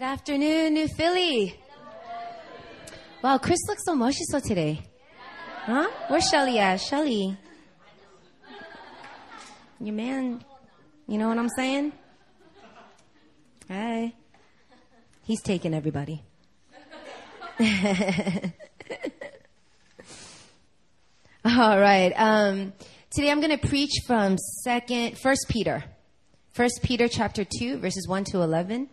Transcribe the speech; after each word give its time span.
Good 0.00 0.02
afternoon, 0.02 0.74
New 0.74 0.88
Philly. 0.88 1.58
Wow, 3.22 3.38
Chris 3.38 3.60
looks 3.68 3.84
so 3.84 3.94
멋있어 3.94 4.40
today. 4.42 4.80
Huh? 5.64 5.88
Where's 6.08 6.28
Shelly 6.28 6.58
at? 6.58 6.80
Shelly. 6.80 7.36
Your 9.80 9.94
man, 9.94 10.44
you 11.06 11.18
know 11.18 11.28
what 11.28 11.38
I'm 11.38 11.48
saying? 11.50 11.92
Hi. 13.68 14.12
He's 15.24 15.42
taking 15.42 15.74
everybody. 15.74 16.22
All 21.44 21.78
right. 21.80 22.12
Um, 22.16 22.72
today 23.10 23.30
I'm 23.30 23.40
going 23.40 23.56
to 23.56 23.68
preach 23.68 23.92
from 24.06 24.36
second, 24.38 25.18
First 25.18 25.46
Peter, 25.48 25.84
First 26.52 26.80
Peter 26.82 27.08
chapter 27.08 27.44
two, 27.44 27.78
verses 27.78 28.06
one 28.08 28.24
to 28.24 28.42
eleven. 28.42 28.88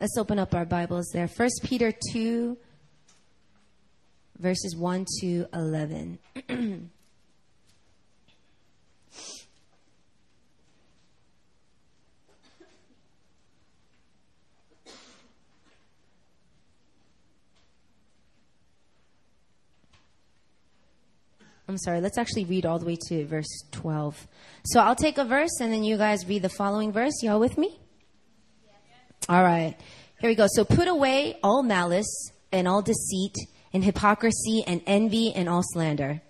Let's 0.00 0.16
open 0.16 0.38
up 0.38 0.54
our 0.54 0.64
Bibles 0.64 1.10
there. 1.12 1.26
First 1.26 1.62
Peter 1.64 1.92
two, 2.12 2.56
verses 4.38 4.76
one 4.76 5.04
to 5.20 5.46
eleven. 5.52 6.20
I'm 21.70 21.76
sorry, 21.76 22.00
let's 22.00 22.16
actually 22.16 22.44
read 22.44 22.64
all 22.64 22.78
the 22.78 22.86
way 22.86 22.96
to 23.08 23.26
verse 23.26 23.64
12. 23.72 24.26
So 24.64 24.80
I'll 24.80 24.96
take 24.96 25.18
a 25.18 25.24
verse 25.24 25.60
and 25.60 25.70
then 25.70 25.84
you 25.84 25.98
guys 25.98 26.26
read 26.26 26.40
the 26.40 26.48
following 26.48 26.92
verse. 26.92 27.12
Y'all 27.22 27.38
with 27.38 27.58
me? 27.58 27.78
All 29.28 29.42
right. 29.42 29.76
Here 30.20 30.30
we 30.30 30.34
go. 30.34 30.46
So 30.48 30.64
put 30.64 30.88
away 30.88 31.38
all 31.42 31.62
malice 31.62 32.30
and 32.50 32.66
all 32.66 32.80
deceit 32.80 33.34
and 33.74 33.84
hypocrisy 33.84 34.64
and 34.66 34.80
envy 34.86 35.34
and 35.34 35.50
all 35.50 35.62
slander. 35.62 36.22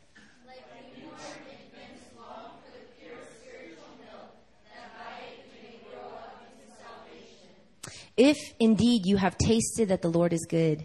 If 8.17 8.37
indeed 8.59 9.07
you 9.07 9.17
have 9.17 9.39
tasted 9.39 9.91
that 9.91 10.03
the 10.03 10.09
Lord 10.09 10.33
is 10.33 10.45
good. 10.45 10.85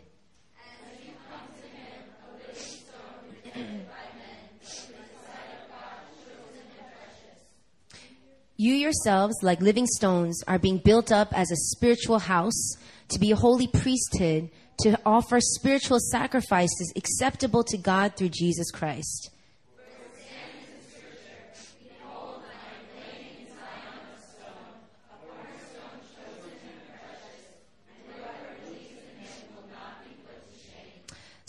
You 8.64 8.76
yourselves, 8.76 9.36
like 9.42 9.60
living 9.60 9.86
stones, 9.86 10.42
are 10.48 10.58
being 10.58 10.78
built 10.78 11.12
up 11.12 11.38
as 11.38 11.52
a 11.52 11.56
spiritual 11.76 12.20
house 12.20 12.78
to 13.10 13.20
be 13.20 13.30
a 13.32 13.36
holy 13.36 13.68
priesthood, 13.68 14.50
to 14.84 14.98
offer 15.06 15.42
spiritual 15.42 16.00
sacrifices 16.00 16.94
acceptable 16.96 17.66
to 17.66 17.78
God 17.78 18.16
through 18.16 18.30
Jesus 18.30 18.72
Christ. 18.72 19.32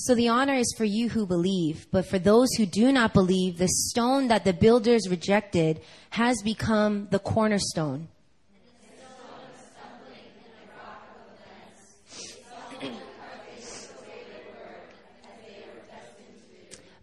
So 0.05 0.14
the 0.14 0.28
honor 0.28 0.52
is 0.52 0.74
for 0.77 0.84
you 0.84 1.08
who 1.08 1.24
believe, 1.24 1.86
but 1.91 2.05
for 2.05 2.19
those 2.19 2.52
who 2.58 2.66
do 2.66 2.92
not 2.92 3.14
believe, 3.14 3.56
the 3.56 3.69
stone 3.69 4.28
that 4.28 4.44
the 4.44 4.52
builders 4.52 5.08
rejected 5.08 5.80
has 6.11 6.42
become 6.42 7.08
the 7.11 7.19
cornerstone. 7.19 8.08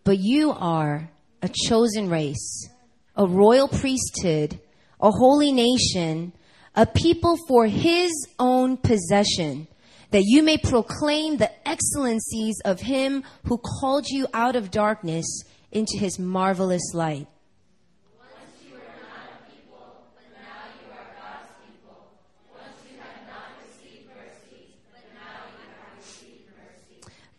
But 0.03 0.19
you 0.19 0.51
are 0.51 1.09
a 1.41 1.49
chosen 1.49 2.07
race, 2.07 2.69
a 3.15 3.25
royal 3.25 3.67
priesthood, 3.67 4.59
a 4.99 5.09
holy 5.09 5.51
nation, 5.51 6.33
a 6.75 6.85
people 6.85 7.35
for 7.47 7.65
his 7.65 8.11
own 8.37 8.77
possession 8.77 9.67
that 10.11 10.23
you 10.25 10.43
may 10.43 10.57
proclaim 10.57 11.37
the 11.37 11.51
excellencies 11.67 12.55
of 12.63 12.81
him 12.81 13.23
who 13.45 13.57
called 13.57 14.05
you 14.07 14.27
out 14.33 14.55
of 14.55 14.71
darkness 14.71 15.25
into 15.71 15.97
his 15.97 16.19
marvelous 16.19 16.93
light. 16.93 17.27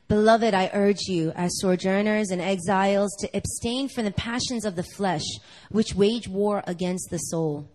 Beloved, 0.08 0.52
I 0.52 0.70
urge 0.74 1.08
you, 1.08 1.32
as 1.34 1.58
sojourners 1.58 2.30
and 2.30 2.42
exiles, 2.42 3.16
to 3.20 3.34
abstain 3.34 3.88
from 3.88 4.04
the 4.04 4.10
passions 4.10 4.66
of 4.66 4.76
the 4.76 4.82
flesh, 4.82 5.24
which 5.70 5.94
wage 5.94 6.28
war 6.28 6.62
against 6.66 7.08
the 7.08 7.16
soul. 7.16 7.66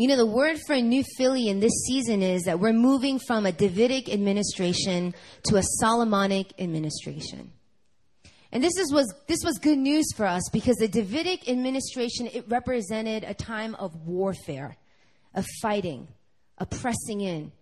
You 0.00 0.08
know, 0.08 0.16
the 0.16 0.24
word 0.24 0.58
for 0.66 0.72
a 0.72 0.80
New 0.80 1.04
Philly 1.18 1.48
in 1.48 1.60
this 1.60 1.84
season 1.86 2.22
is 2.22 2.44
that 2.44 2.58
we're 2.58 2.72
moving 2.72 3.18
from 3.18 3.44
a 3.44 3.52
Davidic 3.52 4.10
administration 4.10 5.14
to 5.42 5.56
a 5.56 5.62
Solomonic 5.78 6.54
administration. 6.58 7.52
And 8.50 8.64
this 8.64 8.78
is, 8.78 8.90
was, 8.94 9.14
this 9.26 9.40
was 9.44 9.58
good 9.58 9.76
news 9.76 10.06
for 10.16 10.24
us 10.24 10.40
because 10.54 10.76
the 10.76 10.88
Davidic 10.88 11.50
administration, 11.50 12.30
it 12.32 12.46
represented 12.48 13.24
a 13.24 13.34
time 13.34 13.74
of 13.74 13.94
warfare, 14.06 14.78
of 15.34 15.46
fighting, 15.60 16.08
of 16.56 16.70
pressing 16.70 17.20
in, 17.20 17.52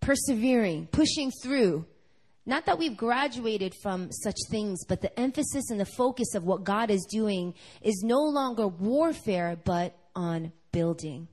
persevering, 0.00 0.88
pushing 0.90 1.30
through. 1.44 1.86
Not 2.44 2.66
that 2.66 2.80
we've 2.80 2.96
graduated 2.96 3.72
from 3.84 4.10
such 4.10 4.38
things, 4.50 4.84
but 4.84 5.00
the 5.00 5.16
emphasis 5.16 5.70
and 5.70 5.78
the 5.78 5.86
focus 5.86 6.34
of 6.34 6.42
what 6.42 6.64
God 6.64 6.90
is 6.90 7.06
doing 7.08 7.54
is 7.82 8.02
no 8.04 8.18
longer 8.18 8.66
warfare, 8.66 9.56
but 9.64 9.96
on 10.16 10.50
building. 10.72 11.28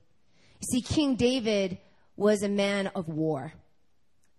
See, 0.62 0.80
King 0.80 1.16
David 1.16 1.78
was 2.16 2.42
a 2.42 2.48
man 2.48 2.88
of 2.88 3.08
war. 3.08 3.52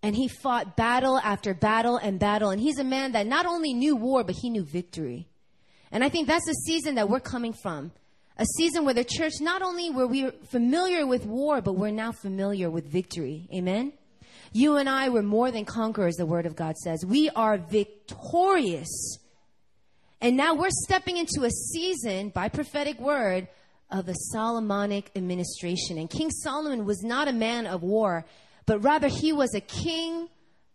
And 0.04 0.16
he 0.16 0.28
fought 0.28 0.78
battle 0.78 1.20
after 1.20 1.54
battle 1.54 1.98
and 1.98 2.20
battle. 2.20 2.50
And 2.50 2.62
he's 2.62 2.80
a 2.80 2.84
man 2.84 3.14
that 3.14 3.28
not 3.28 3.46
only 3.46 3.74
knew 3.74 3.96
war, 3.96 4.24
but 4.24 4.36
he 4.42 4.50
knew 4.50 4.64
victory. 4.64 5.28
And 5.92 6.04
I 6.04 6.10
think 6.10 6.28
that's 6.28 6.46
the 6.46 6.54
season 6.54 6.96
that 6.96 7.10
we're 7.10 7.20
coming 7.20 7.54
from. 7.54 7.92
A 8.38 8.46
season 8.46 8.86
where 8.86 8.94
the 8.94 9.04
church, 9.04 9.34
not 9.42 9.62
only 9.62 9.90
were 9.90 10.06
we 10.06 10.30
familiar 10.52 11.08
with 11.08 11.26
war, 11.26 11.62
but 11.62 11.74
we're 11.74 11.90
now 11.90 12.12
familiar 12.12 12.70
with 12.70 12.86
victory. 12.86 13.48
Amen? 13.54 13.94
You 14.54 14.78
and 14.78 14.88
I 14.88 15.10
were 15.10 15.24
more 15.24 15.50
than 15.50 15.66
conquerors, 15.66 16.16
the 16.16 16.26
Word 16.26 16.46
of 16.46 16.56
God 16.56 16.78
says. 16.78 17.04
We 17.06 17.30
are 17.32 17.58
victorious. 17.58 19.18
And 20.22 20.38
now 20.38 20.56
we're 20.56 20.70
stepping 20.70 21.18
into 21.18 21.44
a 21.44 21.50
season 21.50 22.30
by 22.30 22.50
prophetic 22.50 23.00
word 23.00 23.48
of 23.90 24.08
a 24.10 24.16
Solomonic 24.32 25.12
administration. 25.16 25.98
And 25.98 26.10
King 26.10 26.30
Solomon 26.30 26.86
was 26.86 27.04
not 27.04 27.28
a 27.28 27.34
man 27.34 27.68
of 27.68 27.84
war, 27.84 28.26
but 28.66 28.80
rather 28.80 29.08
he 29.08 29.32
was 29.32 29.54
a 29.54 29.62
king 29.62 30.30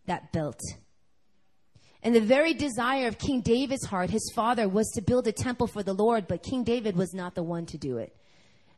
that 0.07 0.33
built. 0.33 0.61
And 2.03 2.15
the 2.15 2.21
very 2.21 2.53
desire 2.53 3.07
of 3.07 3.19
King 3.19 3.43
David's 3.43 3.87
heart, 3.87 4.11
his 4.11 4.33
father, 4.35 4.69
was 4.69 4.91
to 4.95 5.03
build 5.03 5.29
a 5.29 5.33
temple 5.33 5.69
for 5.69 5.83
the 5.83 5.93
Lord, 5.93 6.27
but 6.27 6.43
King 6.43 6.65
David 6.65 6.97
was 6.97 7.15
not 7.15 7.35
the 7.35 7.45
one 7.45 7.67
to 7.67 7.79
do 7.79 7.99
it. 7.99 8.17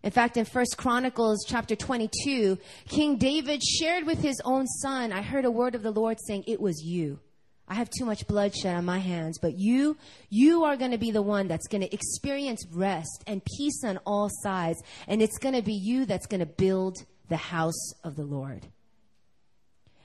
In 0.02 0.10
fact, 0.10 0.36
in 0.36 0.44
First 0.44 0.76
Chronicles 0.76 1.46
chapter 1.48 1.74
22, 1.74 2.58
King 2.88 3.16
David 3.16 3.62
shared 3.62 4.04
with 4.04 4.20
his 4.20 4.38
own 4.44 4.66
son, 4.66 5.12
I 5.12 5.22
heard 5.22 5.46
a 5.46 5.50
word 5.50 5.74
of 5.74 5.82
the 5.82 5.90
Lord 5.90 6.18
saying, 6.26 6.44
it 6.46 6.60
was 6.60 6.82
you. 6.84 7.20
I 7.66 7.74
have 7.74 7.88
too 7.90 8.04
much 8.04 8.26
bloodshed 8.26 8.76
on 8.76 8.84
my 8.84 8.98
hands, 8.98 9.38
but 9.40 9.58
you, 9.58 9.96
you 10.28 10.64
are 10.64 10.76
going 10.76 10.90
to 10.90 10.98
be 10.98 11.10
the 11.10 11.22
one 11.22 11.48
that's 11.48 11.66
going 11.66 11.80
to 11.80 11.94
experience 11.94 12.66
rest 12.70 13.24
and 13.26 13.42
peace 13.56 13.82
on 13.84 13.98
all 14.04 14.28
sides. 14.42 14.82
And 15.08 15.22
it's 15.22 15.38
going 15.38 15.54
to 15.54 15.62
be 15.62 15.72
you 15.72 16.04
that's 16.04 16.26
going 16.26 16.40
to 16.40 16.46
build 16.46 16.98
the 17.28 17.38
house 17.38 17.92
of 18.02 18.16
the 18.16 18.24
Lord. 18.24 18.66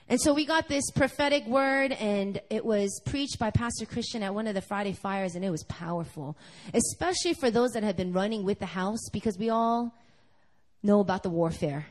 And 0.08 0.20
so 0.20 0.34
we 0.34 0.44
got 0.44 0.66
this 0.66 0.90
prophetic 0.90 1.46
word, 1.46 1.92
and 1.92 2.40
it 2.50 2.64
was 2.64 3.00
preached 3.04 3.38
by 3.38 3.50
Pastor 3.50 3.86
Christian 3.86 4.24
at 4.24 4.34
one 4.34 4.48
of 4.48 4.54
the 4.54 4.60
Friday 4.60 4.92
fires, 4.92 5.36
and 5.36 5.44
it 5.44 5.50
was 5.50 5.62
powerful, 5.64 6.36
especially 6.74 7.34
for 7.34 7.48
those 7.48 7.70
that 7.72 7.84
have 7.84 7.96
been 7.96 8.12
running 8.12 8.42
with 8.42 8.58
the 8.58 8.66
house, 8.66 9.08
because 9.12 9.38
we 9.38 9.50
all 9.50 9.94
know 10.82 10.98
about 10.98 11.22
the 11.22 11.30
warfare. 11.30 11.86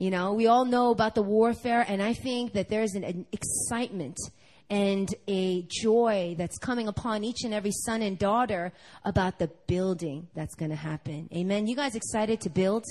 You 0.00 0.10
know, 0.10 0.32
we 0.32 0.48
all 0.48 0.64
know 0.64 0.90
about 0.90 1.14
the 1.14 1.22
warfare, 1.22 1.84
and 1.86 2.02
I 2.02 2.12
think 2.12 2.54
that 2.54 2.70
there's 2.70 2.94
an, 2.94 3.04
an 3.04 3.26
excitement 3.30 4.16
and 4.70 5.14
a 5.26 5.62
joy 5.68 6.34
that's 6.36 6.58
coming 6.58 6.88
upon 6.88 7.24
each 7.24 7.44
and 7.44 7.54
every 7.54 7.70
son 7.72 8.02
and 8.02 8.18
daughter 8.18 8.72
about 9.04 9.38
the 9.38 9.48
building 9.66 10.28
that's 10.34 10.54
going 10.54 10.70
to 10.70 10.76
happen. 10.76 11.28
Amen. 11.34 11.66
You 11.66 11.74
guys 11.74 11.94
excited 11.94 12.40
to 12.42 12.50
build? 12.50 12.84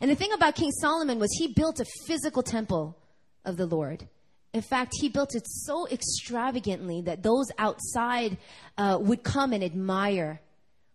And 0.00 0.10
the 0.10 0.14
thing 0.14 0.32
about 0.32 0.54
King 0.54 0.70
Solomon 0.72 1.18
was 1.18 1.30
he 1.38 1.48
built 1.48 1.80
a 1.80 1.86
physical 2.06 2.42
temple 2.42 2.96
of 3.44 3.56
the 3.56 3.66
Lord. 3.66 4.06
In 4.52 4.62
fact, 4.62 4.92
he 5.00 5.08
built 5.08 5.34
it 5.34 5.44
so 5.46 5.86
extravagantly 5.88 7.02
that 7.02 7.22
those 7.22 7.46
outside 7.58 8.38
uh, 8.78 8.98
would 9.00 9.22
come 9.22 9.52
and 9.52 9.62
admire 9.64 10.40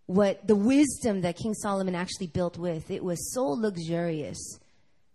what 0.06 0.46
the 0.48 0.56
wisdom 0.56 1.22
that 1.22 1.38
King 1.38 1.54
Solomon 1.54 1.96
actually 1.96 2.28
built 2.28 2.58
with. 2.58 2.90
It 2.90 3.04
was 3.04 3.34
so 3.34 3.46
luxurious, 3.46 4.60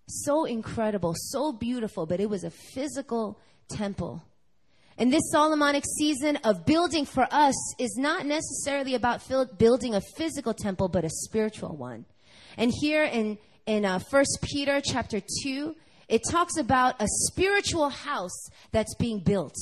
so 0.06 0.44
incredible, 0.44 1.14
so 1.16 1.52
beautiful, 1.52 2.06
but 2.06 2.20
it 2.20 2.30
was 2.30 2.44
a 2.44 2.50
physical 2.50 3.38
temple. 3.68 4.22
And 4.98 5.12
this 5.12 5.30
Solomonic 5.30 5.84
season 5.98 6.36
of 6.36 6.64
building 6.64 7.04
for 7.04 7.28
us 7.30 7.54
is 7.78 7.96
not 7.98 8.24
necessarily 8.24 8.94
about 8.94 9.22
building 9.58 9.94
a 9.94 10.00
physical 10.16 10.54
temple, 10.54 10.88
but 10.88 11.04
a 11.04 11.10
spiritual 11.10 11.76
one. 11.76 12.06
And 12.56 12.72
here 12.80 13.04
in, 13.04 13.36
in 13.66 13.84
uh, 13.84 13.98
1 14.10 14.24
Peter 14.42 14.80
chapter 14.82 15.20
2, 15.42 15.76
it 16.08 16.22
talks 16.30 16.56
about 16.56 17.00
a 17.00 17.06
spiritual 17.06 17.90
house 17.90 18.48
that's 18.72 18.94
being 18.94 19.20
built. 19.20 19.54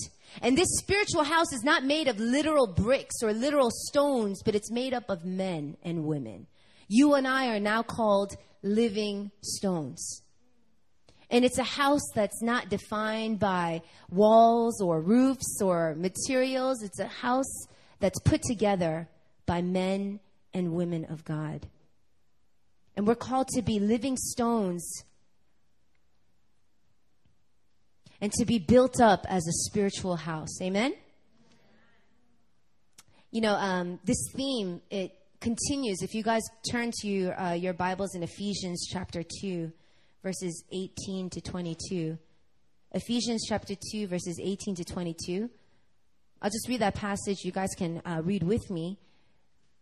And 0.43 0.57
this 0.57 0.69
spiritual 0.79 1.25
house 1.25 1.53
is 1.53 1.65
not 1.65 1.85
made 1.85 2.07
of 2.07 2.21
literal 2.21 2.67
bricks 2.67 3.23
or 3.23 3.33
literal 3.33 3.71
stones, 3.71 4.43
but 4.45 4.55
it's 4.55 4.71
made 4.71 4.95
up 4.95 5.09
of 5.09 5.25
men 5.25 5.77
and 5.83 6.05
women. 6.05 6.47
You 6.89 7.15
and 7.15 7.27
I 7.27 7.49
are 7.49 7.61
now 7.61 7.83
called 7.83 8.37
living 8.63 9.31
stones. 9.43 10.23
And 11.35 11.45
it's 11.45 11.59
a 11.59 11.65
house 11.65 12.13
that's 12.15 12.43
not 12.43 12.69
defined 12.69 13.41
by 13.41 13.83
walls 14.09 14.81
or 14.81 15.01
roofs 15.01 15.61
or 15.61 15.97
materials. 15.97 16.81
It's 16.85 17.01
a 17.01 17.09
house 17.09 17.67
that's 17.99 18.21
put 18.21 18.41
together 18.43 19.09
by 19.45 19.61
men 19.61 20.21
and 20.55 20.75
women 20.75 21.07
of 21.07 21.25
God. 21.25 21.67
And 22.97 23.05
we're 23.05 23.17
called 23.17 23.49
to 23.49 23.63
be 23.63 23.81
living 23.81 24.17
stones 24.17 25.03
and 28.21 28.31
to 28.35 28.45
be 28.45 28.61
built 28.61 29.01
up 29.01 29.27
as 29.29 29.45
a 29.49 29.69
spiritual 29.69 30.15
house. 30.15 30.63
Amen? 30.63 30.95
You 33.33 33.41
know, 33.41 33.57
um, 33.57 33.99
this 34.05 34.25
theme, 34.37 34.83
it 34.89 35.11
continues. 35.41 36.01
If 36.01 36.15
you 36.15 36.23
guys 36.23 36.43
turn 36.71 36.93
to 37.03 37.31
uh, 37.31 37.53
your 37.55 37.73
Bibles 37.73 38.15
in 38.15 38.23
Ephesians 38.23 38.87
chapter 38.89 39.25
2, 39.43 39.73
verses 40.25 40.65
18 40.73 41.29
to 41.29 41.41
22. 41.43 42.19
Ephesians 42.93 43.45
chapter 43.47 43.75
2, 43.93 44.07
verses 44.07 44.41
18 44.43 44.75
to 44.77 44.85
22. 44.85 45.51
I'll 46.41 46.51
just 46.51 46.67
read 46.67 46.81
that 46.81 46.95
passage. 46.95 47.45
You 47.45 47.53
guys 47.53 47.69
can 47.77 48.01
uh, 48.07 48.23
read 48.25 48.43
with 48.43 48.71
me. 48.71 48.99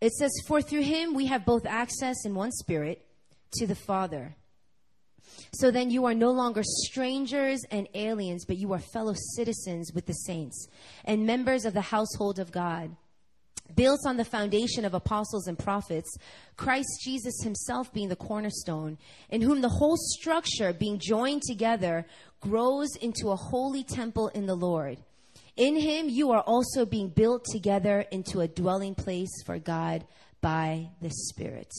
It 0.01 0.11
says, 0.11 0.31
For 0.45 0.61
through 0.61 0.81
him 0.81 1.13
we 1.13 1.27
have 1.27 1.45
both 1.45 1.65
access 1.65 2.25
in 2.25 2.35
one 2.35 2.51
spirit 2.51 3.05
to 3.53 3.65
the 3.65 3.75
Father. 3.75 4.35
So 5.53 5.71
then 5.71 5.89
you 5.89 6.03
are 6.05 6.13
no 6.13 6.31
longer 6.31 6.61
strangers 6.63 7.61
and 7.71 7.87
aliens, 7.93 8.43
but 8.45 8.57
you 8.57 8.73
are 8.73 8.79
fellow 8.79 9.13
citizens 9.37 9.93
with 9.93 10.07
the 10.07 10.13
saints 10.13 10.67
and 11.05 11.25
members 11.25 11.63
of 11.63 11.73
the 11.73 11.81
household 11.81 12.37
of 12.37 12.51
God 12.51 12.97
built 13.75 14.01
on 14.05 14.17
the 14.17 14.25
foundation 14.25 14.85
of 14.85 14.93
apostles 14.93 15.47
and 15.47 15.57
prophets, 15.57 16.17
Christ 16.57 17.01
Jesus 17.03 17.41
himself 17.43 17.93
being 17.93 18.09
the 18.09 18.15
cornerstone, 18.15 18.97
in 19.29 19.41
whom 19.41 19.61
the 19.61 19.69
whole 19.69 19.97
structure, 19.97 20.73
being 20.73 20.99
joined 20.99 21.41
together, 21.43 22.05
grows 22.39 22.95
into 23.01 23.29
a 23.29 23.35
holy 23.35 23.83
temple 23.83 24.29
in 24.29 24.45
the 24.45 24.55
Lord. 24.55 24.97
In 25.55 25.75
him 25.75 26.09
you 26.09 26.31
are 26.31 26.41
also 26.41 26.85
being 26.85 27.09
built 27.09 27.45
together 27.51 28.05
into 28.11 28.41
a 28.41 28.47
dwelling 28.47 28.95
place 28.95 29.31
for 29.45 29.59
God 29.59 30.03
by 30.41 30.89
the 31.01 31.09
Spirit. 31.09 31.71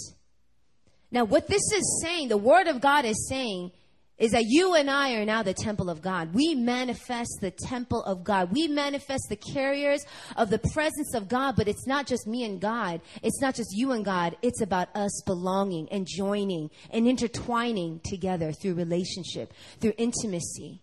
Now, 1.11 1.25
what 1.25 1.47
this 1.47 1.63
is 1.73 2.03
saying, 2.03 2.29
the 2.29 2.37
Word 2.37 2.67
of 2.67 2.81
God 2.81 3.05
is 3.05 3.29
saying, 3.29 3.73
is 4.17 4.31
that 4.31 4.45
you 4.47 4.75
and 4.75 4.89
I 4.89 5.15
are 5.15 5.25
now 5.25 5.43
the 5.43 5.55
temple 5.55 5.91
of 5.91 6.01
God. 6.01 6.35
We 6.35 6.55
manifest 6.55 7.39
the 7.41 7.51
temple 7.51 8.03
of 8.05 8.23
God. 8.23 8.53
We 8.53 8.69
manifest 8.69 9.25
the 9.29 9.37
carriers 9.37 10.05
of 10.37 10.51
the 10.51 10.61
presence 10.73 11.15
of 11.15 11.29
God, 11.29 11.57
but 11.57 11.67
it's 11.67 11.87
not 11.87 12.07
just 12.07 12.27
me 12.27 12.45
and 12.45 12.61
God. 12.61 13.01
It's 13.23 13.41
not 13.41 13.57
just 13.57 13.71
you 13.73 13.91
and 13.91 14.05
God. 14.05 14.37
It's 14.41 14.61
about 14.61 14.95
us 14.95 15.23
belonging 15.27 15.89
and 15.91 16.07
joining 16.07 16.71
and 16.91 17.09
intertwining 17.09 18.01
together 18.05 18.53
through 18.53 18.75
relationship, 18.75 19.53
through 19.81 19.95
intimacy. 19.99 20.81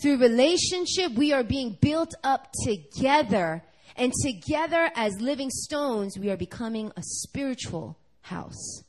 Through 0.00 0.18
relationship, 0.18 1.12
we 1.12 1.32
are 1.32 1.42
being 1.42 1.76
built 1.80 2.14
up 2.22 2.48
together. 2.64 3.64
And 3.96 4.12
together 4.22 4.92
as 4.94 5.20
living 5.20 5.50
stones, 5.50 6.16
we 6.16 6.30
are 6.30 6.36
becoming 6.36 6.92
a 6.96 7.02
spiritual 7.02 7.98
house. 8.20 8.84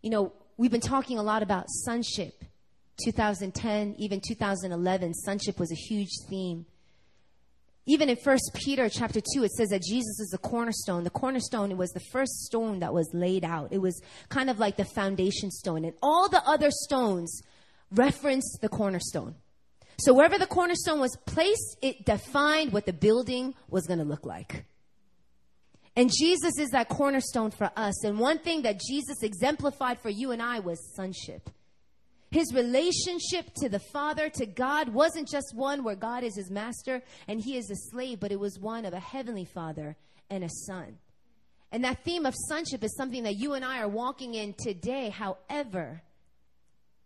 You 0.00 0.10
know, 0.10 0.32
we've 0.56 0.70
been 0.70 0.80
talking 0.80 1.18
a 1.18 1.22
lot 1.22 1.42
about 1.42 1.68
sonship. 1.68 2.44
2010, 3.04 3.96
even 3.98 4.20
2011, 4.26 5.14
sonship 5.14 5.58
was 5.58 5.72
a 5.72 5.74
huge 5.74 6.10
theme. 6.28 6.66
Even 7.86 8.08
in 8.08 8.16
1 8.16 8.38
Peter 8.54 8.88
chapter 8.88 9.20
2, 9.20 9.42
it 9.42 9.50
says 9.52 9.70
that 9.70 9.82
Jesus 9.82 10.20
is 10.20 10.28
the 10.30 10.38
cornerstone. 10.38 11.02
The 11.02 11.10
cornerstone, 11.10 11.72
it 11.72 11.76
was 11.76 11.90
the 11.90 12.02
first 12.12 12.32
stone 12.44 12.78
that 12.78 12.94
was 12.94 13.10
laid 13.12 13.44
out. 13.44 13.72
It 13.72 13.78
was 13.78 14.00
kind 14.28 14.48
of 14.48 14.60
like 14.60 14.76
the 14.76 14.84
foundation 14.84 15.50
stone. 15.50 15.84
And 15.84 15.94
all 16.00 16.28
the 16.28 16.42
other 16.46 16.70
stones 16.70 17.42
reference 17.90 18.56
the 18.60 18.68
cornerstone. 18.68 19.34
So 19.98 20.14
wherever 20.14 20.38
the 20.38 20.46
cornerstone 20.46 21.00
was 21.00 21.16
placed, 21.26 21.78
it 21.82 22.04
defined 22.04 22.72
what 22.72 22.86
the 22.86 22.92
building 22.92 23.54
was 23.68 23.86
going 23.86 23.98
to 23.98 24.04
look 24.04 24.24
like. 24.24 24.64
And 25.94 26.10
Jesus 26.10 26.58
is 26.58 26.70
that 26.70 26.88
cornerstone 26.88 27.50
for 27.50 27.70
us. 27.76 28.04
And 28.04 28.18
one 28.18 28.38
thing 28.38 28.62
that 28.62 28.80
Jesus 28.80 29.22
exemplified 29.22 30.00
for 30.00 30.08
you 30.08 30.30
and 30.30 30.42
I 30.42 30.60
was 30.60 30.94
sonship. 30.94 31.50
His 32.30 32.54
relationship 32.54 33.52
to 33.56 33.68
the 33.68 33.78
Father, 33.92 34.30
to 34.30 34.46
God, 34.46 34.88
wasn't 34.88 35.28
just 35.28 35.54
one 35.54 35.84
where 35.84 35.94
God 35.94 36.24
is 36.24 36.34
his 36.34 36.50
master 36.50 37.02
and 37.28 37.42
he 37.44 37.58
is 37.58 37.70
a 37.70 37.76
slave, 37.90 38.20
but 38.20 38.32
it 38.32 38.40
was 38.40 38.58
one 38.58 38.86
of 38.86 38.94
a 38.94 39.00
heavenly 39.00 39.44
Father 39.44 39.96
and 40.30 40.42
a 40.42 40.48
Son. 40.48 40.96
And 41.70 41.84
that 41.84 42.04
theme 42.04 42.24
of 42.24 42.34
sonship 42.48 42.82
is 42.82 42.96
something 42.96 43.24
that 43.24 43.36
you 43.36 43.52
and 43.52 43.62
I 43.64 43.80
are 43.80 43.88
walking 43.88 44.34
in 44.34 44.54
today. 44.58 45.10
However, 45.10 46.02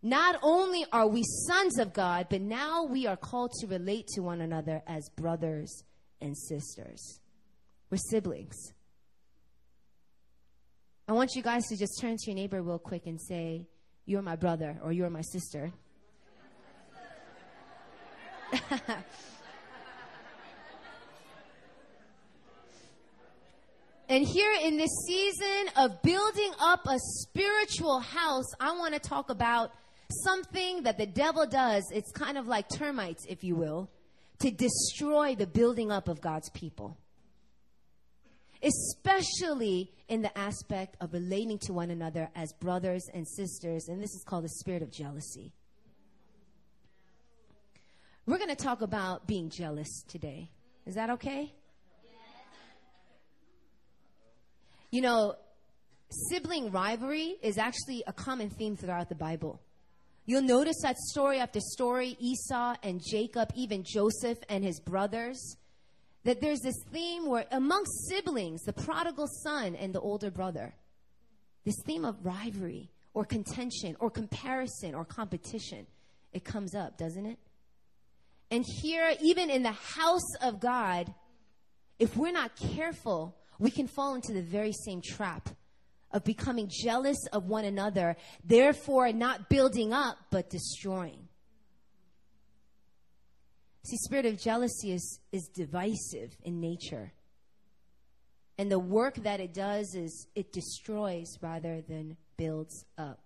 not 0.01 0.39
only 0.43 0.87
are 0.93 1.09
we 1.09 1.25
sons 1.25 1.81
of 1.81 1.93
God, 1.93 2.29
but 2.31 2.41
now 2.41 2.85
we 2.85 3.09
are 3.09 3.17
called 3.17 3.51
to 3.61 3.67
relate 3.67 4.07
to 4.15 4.21
one 4.21 4.41
another 4.41 4.83
as 4.87 5.09
brothers 5.17 5.83
and 6.21 6.39
sisters. 6.39 7.21
We're 7.91 7.99
siblings. 7.99 8.73
I 11.09 11.13
want 11.13 11.37
you 11.37 11.43
guys 11.43 11.67
to 11.69 11.77
just 11.77 12.01
turn 12.01 12.17
to 12.17 12.23
your 12.27 12.35
neighbor 12.35 12.61
real 12.63 12.81
quick 12.81 13.07
and 13.07 13.21
say, 13.21 13.67
You're 14.07 14.23
my 14.23 14.35
brother 14.35 14.79
or 14.83 14.93
you're 14.93 15.11
my 15.11 15.23
sister. 15.23 15.73
And 24.09 24.25
here 24.25 24.53
in 24.63 24.77
this 24.77 24.91
season 25.05 25.69
of 25.77 26.01
building 26.03 26.53
up 26.61 26.87
a 26.87 26.97
spiritual 26.97 27.99
house, 27.99 28.47
I 28.61 28.71
want 28.77 28.95
to 28.95 29.01
talk 29.01 29.31
about 29.31 29.73
something 30.25 30.85
that 30.85 30.97
the 30.97 31.07
devil 31.07 31.45
does. 31.45 31.83
It's 31.93 32.13
kind 32.13 32.39
of 32.39 32.47
like 32.47 32.69
termites, 32.69 33.27
if 33.29 33.43
you 33.43 33.57
will, 33.57 33.91
to 34.39 34.53
destroy 34.53 35.35
the 35.35 35.49
building 35.49 35.91
up 35.91 36.09
of 36.09 36.21
God's 36.21 36.49
people 36.51 36.97
especially 38.67 39.93
in 40.09 40.23
the 40.23 40.37
aspect 40.37 40.97
of 41.01 41.13
relating 41.13 41.59
to 41.59 41.73
one 41.73 41.91
another 41.91 42.29
as 42.35 42.53
brothers 42.55 43.09
and 43.15 43.27
sisters. 43.27 43.89
And 43.89 44.03
this 44.03 44.11
is 44.15 44.25
called 44.27 44.45
the 44.45 44.49
spirit 44.49 44.83
of 44.83 44.91
jealousy. 44.91 45.53
We're 48.27 48.39
going 48.39 48.51
to 48.51 48.57
talk 48.57 48.83
about 48.83 49.27
being 49.27 49.51
jealous 49.51 50.03
today. 50.09 50.51
Is 50.85 50.97
that 50.97 51.11
okay? 51.11 51.53
You 54.91 55.01
know, 55.01 55.35
sibling 56.31 56.73
rivalry 56.73 57.37
is 57.43 57.59
actually 57.59 58.03
a 58.07 58.13
common 58.13 58.51
theme 58.51 58.77
throughout 58.77 59.09
the 59.09 59.15
Bible. 59.15 59.61
You'll 60.25 60.43
notice 60.43 60.77
that 60.83 60.97
story 60.97 61.39
after 61.39 61.61
story 61.61 62.17
Esau 62.19 62.75
and 62.83 63.01
Jacob, 63.13 63.51
even 63.55 63.85
Joseph 63.85 64.39
and 64.49 64.65
his 64.65 64.81
brothers 64.81 65.57
that 66.27 66.41
there's 66.41 66.59
this 66.61 66.83
theme 66.93 67.25
where 67.25 67.47
amongst 67.53 68.09
siblings, 68.09 68.61
the 68.63 68.73
prodigal 68.73 69.29
son 69.45 69.77
and 69.77 69.95
the 69.95 70.01
older 70.01 70.29
brother, 70.29 70.75
this 71.65 71.77
theme 71.87 72.05
of 72.05 72.17
rivalry 72.27 72.91
or 73.15 73.25
contention 73.25 73.97
or 74.01 74.11
comparison 74.11 74.93
or 74.93 75.05
competition, 75.05 75.87
it 76.33 76.45
comes 76.45 76.75
up, 76.75 76.99
doesn't 76.99 77.27
it? 77.27 77.39
And 78.51 78.65
here, 78.83 79.15
even 79.23 79.51
in 79.51 79.63
the 79.63 79.71
house 79.71 80.35
of 80.43 80.59
God, 80.59 81.15
if 82.01 82.17
we're 82.17 82.33
not 82.33 82.57
careful, 82.75 83.37
we 83.61 83.71
can 83.71 83.87
fall 83.87 84.17
into 84.17 84.33
the 84.33 84.43
very 84.43 84.73
same 84.73 85.03
trap 85.03 85.49
of 86.11 86.25
becoming 86.25 86.69
jealous 86.69 87.19
of 87.33 87.45
one 87.45 87.65
another, 87.65 88.17
therefore 88.45 89.13
not 89.13 89.49
building 89.49 89.93
up, 89.93 90.19
but 90.33 90.51
destroying. 90.51 91.26
See, 93.87 93.99
spirit 93.99 94.27
of 94.27 94.37
jealousy 94.37 94.93
is, 94.93 95.21
is 95.31 95.49
divisive 95.55 96.37
in 96.43 96.61
nature. 96.61 97.13
And 98.59 98.71
the 98.71 98.81
work 98.81 99.15
that 99.17 99.39
it 99.39 99.55
does 99.55 99.95
is 99.95 100.27
it 100.35 100.53
destroys 100.53 101.27
rather 101.41 101.83
than 101.83 102.17
builds 102.37 102.85
up. 102.99 103.21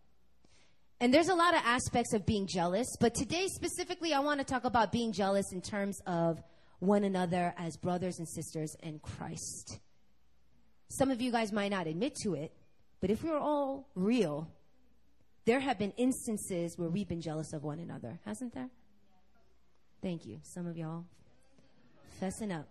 And 1.00 1.14
there's 1.14 1.30
a 1.30 1.34
lot 1.34 1.54
of 1.54 1.62
aspects 1.64 2.12
of 2.12 2.26
being 2.26 2.46
jealous, 2.46 2.86
but 3.00 3.14
today 3.14 3.46
specifically, 3.46 4.12
I 4.12 4.20
want 4.20 4.40
to 4.40 4.44
talk 4.44 4.64
about 4.64 4.92
being 4.92 5.12
jealous 5.12 5.50
in 5.50 5.62
terms 5.62 5.98
of 6.06 6.42
one 6.80 7.04
another 7.04 7.54
as 7.56 7.78
brothers 7.78 8.18
and 8.18 8.28
sisters 8.28 8.76
in 8.82 8.98
Christ. 8.98 9.78
Some 10.90 11.10
of 11.10 11.22
you 11.22 11.32
guys 11.32 11.52
might 11.52 11.70
not 11.70 11.86
admit 11.86 12.16
to 12.24 12.34
it, 12.34 12.52
but 13.00 13.08
if 13.08 13.24
we're 13.24 13.38
all 13.38 13.88
real, 13.94 14.50
there 15.46 15.60
have 15.60 15.78
been 15.78 15.92
instances 15.92 16.76
where 16.76 16.90
we've 16.90 17.08
been 17.08 17.22
jealous 17.22 17.54
of 17.54 17.62
one 17.62 17.78
another, 17.78 18.20
hasn't 18.26 18.52
there? 18.52 18.68
Thank 20.02 20.24
you. 20.26 20.38
Some 20.42 20.66
of 20.66 20.76
y'all 20.76 21.04
fessing 22.20 22.56
up. 22.56 22.66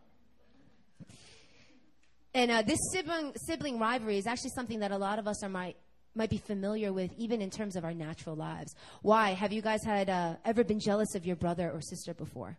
And 2.34 2.52
uh, 2.52 2.62
this 2.62 2.80
sibling, 2.92 3.34
sibling 3.48 3.80
rivalry 3.80 4.18
is 4.18 4.28
actually 4.28 4.52
something 4.52 4.80
that 4.80 4.92
a 4.92 4.98
lot 4.98 5.20
of 5.20 5.28
us 5.28 5.44
are 5.44 5.50
might 5.50 5.78
might 6.16 6.30
be 6.30 6.38
familiar 6.38 6.92
with, 6.92 7.12
even 7.18 7.42
in 7.42 7.50
terms 7.50 7.76
of 7.76 7.86
our 7.86 7.94
natural 7.94 8.36
lives. 8.36 8.76
Why? 9.04 9.30
Have 9.34 9.54
you 9.54 9.62
guys 9.62 9.84
had 9.84 10.10
uh, 10.10 10.36
ever 10.44 10.64
been 10.64 10.80
jealous 10.80 11.14
of 11.16 11.26
your 11.26 11.36
brother 11.36 11.72
or 11.72 11.82
sister 11.82 12.14
before? 12.14 12.58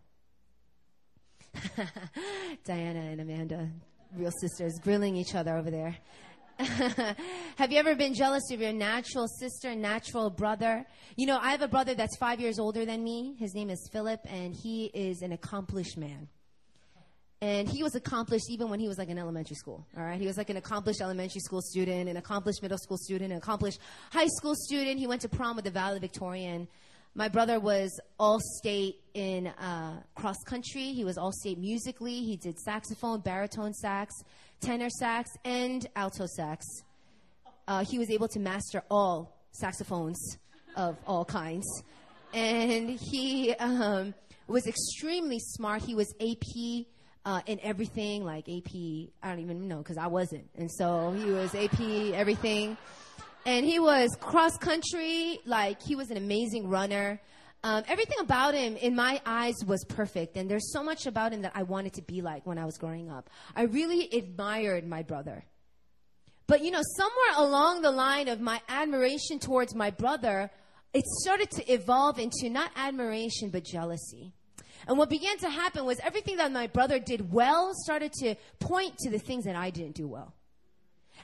Diana 2.64 3.00
and 3.00 3.20
Amanda, 3.20 3.68
real 4.16 4.30
sisters, 4.40 4.78
grilling 4.82 5.16
each 5.16 5.34
other 5.34 5.56
over 5.56 5.70
there. 5.70 5.96
have 7.56 7.72
you 7.72 7.78
ever 7.78 7.94
been 7.94 8.12
jealous 8.12 8.50
of 8.50 8.60
your 8.60 8.72
natural 8.72 9.26
sister, 9.26 9.74
natural 9.74 10.28
brother? 10.28 10.84
You 11.16 11.26
know, 11.26 11.38
I 11.40 11.52
have 11.52 11.62
a 11.62 11.68
brother 11.68 11.94
that's 11.94 12.16
five 12.18 12.38
years 12.38 12.58
older 12.58 12.84
than 12.84 13.02
me. 13.02 13.34
His 13.38 13.54
name 13.54 13.70
is 13.70 13.88
Philip, 13.90 14.20
and 14.28 14.54
he 14.54 14.90
is 14.92 15.22
an 15.22 15.32
accomplished 15.32 15.96
man. 15.96 16.28
And 17.40 17.66
he 17.66 17.82
was 17.82 17.94
accomplished 17.94 18.50
even 18.50 18.68
when 18.68 18.78
he 18.78 18.88
was 18.88 18.98
like 18.98 19.08
in 19.08 19.16
elementary 19.16 19.56
school. 19.56 19.86
All 19.96 20.04
right. 20.04 20.20
He 20.20 20.26
was 20.26 20.36
like 20.36 20.50
an 20.50 20.58
accomplished 20.58 21.00
elementary 21.00 21.40
school 21.40 21.62
student, 21.62 22.10
an 22.10 22.18
accomplished 22.18 22.60
middle 22.60 22.76
school 22.76 22.98
student, 22.98 23.32
an 23.32 23.38
accomplished 23.38 23.80
high 24.12 24.26
school 24.26 24.54
student. 24.54 24.98
He 24.98 25.06
went 25.06 25.22
to 25.22 25.30
prom 25.30 25.56
with 25.56 25.64
the 25.64 25.70
valedictorian. 25.70 26.68
My 27.14 27.28
brother 27.28 27.58
was 27.58 27.98
all 28.18 28.38
state 28.58 28.96
in 29.14 29.46
uh, 29.46 30.02
cross 30.14 30.36
country. 30.44 30.92
He 30.92 31.04
was 31.04 31.16
all 31.16 31.32
state 31.32 31.58
musically. 31.58 32.20
He 32.20 32.36
did 32.36 32.58
saxophone, 32.58 33.20
baritone 33.20 33.72
sax, 33.72 34.12
tenor 34.60 34.90
sax, 34.90 35.30
and 35.44 35.86
alto 35.96 36.26
sax. 36.26 36.64
Uh, 37.66 37.84
he 37.84 37.98
was 37.98 38.10
able 38.10 38.28
to 38.28 38.40
master 38.40 38.82
all 38.90 39.36
saxophones 39.52 40.38
of 40.76 40.96
all 41.06 41.24
kinds. 41.24 41.66
And 42.32 42.90
he 42.90 43.54
um, 43.54 44.14
was 44.46 44.66
extremely 44.66 45.38
smart. 45.38 45.82
He 45.82 45.94
was 45.94 46.12
AP 46.20 46.86
uh, 47.24 47.40
in 47.46 47.60
everything, 47.62 48.24
like 48.24 48.48
AP. 48.48 48.74
I 49.22 49.28
don't 49.28 49.40
even 49.40 49.68
know 49.68 49.78
because 49.78 49.98
I 49.98 50.06
wasn't. 50.06 50.48
And 50.56 50.70
so 50.70 51.12
he 51.12 51.30
was 51.30 51.54
AP 51.54 51.80
everything 52.14 52.76
and 53.46 53.64
he 53.64 53.78
was 53.78 54.16
cross 54.20 54.56
country. 54.56 55.40
Like 55.44 55.82
he 55.82 55.96
was 55.96 56.10
an 56.10 56.16
amazing 56.16 56.68
runner. 56.68 57.20
Um, 57.62 57.84
everything 57.88 58.18
about 58.20 58.54
him, 58.54 58.76
in 58.76 58.94
my 58.94 59.20
eyes, 59.26 59.54
was 59.66 59.84
perfect. 59.84 60.36
And 60.36 60.50
there's 60.50 60.72
so 60.72 60.82
much 60.82 61.06
about 61.06 61.32
him 61.32 61.42
that 61.42 61.52
I 61.54 61.62
wanted 61.62 61.92
to 61.94 62.02
be 62.02 62.22
like 62.22 62.46
when 62.46 62.58
I 62.58 62.64
was 62.64 62.78
growing 62.78 63.10
up. 63.10 63.28
I 63.54 63.64
really 63.64 64.08
admired 64.12 64.86
my 64.86 65.02
brother. 65.02 65.44
But 66.46 66.64
you 66.64 66.70
know, 66.70 66.82
somewhere 66.96 67.46
along 67.48 67.82
the 67.82 67.90
line 67.90 68.28
of 68.28 68.40
my 68.40 68.60
admiration 68.68 69.38
towards 69.38 69.74
my 69.74 69.90
brother, 69.90 70.50
it 70.92 71.04
started 71.22 71.50
to 71.52 71.72
evolve 71.72 72.18
into 72.18 72.48
not 72.48 72.70
admiration, 72.74 73.50
but 73.50 73.64
jealousy. 73.64 74.32
And 74.88 74.98
what 74.98 75.10
began 75.10 75.38
to 75.38 75.50
happen 75.50 75.84
was 75.84 76.00
everything 76.00 76.38
that 76.38 76.50
my 76.50 76.66
brother 76.66 76.98
did 76.98 77.30
well 77.30 77.72
started 77.74 78.12
to 78.14 78.34
point 78.58 78.96
to 78.98 79.10
the 79.10 79.18
things 79.18 79.44
that 79.44 79.54
I 79.54 79.70
didn't 79.70 79.94
do 79.94 80.08
well. 80.08 80.34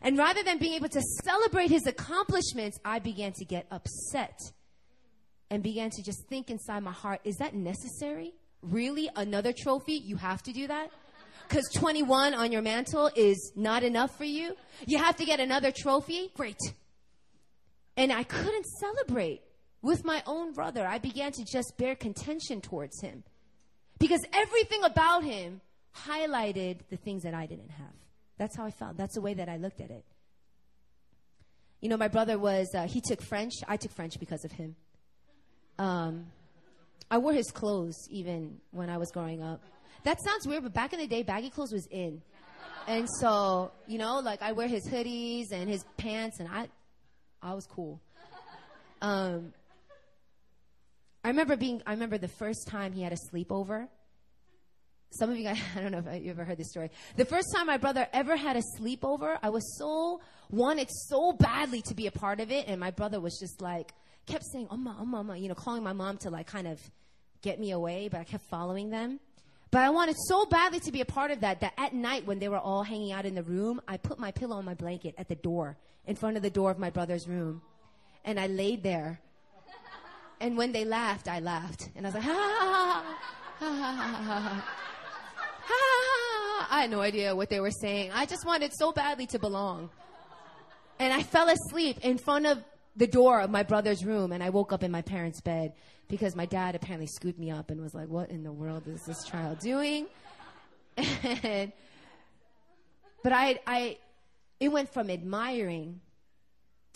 And 0.03 0.19
rather 0.19 0.43
than 0.43 0.59
being 0.59 0.75
able 0.75 0.91
to 0.91 1.03
celebrate 1.25 1.71
his 1.71 1.87
accomplishments, 1.87 2.79
I 2.85 2.99
began 2.99 3.33
to 3.33 3.45
get 3.45 3.67
upset 3.71 4.39
and 5.51 5.63
began 5.63 5.91
to 5.91 6.03
just 6.03 6.27
think 6.29 6.51
inside 6.51 6.83
my 6.83 6.93
heart, 6.93 7.21
is 7.25 7.37
that 7.37 7.55
necessary? 7.55 8.35
Really? 8.63 9.09
Another 9.15 9.53
trophy? 9.53 9.95
You 9.95 10.17
have 10.17 10.43
to 10.45 10.53
do 10.53 10.67
that? 10.67 10.91
Because 11.49 11.69
21 11.75 12.35
on 12.35 12.51
your 12.51 12.63
mantle 12.63 13.11
is 13.15 13.53
not 13.55 13.83
enough 13.85 14.17
for 14.17 14.25
you? 14.25 14.57
You 14.87 14.99
have 14.99 15.17
to 15.17 15.25
get 15.25 15.39
another 15.39 15.71
trophy? 15.71 16.33
Great. 16.35 16.59
And 17.97 18.13
I 18.13 18.25
couldn't 18.25 18.67
celebrate 18.81 19.43
with 19.81 20.05
my 20.05 20.23
own 20.27 20.53
brother. 20.53 20.87
I 20.87 20.99
began 20.99 21.33
to 21.33 21.45
just 21.45 21.75
bear 21.79 21.95
contention 21.95 22.61
towards 22.61 23.01
him. 23.01 23.23
Because 23.99 24.25
everything 24.33 24.83
about 24.83 25.23
him 25.23 25.61
highlighted 25.95 26.81
the 26.91 26.97
things 26.97 27.23
that 27.23 27.35
I 27.35 27.47
didn't 27.47 27.71
have. 27.71 27.95
That's 28.39 28.57
how 28.57 28.67
I 28.67 28.71
felt. 28.71 28.97
That's 28.97 29.15
the 29.15 29.21
way 29.21 29.35
that 29.35 29.49
I 29.49 29.57
looked 29.57 29.81
at 29.81 29.91
it. 29.91 30.05
You 31.81 31.89
know, 31.89 31.97
my 31.97 32.09
brother 32.09 32.39
was, 32.39 32.69
uh, 32.75 32.87
he 32.87 33.01
took 33.01 33.23
French. 33.23 33.53
I 33.69 33.77
took 33.77 33.93
French 33.93 34.19
because 34.19 34.45
of 34.45 34.53
him. 34.53 34.77
Um, 35.79 36.27
I 37.11 37.19
wore 37.19 37.33
his 37.33 37.51
clothes 37.51 37.97
even 38.11 38.59
when 38.71 38.91
I 38.91 38.99
was 38.99 39.11
growing 39.11 39.43
up. 39.43 39.63
That 40.05 40.19
sounds 40.23 40.47
weird, 40.47 40.63
but 40.63 40.73
back 40.73 40.93
in 40.93 40.99
the 40.99 41.07
day, 41.07 41.23
baggy 41.23 41.51
clothes 41.51 41.73
was 41.73 41.87
in. 41.87 42.23
And 42.87 43.09
so, 43.21 43.73
you 43.87 43.99
know, 43.99 44.21
like 44.21 44.43
I 44.43 44.53
wear 44.53 44.69
his 44.69 44.87
hoodies 44.87 45.53
and 45.53 45.69
his 45.69 45.85
pants, 45.97 46.39
and 46.39 46.49
I, 46.49 46.69
I 47.43 47.55
was 47.55 47.67
cool. 47.67 48.01
Um, 49.03 49.53
I 51.25 51.29
remember 51.29 51.57
being, 51.57 51.83
I 51.87 51.91
remember 51.93 52.19
the 52.19 52.29
first 52.29 52.69
time 52.69 52.93
he 52.93 53.03
had 53.03 53.13
a 53.13 53.17
sleepover. 53.33 53.89
Some 55.11 55.31
of 55.31 55.37
you 55.37 55.45
guys, 55.45 55.61
I 55.77 55.81
don't 55.81 55.93
know 55.93 56.03
if 56.07 56.23
you 56.23 56.31
ever 56.31 56.45
heard 56.45 56.59
this 56.59 56.71
story. 56.71 56.91
The 57.17 57.25
first 57.25 57.49
time 57.55 57.67
my 57.67 57.79
brother 57.79 58.07
ever 58.13 58.37
had 58.37 58.57
a 58.57 58.63
sleepover, 58.79 59.39
I 59.43 59.51
was 59.51 59.77
so, 59.77 60.21
wanted 60.51 60.89
so 60.91 61.33
badly 61.33 61.83
to 61.83 61.95
be 61.95 62.07
a 62.07 62.13
part 62.13 62.39
of 62.39 62.53
it. 62.53 62.67
And 62.69 62.79
my 62.79 62.93
brother 62.93 63.21
was 63.21 63.39
just 63.41 63.61
like, 63.61 63.93
kept 64.27 64.45
saying, 64.53 64.69
oh, 64.71 64.77
mama, 64.77 65.05
mama, 65.05 65.37
you 65.37 65.49
know, 65.49 65.55
calling 65.55 65.83
my 65.83 65.93
mom 65.93 66.19
to 66.19 66.31
like 66.31 66.47
kind 66.47 66.67
of 66.67 66.81
get 67.43 67.59
me 67.61 67.71
away, 67.71 68.09
but 68.09 68.21
I 68.21 68.25
kept 68.25 68.45
following 68.45 68.91
them. 68.91 69.21
But 69.71 69.83
I 69.83 69.91
wanted 69.91 70.17
so 70.29 70.47
badly 70.47 70.81
to 70.81 70.93
be 70.93 71.01
a 71.01 71.05
part 71.05 71.31
of 71.31 71.41
that 71.41 71.61
that 71.61 71.75
at 71.77 71.93
night 71.93 72.27
when 72.27 72.39
they 72.39 72.49
were 72.49 72.59
all 72.59 72.83
hanging 72.83 73.13
out 73.13 73.27
in 73.27 73.35
the 73.35 73.43
room, 73.43 73.81
I 73.87 73.97
put 73.97 74.19
my 74.19 74.31
pillow 74.31 74.57
on 74.57 74.65
my 74.65 74.75
blanket 74.75 75.15
at 75.19 75.29
the 75.29 75.35
door, 75.35 75.77
in 76.07 76.17
front 76.17 76.37
of 76.37 76.43
the 76.43 76.51
door 76.51 76.71
of 76.71 76.79
my 76.79 76.91
brother's 76.91 77.27
room. 77.27 77.63
And 78.25 78.39
I 78.41 78.47
laid 78.47 78.83
there 78.83 79.21
and 80.41 80.57
when 80.57 80.73
they 80.73 80.85
laughed, 80.85 81.29
I 81.29 81.41
laughed. 81.41 81.89
And 81.97 82.07
I 82.07 82.09
was 82.09 82.15
like, 82.15 82.25
ha 82.25 82.35
ha 82.35 83.05
ha 83.59 83.67
ha 83.67 83.73
ha 83.73 83.93
ha 83.93 84.23
ha 84.23 84.41
ha. 84.41 84.65
Ha 85.65 86.69
I 86.71 86.81
had 86.83 86.91
no 86.91 87.01
idea 87.01 87.35
what 87.35 87.49
they 87.49 87.61
were 87.61 87.71
saying. 87.71 88.11
I 88.13 88.27
just 88.27 88.45
wanted 88.45 88.73
so 88.75 88.93
badly 88.93 89.27
to 89.29 89.39
belong. 89.39 89.89
And 90.99 91.13
I 91.13 91.23
fell 91.23 91.49
asleep 91.49 91.99
in 92.03 92.19
front 92.19 92.47
of 92.47 92.63
the 92.97 93.07
door 93.07 93.41
of 93.41 93.51
my 93.51 93.63
brother's 93.63 94.05
room 94.05 94.33
and 94.33 94.43
I 94.43 94.51
woke 94.51 94.73
up 94.73 94.83
in 94.83 94.91
my 94.91 95.03
parents' 95.03 95.41
bed 95.41 95.75
because 96.09 96.35
my 96.35 96.47
dad 96.47 96.75
apparently 96.75 97.07
scooped 97.07 97.39
me 97.39 97.51
up 97.51 97.71
and 97.71 97.81
was 97.81 97.95
like, 97.95 98.09
What 98.09 98.31
in 98.31 98.43
the 98.43 98.53
world 98.53 98.85
is 98.87 99.03
this 99.05 99.25
child 99.25 99.59
doing? 99.61 100.07
And, 101.23 101.73
but 103.23 103.33
I, 103.33 103.59
I, 103.67 103.99
it 104.61 104.69
went 104.69 104.93
from 104.95 105.11
admiring 105.11 106.01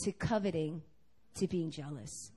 to 0.05 0.13
coveting 0.13 0.81
to 1.35 1.47
being 1.47 1.71
jealous. 1.71 2.31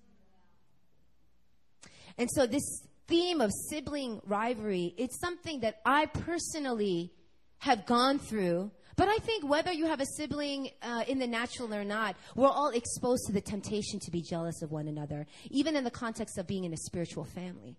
And 2.18 2.30
so 2.32 2.46
this 2.46 2.64
theme 3.08 3.42
of 3.42 3.52
sibling 3.70 4.22
rivalry, 4.26 4.94
it's 4.98 5.20
something 5.20 5.62
that 5.62 5.80
I 5.86 6.08
personally 6.08 7.14
have 7.60 7.86
gone 7.86 8.20
through. 8.20 8.72
But 8.96 9.10
I 9.10 9.18
think 9.18 9.48
whether 9.48 9.72
you 9.72 9.88
have 9.88 10.00
a 10.02 10.06
sibling 10.06 10.70
uh, 10.82 11.04
in 11.08 11.20
the 11.20 11.28
natural 11.28 11.74
or 11.74 11.84
not, 11.84 12.16
we're 12.36 12.48
all 12.48 12.70
exposed 12.70 13.26
to 13.28 13.34
the 13.34 13.42
temptation 13.42 14.00
to 14.02 14.12
be 14.12 14.22
jealous 14.22 14.62
of 14.62 14.72
one 14.72 14.88
another, 14.88 15.26
even 15.50 15.76
in 15.76 15.84
the 15.84 15.92
context 15.92 16.38
of 16.38 16.46
being 16.48 16.64
in 16.64 16.74
a 16.74 16.78
spiritual 16.78 17.26
family. 17.26 17.76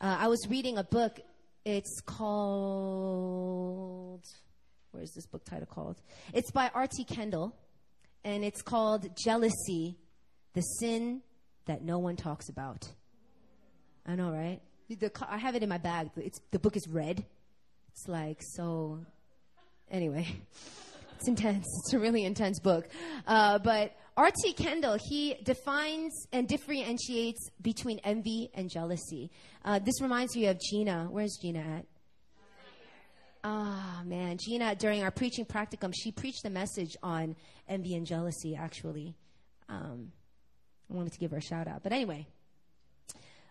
Uh, 0.00 0.16
I 0.20 0.28
was 0.28 0.46
reading 0.48 0.78
a 0.78 0.84
book. 0.84 1.18
It's 1.64 2.00
called. 2.04 2.46
Where 4.92 5.02
is 5.02 5.12
this 5.14 5.26
book 5.26 5.44
title 5.44 5.66
called? 5.66 6.00
It's 6.32 6.52
by 6.52 6.70
R.T. 6.74 7.04
Kendall, 7.04 7.56
and 8.24 8.44
it's 8.44 8.62
called 8.62 9.08
Jealousy 9.16 9.98
The 10.52 10.60
Sin 10.60 11.22
that 11.64 11.82
no 11.82 11.98
one 11.98 12.14
talks 12.16 12.48
about. 12.48 12.88
I 14.06 14.14
know, 14.14 14.30
right? 14.30 14.60
The, 14.88 15.10
I 15.28 15.38
have 15.38 15.56
it 15.56 15.64
in 15.64 15.68
my 15.68 15.78
bag. 15.78 16.10
It's, 16.16 16.38
the 16.52 16.60
book 16.60 16.76
is 16.76 16.86
red. 16.88 17.26
It's 17.96 18.08
like 18.08 18.42
so. 18.42 18.98
Anyway, 19.90 20.26
it's 21.16 21.28
intense. 21.28 21.64
It's 21.84 21.94
a 21.94 21.98
really 21.98 22.26
intense 22.26 22.60
book. 22.60 22.86
Uh, 23.26 23.58
but 23.58 23.96
R.T. 24.18 24.52
Kendall, 24.52 24.98
he 25.02 25.36
defines 25.42 26.26
and 26.30 26.46
differentiates 26.46 27.48
between 27.62 27.98
envy 28.00 28.50
and 28.52 28.68
jealousy. 28.68 29.30
Uh, 29.64 29.78
this 29.78 30.02
reminds 30.02 30.36
me 30.36 30.46
of 30.46 30.60
Gina. 30.60 31.08
Where's 31.10 31.38
Gina 31.40 31.60
at? 31.60 31.86
Ah, 33.42 34.00
oh, 34.02 34.04
man. 34.04 34.36
Gina, 34.44 34.74
during 34.74 35.02
our 35.02 35.10
preaching 35.10 35.46
practicum, 35.46 35.94
she 35.96 36.12
preached 36.12 36.44
a 36.44 36.50
message 36.50 36.98
on 37.02 37.34
envy 37.66 37.94
and 37.94 38.06
jealousy, 38.06 38.56
actually. 38.56 39.14
Um, 39.70 40.12
I 40.90 40.94
wanted 40.94 41.14
to 41.14 41.18
give 41.18 41.30
her 41.30 41.38
a 41.38 41.42
shout 41.42 41.66
out. 41.66 41.82
But 41.82 41.92
anyway, 41.92 42.26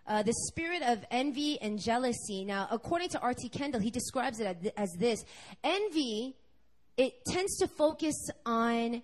uh, 0.06 0.22
the 0.22 0.32
spirit 0.48 0.82
of 0.82 1.04
envy 1.10 1.60
and 1.60 1.80
jealousy. 1.80 2.44
Now, 2.44 2.68
according 2.70 3.08
to 3.10 3.20
R.T. 3.20 3.48
Kendall, 3.48 3.80
he 3.80 3.90
describes 3.90 4.40
it 4.40 4.72
as 4.76 4.92
this 4.98 5.24
envy, 5.64 6.36
it 6.96 7.24
tends 7.26 7.58
to 7.58 7.68
focus 7.68 8.14
on 8.44 9.02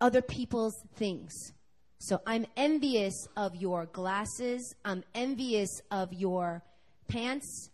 other 0.00 0.22
people's 0.22 0.74
things. 0.96 1.52
So 1.98 2.20
I'm 2.26 2.46
envious 2.56 3.28
of 3.36 3.54
your 3.54 3.86
glasses. 3.86 4.74
I'm 4.84 5.04
envious 5.14 5.68
of 5.90 6.12
your 6.14 6.62
pants. 7.08 7.70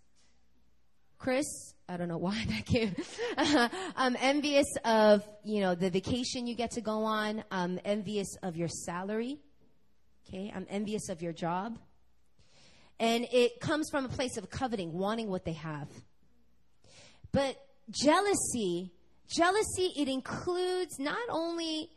Chris, 1.18 1.46
I 1.88 1.96
don't 1.96 2.08
know 2.08 2.18
why 2.18 2.44
that 2.48 2.66
came. 2.66 2.96
I'm 3.96 4.16
envious 4.20 4.66
of, 4.84 5.26
you 5.44 5.60
know, 5.60 5.74
the 5.76 5.90
vacation 5.90 6.46
you 6.46 6.56
get 6.56 6.72
to 6.72 6.80
go 6.80 7.04
on. 7.04 7.44
I'm 7.50 7.78
envious 7.84 8.36
of 8.42 8.56
your 8.56 8.68
salary. 8.68 9.38
Okay. 10.28 10.52
I'm 10.54 10.66
envious 10.68 11.08
of 11.08 11.22
your 11.22 11.32
job. 11.32 11.78
And 12.98 13.26
it 13.32 13.60
comes 13.60 13.90
from 13.90 14.06
a 14.06 14.08
place 14.08 14.36
of 14.36 14.48
coveting, 14.50 14.92
wanting 14.92 15.28
what 15.28 15.44
they 15.44 15.52
have. 15.52 15.88
But 17.32 17.56
jealousy, 17.90 18.92
jealousy, 19.28 19.92
it 19.96 20.08
includes 20.08 20.98
not 20.98 21.18
only 21.28 21.90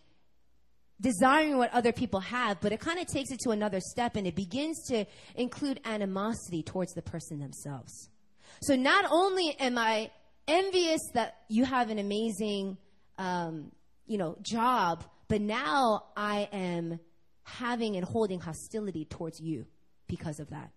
desiring 1.01 1.57
what 1.57 1.73
other 1.73 1.93
people 1.93 2.19
have, 2.19 2.59
but 2.59 2.71
it 2.71 2.79
kind 2.79 2.99
of 2.99 3.07
takes 3.07 3.31
it 3.31 3.39
to 3.39 3.51
another 3.51 3.79
step 3.79 4.15
and 4.15 4.27
it 4.27 4.35
begins 4.35 4.85
to 4.89 5.05
include 5.35 5.79
animosity 5.85 6.61
towards 6.61 6.93
the 6.93 7.01
person 7.01 7.39
themselves. 7.39 8.09
So 8.61 8.75
not 8.75 9.05
only 9.09 9.55
am 9.59 9.77
I 9.77 10.11
envious 10.47 10.99
that 11.13 11.37
you 11.47 11.63
have 11.63 11.89
an 11.89 11.99
amazing, 11.99 12.77
um, 13.17 13.71
you 14.07 14.17
know, 14.17 14.37
job, 14.41 15.05
but 15.29 15.39
now 15.39 16.05
I 16.17 16.49
am 16.51 16.99
having 17.43 17.95
and 17.95 18.03
holding 18.03 18.39
hostility 18.39 19.05
towards 19.05 19.39
you 19.39 19.65
because 20.07 20.39
of 20.39 20.49
that. 20.49 20.71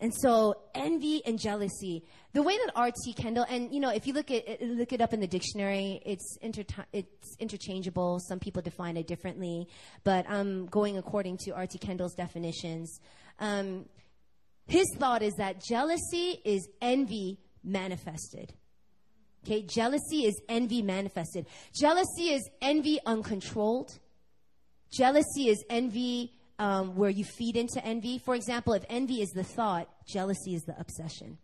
And 0.00 0.14
so 0.14 0.54
envy 0.74 1.22
and 1.26 1.38
jealousy, 1.38 2.04
the 2.32 2.42
way 2.42 2.56
that 2.56 2.72
R.T. 2.74 3.12
Kendall, 3.14 3.44
and 3.48 3.72
you 3.72 3.80
know, 3.80 3.90
if 3.90 4.06
you 4.06 4.14
look 4.14 4.30
at 4.30 4.62
look 4.62 4.94
it 4.94 5.00
up 5.02 5.12
in 5.12 5.20
the 5.20 5.26
dictionary, 5.26 6.00
it's 6.06 6.38
inter- 6.40 6.64
it's 6.92 7.36
interchangeable. 7.38 8.18
Some 8.20 8.40
people 8.40 8.62
define 8.62 8.96
it 8.96 9.06
differently, 9.06 9.68
but 10.02 10.28
I'm 10.28 10.66
going 10.66 10.96
according 10.96 11.38
to 11.44 11.50
R.T. 11.50 11.78
Kendall's 11.78 12.14
definitions. 12.14 12.98
Um, 13.38 13.86
his 14.66 14.86
thought 14.98 15.22
is 15.22 15.34
that 15.34 15.62
jealousy 15.62 16.40
is 16.44 16.66
envy 16.80 17.40
manifested. 17.62 18.54
Okay, 19.44 19.62
jealousy 19.62 20.24
is 20.26 20.40
envy 20.48 20.82
manifested. 20.82 21.46
Jealousy 21.78 22.30
is 22.30 22.48
envy 22.62 23.00
uncontrolled. 23.04 23.98
Jealousy 24.92 25.48
is 25.48 25.64
envy 25.70 26.32
um, 26.60 26.94
where 26.94 27.10
you 27.10 27.24
feed 27.24 27.56
into 27.56 27.82
envy. 27.84 28.18
For 28.18 28.34
example, 28.34 28.74
if 28.74 28.84
envy 28.90 29.22
is 29.22 29.30
the 29.30 29.42
thought, 29.42 29.88
jealousy 30.06 30.54
is 30.54 30.62
the 30.64 30.78
obsession. 30.78 31.38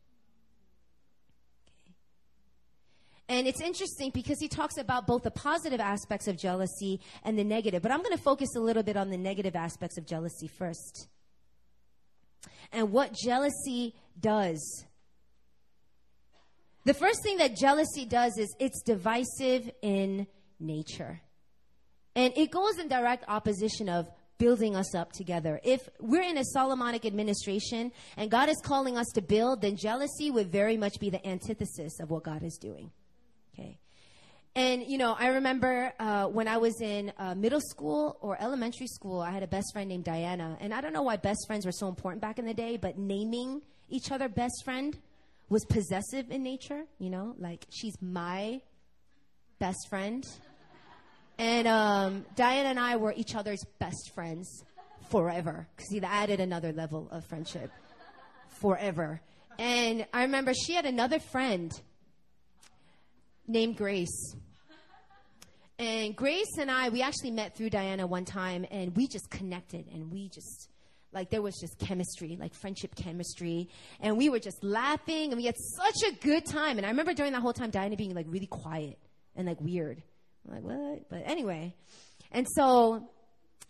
And 3.29 3.49
it's 3.49 3.63
interesting 3.63 4.11
because 4.11 4.39
he 4.39 4.47
talks 4.47 4.77
about 4.77 5.07
both 5.07 5.23
the 5.23 5.31
positive 5.33 5.81
aspects 5.81 6.29
of 6.29 6.37
jealousy 6.37 7.01
and 7.25 7.37
the 7.37 7.43
negative. 7.43 7.83
But 7.83 7.91
I'm 7.91 8.03
going 8.03 8.17
to 8.17 8.23
focus 8.23 8.55
a 8.57 8.61
little 8.61 8.85
bit 8.85 8.97
on 8.97 9.11
the 9.11 9.17
negative 9.17 9.57
aspects 9.57 9.97
of 9.97 10.07
jealousy 10.07 10.47
first. 10.47 11.09
And 12.71 12.93
what 12.93 13.15
jealousy 13.15 13.95
does. 14.21 14.85
The 16.85 16.95
first 16.95 17.23
thing 17.23 17.39
that 17.39 17.57
jealousy 17.57 18.05
does 18.05 18.37
is 18.39 18.55
it's 18.61 18.83
divisive 18.83 19.71
in 19.83 20.27
nature. 20.61 21.23
And 22.15 22.33
it 22.37 22.51
goes 22.51 22.79
in 22.79 22.89
direct 22.89 23.25
opposition 23.29 23.89
of 23.89 24.09
building 24.39 24.77
us 24.77 24.95
up 24.95 25.13
together. 25.13 25.61
If 25.65 25.89
we're 26.01 26.23
in 26.23 26.39
a 26.39 26.45
Solomonic 26.45 27.05
administration 27.05 27.93
and 28.17 28.31
God 28.31 28.49
is 28.49 28.57
calling 28.63 28.97
us 28.97 29.07
to 29.15 29.23
build, 29.23 29.63
then 29.63 29.77
jealousy 29.77 30.31
would 30.31 30.53
very 30.53 30.77
much 30.77 30.99
be 31.01 31.11
the 31.11 31.27
antithesis 31.27 32.01
of 32.01 32.11
what 32.11 32.23
God 32.23 32.43
is 32.43 32.59
doing. 32.61 32.91
Okay. 33.55 33.79
And, 34.55 34.87
you 34.87 34.97
know, 34.97 35.15
I 35.19 35.29
remember 35.29 35.93
uh, 35.99 36.27
when 36.29 36.49
I 36.49 36.57
was 36.57 36.81
in 36.81 37.13
uh, 37.19 37.35
middle 37.35 37.61
school 37.61 38.17
or 38.23 38.41
elementary 38.41 38.87
school, 38.87 39.21
I 39.21 39.31
had 39.31 39.43
a 39.43 39.47
best 39.47 39.67
friend 39.75 39.89
named 39.89 40.05
Diana. 40.05 40.57
And 40.61 40.73
I 40.73 40.81
don't 40.81 40.95
know 40.95 41.03
why 41.03 41.17
best 41.17 41.47
friends 41.47 41.67
were 41.67 41.73
so 41.73 41.89
important 41.89 42.23
back 42.23 42.39
in 42.39 42.47
the 42.47 42.55
day, 42.55 42.79
but 42.79 42.97
naming 42.97 43.61
each 43.91 44.11
other 44.11 44.29
best 44.29 44.65
friend 44.65 44.97
was 45.49 45.65
possessive 45.67 46.31
in 46.31 46.43
nature, 46.43 46.85
you 46.99 47.11
know, 47.11 47.35
like 47.39 47.67
she's 47.71 48.01
my 48.01 48.61
best 49.59 49.79
friend. 49.89 50.27
And 51.39 51.69
um, 51.69 52.25
Diana 52.35 52.71
and 52.71 52.81
I 52.81 52.97
were 52.97 53.13
each 53.15 53.35
other's 53.35 53.65
best 53.79 54.13
friends 54.15 54.65
forever 55.11 55.69
because 55.77 55.91
he 55.91 56.01
added 56.01 56.41
another 56.41 56.73
level 56.73 57.09
of 57.11 57.25
friendship 57.27 57.71
forever. 58.61 59.21
And 59.59 60.07
I 60.13 60.23
remember 60.23 60.53
she 60.55 60.75
had 60.75 60.87
another 60.87 61.19
friend 61.19 61.73
named 63.47 63.77
Grace. 63.77 64.35
And 65.79 66.17
Grace 66.17 66.57
and 66.59 66.71
I, 66.71 66.89
we 66.89 67.03
actually 67.03 67.33
met 67.33 67.55
through 67.55 67.71
Diana 67.71 68.07
one 68.07 68.25
time 68.25 68.65
and 68.71 68.97
we 68.97 69.07
just 69.07 69.31
connected 69.31 69.87
and 69.93 70.11
we 70.11 70.31
just, 70.31 70.71
like, 71.13 71.29
there 71.29 71.43
was 71.43 71.59
just 71.61 71.79
chemistry, 71.79 72.37
like 72.41 72.55
friendship 72.55 72.95
chemistry. 72.95 73.69
And 74.01 74.17
we 74.17 74.31
were 74.31 74.39
just 74.39 74.65
laughing 74.65 75.33
and 75.33 75.37
we 75.37 75.45
had 75.45 75.57
such 75.59 76.11
a 76.11 76.15
good 76.25 76.47
time. 76.47 76.79
And 76.79 76.87
I 76.87 76.91
remember 76.91 77.13
during 77.13 77.33
that 77.33 77.43
whole 77.43 77.53
time, 77.53 77.71
Diana 77.71 77.97
being 77.97 78.15
like 78.15 78.27
really 78.29 78.47
quiet 78.47 78.99
and 79.35 79.47
like 79.47 79.61
weird. 79.61 80.03
I'm 80.47 80.55
like, 80.55 80.65
what? 80.65 81.09
But 81.09 81.23
anyway. 81.25 81.75
And 82.33 82.47
so 82.49 83.09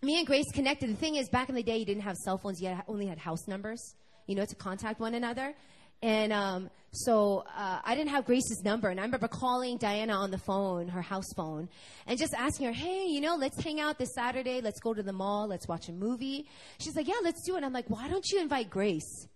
me 0.02 0.18
and 0.18 0.26
Grace 0.26 0.50
connected. 0.52 0.90
The 0.90 0.94
thing 0.94 1.16
is, 1.16 1.28
back 1.28 1.48
in 1.48 1.54
the 1.54 1.62
day, 1.62 1.78
you 1.78 1.84
didn't 1.84 2.02
have 2.02 2.16
cell 2.16 2.38
phones. 2.38 2.60
You 2.60 2.76
only 2.88 3.06
had 3.06 3.18
house 3.18 3.46
numbers, 3.48 3.94
you 4.26 4.34
know, 4.34 4.44
to 4.44 4.54
contact 4.54 5.00
one 5.00 5.14
another. 5.14 5.54
And 6.02 6.32
um, 6.32 6.70
so 6.92 7.44
uh, 7.56 7.80
I 7.82 7.94
didn't 7.94 8.10
have 8.10 8.26
Grace's 8.26 8.62
number. 8.62 8.88
And 8.88 9.00
I 9.00 9.04
remember 9.04 9.28
calling 9.28 9.78
Diana 9.78 10.12
on 10.12 10.30
the 10.30 10.38
phone, 10.38 10.88
her 10.88 11.00
house 11.00 11.32
phone, 11.34 11.68
and 12.06 12.18
just 12.18 12.34
asking 12.34 12.66
her, 12.66 12.72
hey, 12.72 13.06
you 13.06 13.20
know, 13.20 13.36
let's 13.36 13.62
hang 13.62 13.80
out 13.80 13.98
this 13.98 14.14
Saturday. 14.14 14.60
Let's 14.60 14.80
go 14.80 14.92
to 14.92 15.02
the 15.02 15.12
mall. 15.12 15.48
Let's 15.48 15.66
watch 15.66 15.88
a 15.88 15.92
movie. 15.92 16.48
She's 16.78 16.94
like, 16.94 17.08
yeah, 17.08 17.14
let's 17.22 17.42
do 17.46 17.56
it. 17.56 17.64
I'm 17.64 17.72
like, 17.72 17.88
why 17.88 18.08
don't 18.08 18.26
you 18.30 18.40
invite 18.40 18.68
Grace? 18.68 19.26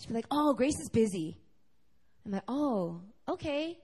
She'd 0.00 0.08
be 0.08 0.14
like, 0.14 0.26
oh, 0.30 0.54
Grace 0.54 0.80
is 0.80 0.90
busy. 0.90 1.38
I'm 2.26 2.32
like, 2.32 2.44
oh, 2.48 3.02
okay 3.28 3.78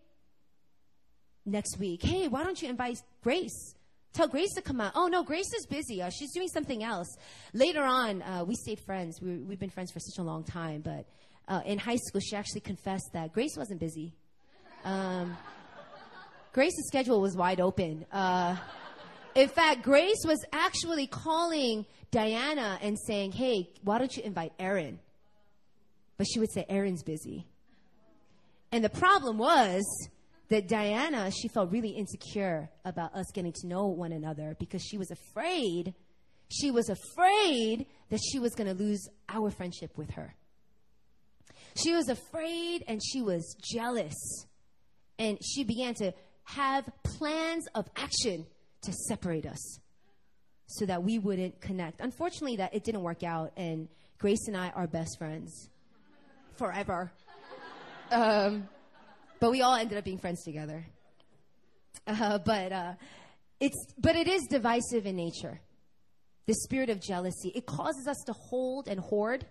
next 1.45 1.79
week. 1.79 2.03
Hey, 2.03 2.29
why 2.29 2.45
don't 2.45 2.61
you 2.61 2.69
invite 2.69 2.99
Grace? 3.23 3.75
Tell 4.13 4.27
Grace 4.27 4.53
to 4.55 4.63
come 4.63 4.81
out. 4.81 4.93
Oh, 4.97 5.07
no, 5.07 5.23
Grace 5.23 5.53
is 5.55 5.67
busy. 5.67 6.03
Uh, 6.03 6.11
she's 6.11 6.33
doing 6.33 6.49
something 6.49 6.83
else. 6.83 7.17
Later 7.53 7.83
on, 7.83 8.23
uh, 8.23 8.45
we 8.45 8.55
stayed 8.57 8.81
friends. 8.81 9.21
We, 9.21 9.47
have 9.51 9.61
been 9.61 9.71
friends 9.71 9.93
for 9.93 10.01
such 10.01 10.19
a 10.19 10.23
long 10.23 10.43
time. 10.43 10.81
But 10.81 11.07
uh, 11.47 11.61
in 11.65 11.79
high 11.79 11.97
school, 11.97 12.21
she 12.21 12.35
actually 12.35 12.63
confessed 12.63 13.11
that 13.13 13.33
Grace 13.33 13.57
wasn't 13.57 13.79
busy. 13.79 14.13
Um, 14.85 15.37
Grace's 16.53 16.89
schedule 16.89 17.21
was 17.21 17.37
wide 17.37 17.61
open. 17.61 18.05
Uh, 18.11 18.57
in 19.37 19.49
fact, 19.49 19.83
Grace 19.83 20.23
was 20.25 20.45
actually 20.53 21.07
calling 21.07 21.87
Diana 22.11 22.79
and 22.83 22.99
saying, 22.99 23.33
hey, 23.33 23.71
why 23.83 23.99
don't 23.99 24.17
you 24.17 24.25
invite 24.25 24.53
Erin? 24.59 24.99
But 26.17 26.27
she 26.27 26.41
would 26.41 26.53
say, 26.53 26.67
Erin's 26.69 27.05
busy. 27.05 27.47
And 28.73 28.85
the 28.85 28.91
problem 28.91 29.39
was, 29.39 29.85
that 30.51 30.69
Diana, 30.69 31.31
she 31.31 31.49
felt 31.49 31.71
really 31.71 31.91
insecure 31.91 32.71
about 32.85 33.15
us 33.15 33.27
getting 33.33 33.53
to 33.53 33.67
know 33.67 33.87
one 33.87 34.13
another 34.13 34.57
because 34.59 34.83
she 34.83 34.99
was 34.99 35.11
afraid, 35.11 35.95
she 36.51 36.71
was 36.71 36.89
afraid 36.89 37.87
that 38.11 38.21
she 38.21 38.39
was 38.39 38.55
going 38.55 38.67
to 38.67 38.75
lose 38.75 39.09
our 39.29 39.51
friendship 39.51 39.97
with 39.97 40.11
her. 40.11 40.35
She 41.77 41.95
was 41.95 42.09
afraid 42.09 42.85
and 42.89 43.01
she 43.03 43.23
was 43.23 43.57
jealous. 43.63 44.15
And 45.19 45.39
she 45.43 45.63
began 45.63 45.95
to 45.95 46.13
have 46.45 46.91
plans 47.05 47.67
of 47.75 47.89
action 47.95 48.47
to 48.83 48.93
separate 48.93 49.47
us 49.47 49.79
so 50.67 50.87
that 50.87 51.03
we 51.05 51.19
wouldn't 51.19 51.61
connect. 51.61 52.01
Unfortunately, 52.01 52.57
that 52.57 52.75
it 52.75 52.85
didn't 52.85 53.03
work 53.03 53.23
out, 53.23 53.53
and 53.57 53.89
Grace 54.19 54.47
and 54.47 54.57
I 54.57 54.71
are 54.71 54.87
best 54.87 55.19
friends 55.19 55.69
forever. 56.57 57.13
Um, 58.11 58.69
but 59.41 59.51
we 59.51 59.63
all 59.63 59.75
ended 59.75 59.99
up 59.99 60.05
being 60.05 60.19
friends 60.19 60.45
together. 60.45 60.85
Uh, 62.07 62.39
but 62.39 62.73
uh, 62.73 62.93
it's 63.59 63.93
but 63.99 64.17
it 64.17 64.29
is 64.29 64.43
divisive 64.49 65.07
in 65.07 65.17
nature. 65.17 65.61
The 66.47 66.55
spirit 66.55 66.91
of 66.91 67.01
jealousy 67.01 67.53
it 67.55 67.67
causes 67.67 68.07
us 68.07 68.23
to 68.27 68.33
hold 68.33 68.89
and 68.89 69.01
hoard, 69.01 69.47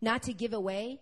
not 0.00 0.22
to 0.24 0.32
give 0.32 0.52
away. 0.52 1.00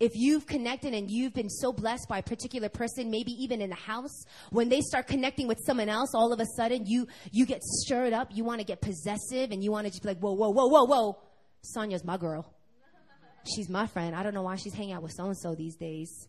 If 0.00 0.12
you've 0.16 0.46
connected 0.46 0.92
and 0.92 1.08
you've 1.08 1.32
been 1.32 1.48
so 1.48 1.72
blessed 1.72 2.08
by 2.08 2.18
a 2.18 2.22
particular 2.22 2.68
person, 2.68 3.10
maybe 3.10 3.30
even 3.38 3.62
in 3.62 3.70
the 3.70 3.76
house, 3.76 4.24
when 4.50 4.68
they 4.68 4.80
start 4.80 5.06
connecting 5.06 5.46
with 5.46 5.58
someone 5.64 5.88
else, 5.88 6.14
all 6.14 6.32
of 6.32 6.40
a 6.40 6.46
sudden 6.56 6.84
you 6.86 7.06
you 7.30 7.46
get 7.46 7.62
stirred 7.62 8.12
up. 8.12 8.30
You 8.34 8.44
want 8.44 8.60
to 8.60 8.66
get 8.66 8.80
possessive, 8.80 9.52
and 9.52 9.62
you 9.62 9.70
want 9.70 9.86
to 9.86 9.90
just 9.90 10.02
be 10.02 10.08
like, 10.08 10.18
whoa, 10.18 10.32
whoa, 10.32 10.50
whoa, 10.50 10.66
whoa, 10.66 10.84
whoa. 10.84 11.18
Sonia's 11.62 12.04
my 12.04 12.16
girl. 12.16 12.52
She's 13.54 13.68
my 13.68 13.86
friend. 13.86 14.14
I 14.14 14.22
don't 14.22 14.34
know 14.34 14.42
why 14.42 14.56
she's 14.56 14.74
hanging 14.74 14.92
out 14.92 15.02
with 15.02 15.12
so 15.12 15.26
and 15.26 15.36
so 15.36 15.54
these 15.54 15.76
days. 15.76 16.28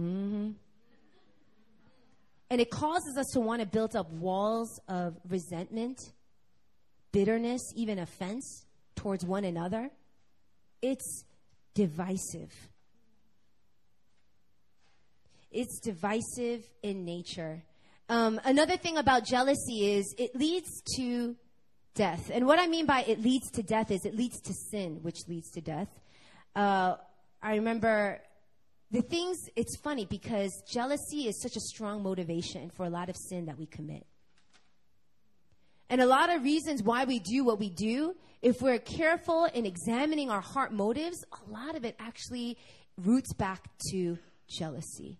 Mm-hmm. 0.00 0.50
And 2.50 2.60
it 2.60 2.70
causes 2.70 3.16
us 3.18 3.26
to 3.34 3.40
want 3.40 3.60
to 3.60 3.66
build 3.66 3.94
up 3.94 4.10
walls 4.10 4.80
of 4.88 5.16
resentment, 5.28 5.98
bitterness, 7.12 7.60
even 7.76 7.98
offense 7.98 8.64
towards 8.96 9.24
one 9.24 9.44
another. 9.44 9.90
It's 10.80 11.24
divisive. 11.74 12.52
It's 15.50 15.80
divisive 15.80 16.64
in 16.82 17.04
nature. 17.04 17.62
Um, 18.08 18.40
another 18.44 18.76
thing 18.76 18.96
about 18.96 19.26
jealousy 19.26 19.92
is 19.92 20.14
it 20.18 20.34
leads 20.34 20.82
to 20.96 21.36
death. 21.94 22.30
And 22.32 22.46
what 22.46 22.58
I 22.58 22.66
mean 22.66 22.86
by 22.86 23.02
it 23.02 23.20
leads 23.20 23.50
to 23.52 23.62
death 23.62 23.90
is 23.90 24.04
it 24.04 24.14
leads 24.14 24.40
to 24.42 24.54
sin, 24.70 25.00
which 25.02 25.16
leads 25.26 25.50
to 25.50 25.60
death. 25.60 25.88
Uh, 26.56 26.96
I 27.42 27.56
remember 27.56 28.20
the 28.90 29.02
things, 29.02 29.36
it's 29.54 29.76
funny 29.76 30.06
because 30.06 30.62
jealousy 30.66 31.28
is 31.28 31.40
such 31.42 31.56
a 31.56 31.60
strong 31.60 32.02
motivation 32.02 32.70
for 32.70 32.86
a 32.86 32.90
lot 32.90 33.08
of 33.08 33.16
sin 33.16 33.46
that 33.46 33.58
we 33.58 33.66
commit. 33.66 34.06
And 35.90 36.00
a 36.00 36.06
lot 36.06 36.30
of 36.30 36.42
reasons 36.42 36.82
why 36.82 37.04
we 37.04 37.18
do 37.18 37.44
what 37.44 37.58
we 37.58 37.70
do, 37.70 38.14
if 38.42 38.60
we're 38.60 38.78
careful 38.78 39.46
in 39.46 39.66
examining 39.66 40.30
our 40.30 40.40
heart 40.40 40.72
motives, 40.72 41.24
a 41.32 41.50
lot 41.50 41.74
of 41.76 41.84
it 41.84 41.96
actually 41.98 42.58
roots 42.96 43.32
back 43.34 43.68
to 43.90 44.18
jealousy. 44.48 45.18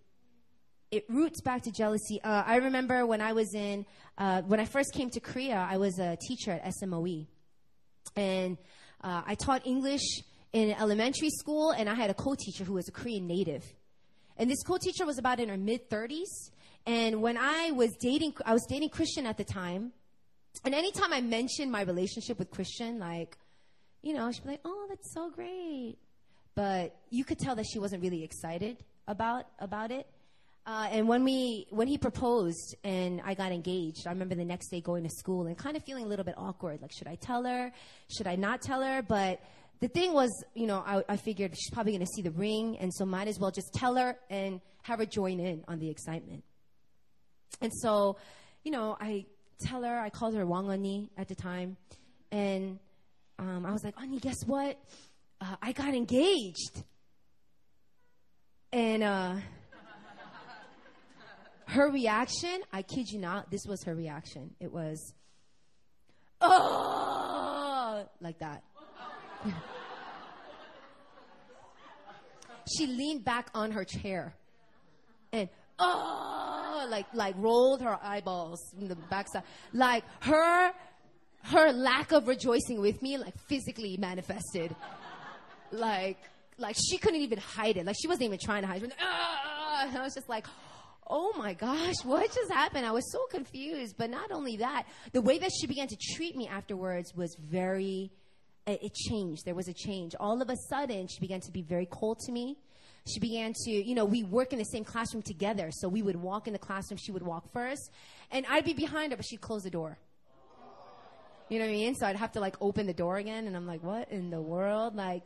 It 0.90 1.04
roots 1.08 1.40
back 1.42 1.62
to 1.62 1.70
jealousy. 1.70 2.22
Uh, 2.22 2.42
I 2.46 2.56
remember 2.56 3.06
when 3.06 3.20
I 3.20 3.32
was 3.32 3.54
in, 3.54 3.84
uh, 4.16 4.42
when 4.42 4.60
I 4.60 4.64
first 4.64 4.92
came 4.94 5.10
to 5.10 5.20
Korea, 5.20 5.66
I 5.70 5.76
was 5.76 5.98
a 5.98 6.16
teacher 6.16 6.52
at 6.52 6.64
SMOE. 6.64 7.26
And 8.16 8.56
uh, 9.02 9.22
I 9.26 9.34
taught 9.34 9.66
English 9.66 10.22
in 10.52 10.72
elementary 10.72 11.30
school, 11.30 11.70
and 11.70 11.88
I 11.88 11.94
had 11.94 12.10
a 12.10 12.14
co 12.14 12.34
teacher 12.34 12.64
who 12.64 12.74
was 12.74 12.88
a 12.88 12.92
Korean 12.92 13.26
native. 13.26 13.64
And 14.36 14.50
this 14.50 14.62
co 14.62 14.78
teacher 14.78 15.04
was 15.04 15.18
about 15.18 15.40
in 15.40 15.48
her 15.48 15.56
mid 15.56 15.90
30s. 15.90 16.50
And 16.86 17.20
when 17.20 17.36
I 17.36 17.72
was 17.72 17.90
dating, 18.00 18.34
I 18.46 18.52
was 18.52 18.64
dating 18.68 18.90
Christian 18.90 19.26
at 19.26 19.36
the 19.36 19.44
time. 19.44 19.92
And 20.64 20.74
anytime 20.74 21.12
I 21.12 21.20
mentioned 21.20 21.70
my 21.70 21.82
relationship 21.82 22.38
with 22.38 22.50
Christian, 22.50 22.98
like, 22.98 23.36
you 24.02 24.14
know, 24.14 24.30
she'd 24.32 24.42
be 24.44 24.50
like, 24.50 24.60
oh, 24.64 24.86
that's 24.88 25.12
so 25.12 25.30
great. 25.30 25.96
But 26.54 26.96
you 27.10 27.24
could 27.24 27.38
tell 27.38 27.54
that 27.56 27.66
she 27.70 27.78
wasn't 27.78 28.02
really 28.02 28.24
excited 28.24 28.78
about, 29.06 29.46
about 29.58 29.90
it. 29.90 30.06
Uh, 30.66 30.86
and 30.90 31.08
when 31.08 31.24
we 31.24 31.66
when 31.70 31.88
he 31.88 31.96
proposed 31.96 32.76
and 32.84 33.22
I 33.24 33.32
got 33.32 33.52
engaged, 33.52 34.06
I 34.06 34.10
remember 34.10 34.34
the 34.34 34.44
next 34.44 34.68
day 34.68 34.82
going 34.82 35.02
to 35.02 35.08
school 35.08 35.46
and 35.46 35.56
kind 35.56 35.78
of 35.78 35.84
feeling 35.84 36.04
a 36.04 36.08
little 36.08 36.26
bit 36.26 36.34
awkward. 36.36 36.82
Like, 36.82 36.92
should 36.92 37.06
I 37.06 37.14
tell 37.14 37.44
her? 37.44 37.72
Should 38.08 38.26
I 38.26 38.36
not 38.36 38.60
tell 38.60 38.82
her? 38.82 39.00
But 39.00 39.40
the 39.80 39.88
thing 39.88 40.12
was, 40.12 40.44
you 40.54 40.66
know, 40.66 40.82
I, 40.84 41.02
I 41.08 41.16
figured 41.16 41.54
she's 41.56 41.70
probably 41.70 41.92
going 41.92 42.04
to 42.04 42.12
see 42.14 42.22
the 42.22 42.32
ring, 42.32 42.76
and 42.78 42.92
so 42.92 43.04
might 43.04 43.28
as 43.28 43.38
well 43.38 43.50
just 43.50 43.72
tell 43.74 43.94
her 43.96 44.16
and 44.28 44.60
have 44.82 44.98
her 44.98 45.06
join 45.06 45.38
in 45.38 45.64
on 45.68 45.78
the 45.78 45.88
excitement. 45.88 46.42
And 47.60 47.72
so, 47.72 48.16
you 48.64 48.70
know, 48.70 48.96
I 49.00 49.26
tell 49.60 49.82
her, 49.82 49.98
I 49.98 50.10
called 50.10 50.34
her 50.34 50.46
Wang 50.46 50.70
Ani 50.70 51.10
at 51.16 51.28
the 51.28 51.34
time, 51.34 51.76
and 52.32 52.78
um, 53.38 53.64
I 53.64 53.72
was 53.72 53.84
like, 53.84 53.94
Ani, 54.00 54.18
guess 54.18 54.38
what? 54.46 54.78
Uh, 55.40 55.56
I 55.62 55.72
got 55.72 55.94
engaged. 55.94 56.82
And 58.72 59.02
uh, 59.02 59.36
her 61.66 61.90
reaction, 61.90 62.60
I 62.72 62.82
kid 62.82 63.08
you 63.10 63.18
not, 63.18 63.50
this 63.50 63.64
was 63.66 63.84
her 63.84 63.94
reaction. 63.94 64.54
It 64.58 64.72
was, 64.72 65.14
oh, 66.40 68.06
like 68.20 68.40
that. 68.40 68.62
she 72.76 72.86
leaned 72.86 73.24
back 73.24 73.50
on 73.54 73.70
her 73.72 73.84
chair 73.84 74.34
and, 75.32 75.48
oh, 75.78 76.86
like, 76.90 77.06
like 77.12 77.34
rolled 77.38 77.82
her 77.82 77.98
eyeballs 78.02 78.74
in 78.78 78.88
the 78.88 78.96
backside. 78.96 79.42
Like 79.72 80.04
her, 80.20 80.72
her 81.44 81.72
lack 81.72 82.12
of 82.12 82.28
rejoicing 82.28 82.80
with 82.80 83.02
me, 83.02 83.18
like 83.18 83.38
physically 83.48 83.96
manifested. 83.98 84.74
like, 85.70 86.18
like 86.58 86.76
she 86.76 86.98
couldn't 86.98 87.20
even 87.20 87.38
hide 87.38 87.76
it. 87.76 87.86
Like 87.86 87.96
she 88.00 88.08
wasn't 88.08 88.24
even 88.24 88.38
trying 88.42 88.62
to 88.62 88.68
hide 88.68 88.82
it. 88.82 88.92
Ah! 89.00 89.88
I 89.96 90.02
was 90.02 90.14
just 90.14 90.28
like, 90.28 90.46
oh 91.06 91.32
my 91.36 91.54
gosh, 91.54 91.94
what 92.04 92.26
just 92.32 92.50
happened? 92.52 92.84
I 92.84 92.92
was 92.92 93.10
so 93.10 93.26
confused. 93.30 93.96
But 93.96 94.10
not 94.10 94.30
only 94.30 94.56
that, 94.58 94.84
the 95.12 95.22
way 95.22 95.38
that 95.38 95.50
she 95.58 95.66
began 95.66 95.88
to 95.88 95.96
treat 96.14 96.36
me 96.36 96.48
afterwards 96.48 97.14
was 97.14 97.36
very, 97.40 98.10
it 98.74 98.94
changed. 98.94 99.44
There 99.44 99.54
was 99.54 99.68
a 99.68 99.74
change. 99.74 100.14
All 100.18 100.40
of 100.42 100.50
a 100.50 100.56
sudden, 100.68 101.06
she 101.08 101.20
began 101.20 101.40
to 101.40 101.52
be 101.52 101.62
very 101.62 101.86
cold 101.86 102.18
to 102.26 102.32
me. 102.32 102.56
She 103.06 103.20
began 103.20 103.54
to, 103.64 103.70
you 103.70 103.94
know, 103.94 104.04
we 104.04 104.22
work 104.22 104.52
in 104.52 104.58
the 104.58 104.64
same 104.64 104.84
classroom 104.84 105.22
together. 105.22 105.70
So 105.72 105.88
we 105.88 106.02
would 106.02 106.16
walk 106.16 106.46
in 106.46 106.52
the 106.52 106.58
classroom, 106.58 106.98
she 106.98 107.12
would 107.12 107.22
walk 107.22 107.52
first, 107.52 107.90
and 108.30 108.44
I'd 108.48 108.64
be 108.64 108.74
behind 108.74 109.12
her, 109.12 109.16
but 109.16 109.24
she'd 109.24 109.40
close 109.40 109.62
the 109.62 109.70
door. 109.70 109.98
You 111.48 111.58
know 111.58 111.64
what 111.64 111.70
I 111.70 111.74
mean? 111.74 111.94
So 111.94 112.06
I'd 112.06 112.16
have 112.16 112.32
to 112.32 112.40
like 112.40 112.56
open 112.60 112.86
the 112.86 112.92
door 112.92 113.16
again, 113.16 113.46
and 113.46 113.56
I'm 113.56 113.66
like, 113.66 113.82
what 113.82 114.10
in 114.10 114.28
the 114.28 114.42
world? 114.42 114.94
Like, 114.94 115.24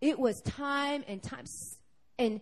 it 0.00 0.18
was 0.18 0.40
time 0.40 1.04
and 1.06 1.22
time. 1.22 1.44
And 2.18 2.40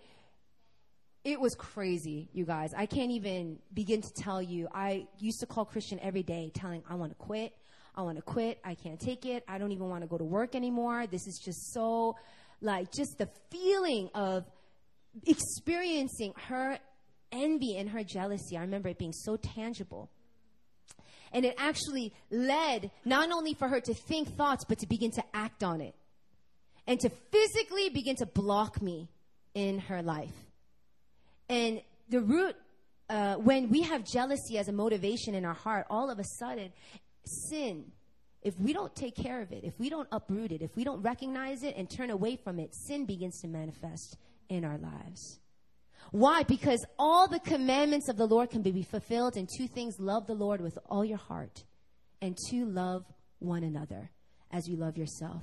it 1.25 1.41
was 1.41 1.55
crazy, 1.55 2.29
you 2.33 2.45
guys. 2.45 2.73
I 2.77 2.87
can't 2.87 3.11
even 3.11 3.59
begin 3.75 4.03
to 4.03 4.13
tell 4.13 4.41
you. 4.41 4.69
I 4.73 5.07
used 5.19 5.41
to 5.41 5.47
call 5.47 5.65
Christian 5.65 5.99
every 6.01 6.23
day 6.23 6.53
telling, 6.55 6.83
I 6.89 6.95
want 6.95 7.11
to 7.11 7.17
quit. 7.17 7.53
I 7.95 8.03
want 8.03 8.17
to 8.17 8.23
quit. 8.23 8.59
I 8.65 8.75
can't 8.75 8.99
take 8.99 9.27
it. 9.27 9.45
I 9.47 9.59
don't 9.59 9.73
even 9.73 9.89
want 9.89 10.03
to 10.03 10.09
go 10.09 10.17
to 10.17 10.25
work 10.25 10.55
anymore. 10.55 11.07
This 11.07 11.27
is 11.27 11.41
just 11.45 11.73
so, 11.73 12.17
like, 12.61 12.91
just 12.93 13.19
the 13.19 13.29
feeling 13.51 14.09
of 14.15 14.45
experiencing 15.27 16.33
her 16.49 16.79
envy 17.31 17.77
and 17.77 17.91
her 17.91 18.03
jealousy. 18.03 18.57
I 18.57 18.63
remember 18.63 18.89
it 18.89 18.99
being 18.99 19.13
so 19.13 19.37
tangible. 19.37 20.11
And 21.33 21.45
it 21.45 21.55
actually 21.59 22.13
led 22.31 22.91
not 23.05 23.31
only 23.31 23.55
for 23.55 23.69
her 23.69 23.81
to 23.81 23.95
think 23.95 24.37
thoughts, 24.37 24.65
but 24.67 24.79
to 24.81 24.87
begin 24.87 25.11
to 25.13 25.25
act 25.35 25.63
on 25.63 25.81
it. 25.81 25.95
And 26.87 26.99
to 27.01 27.11
physically 27.31 27.91
begin 27.91 28.17
to 28.17 28.27
block 28.27 28.83
me 28.83 29.09
in 29.55 29.79
her 29.81 30.03
life. 30.03 30.33
And 31.49 31.81
the 32.09 32.21
root, 32.21 32.57
uh, 33.09 33.37
when 33.37 33.69
we 33.71 33.83
have 33.83 34.05
jealousy 34.05 34.59
as 34.59 34.69
a 34.69 34.73
motivation 34.73 35.35
in 35.35 35.45
our 35.45 35.55
heart, 35.55 35.87
all 35.89 36.11
of 36.11 36.19
a 36.19 36.25
sudden, 36.39 36.73
sin, 37.25 37.93
if 38.43 38.59
we 38.59 38.73
don't 38.73 38.95
take 38.95 39.15
care 39.15 39.41
of 39.41 39.53
it, 39.53 39.65
if 39.65 39.79
we 39.79 39.89
don't 39.89 40.09
uproot 40.11 40.53
it, 40.53 40.63
if 40.63 40.75
we 40.77 40.85
don't 40.85 41.03
recognize 41.03 41.63
it 41.63 41.77
and 41.77 41.89
turn 41.89 42.11
away 42.11 42.37
from 42.37 42.59
it, 42.59 42.75
sin 42.75 43.07
begins 43.07 43.41
to 43.41 43.49
manifest 43.49 44.17
in 44.49 44.65
our 44.65 44.79
lives. 44.79 45.41
Why? 46.11 46.43
Because 46.43 46.85
all 46.99 47.29
the 47.29 47.41
commandments 47.41 48.09
of 48.09 48.17
the 48.17 48.27
Lord 48.27 48.51
can 48.51 48.63
be 48.63 48.83
fulfilled 48.83 49.37
in 49.37 49.47
two 49.57 49.69
things 49.69 49.97
love 49.99 50.27
the 50.27 50.35
Lord 50.35 50.61
with 50.61 50.77
all 50.87 51.05
your 51.05 51.19
heart, 51.19 51.65
and 52.21 52.37
two, 52.51 52.67
love 52.67 53.05
one 53.39 53.65
another 53.65 54.11
as 54.51 54.69
you 54.69 54.77
love 54.77 54.97
yourself. 54.97 55.43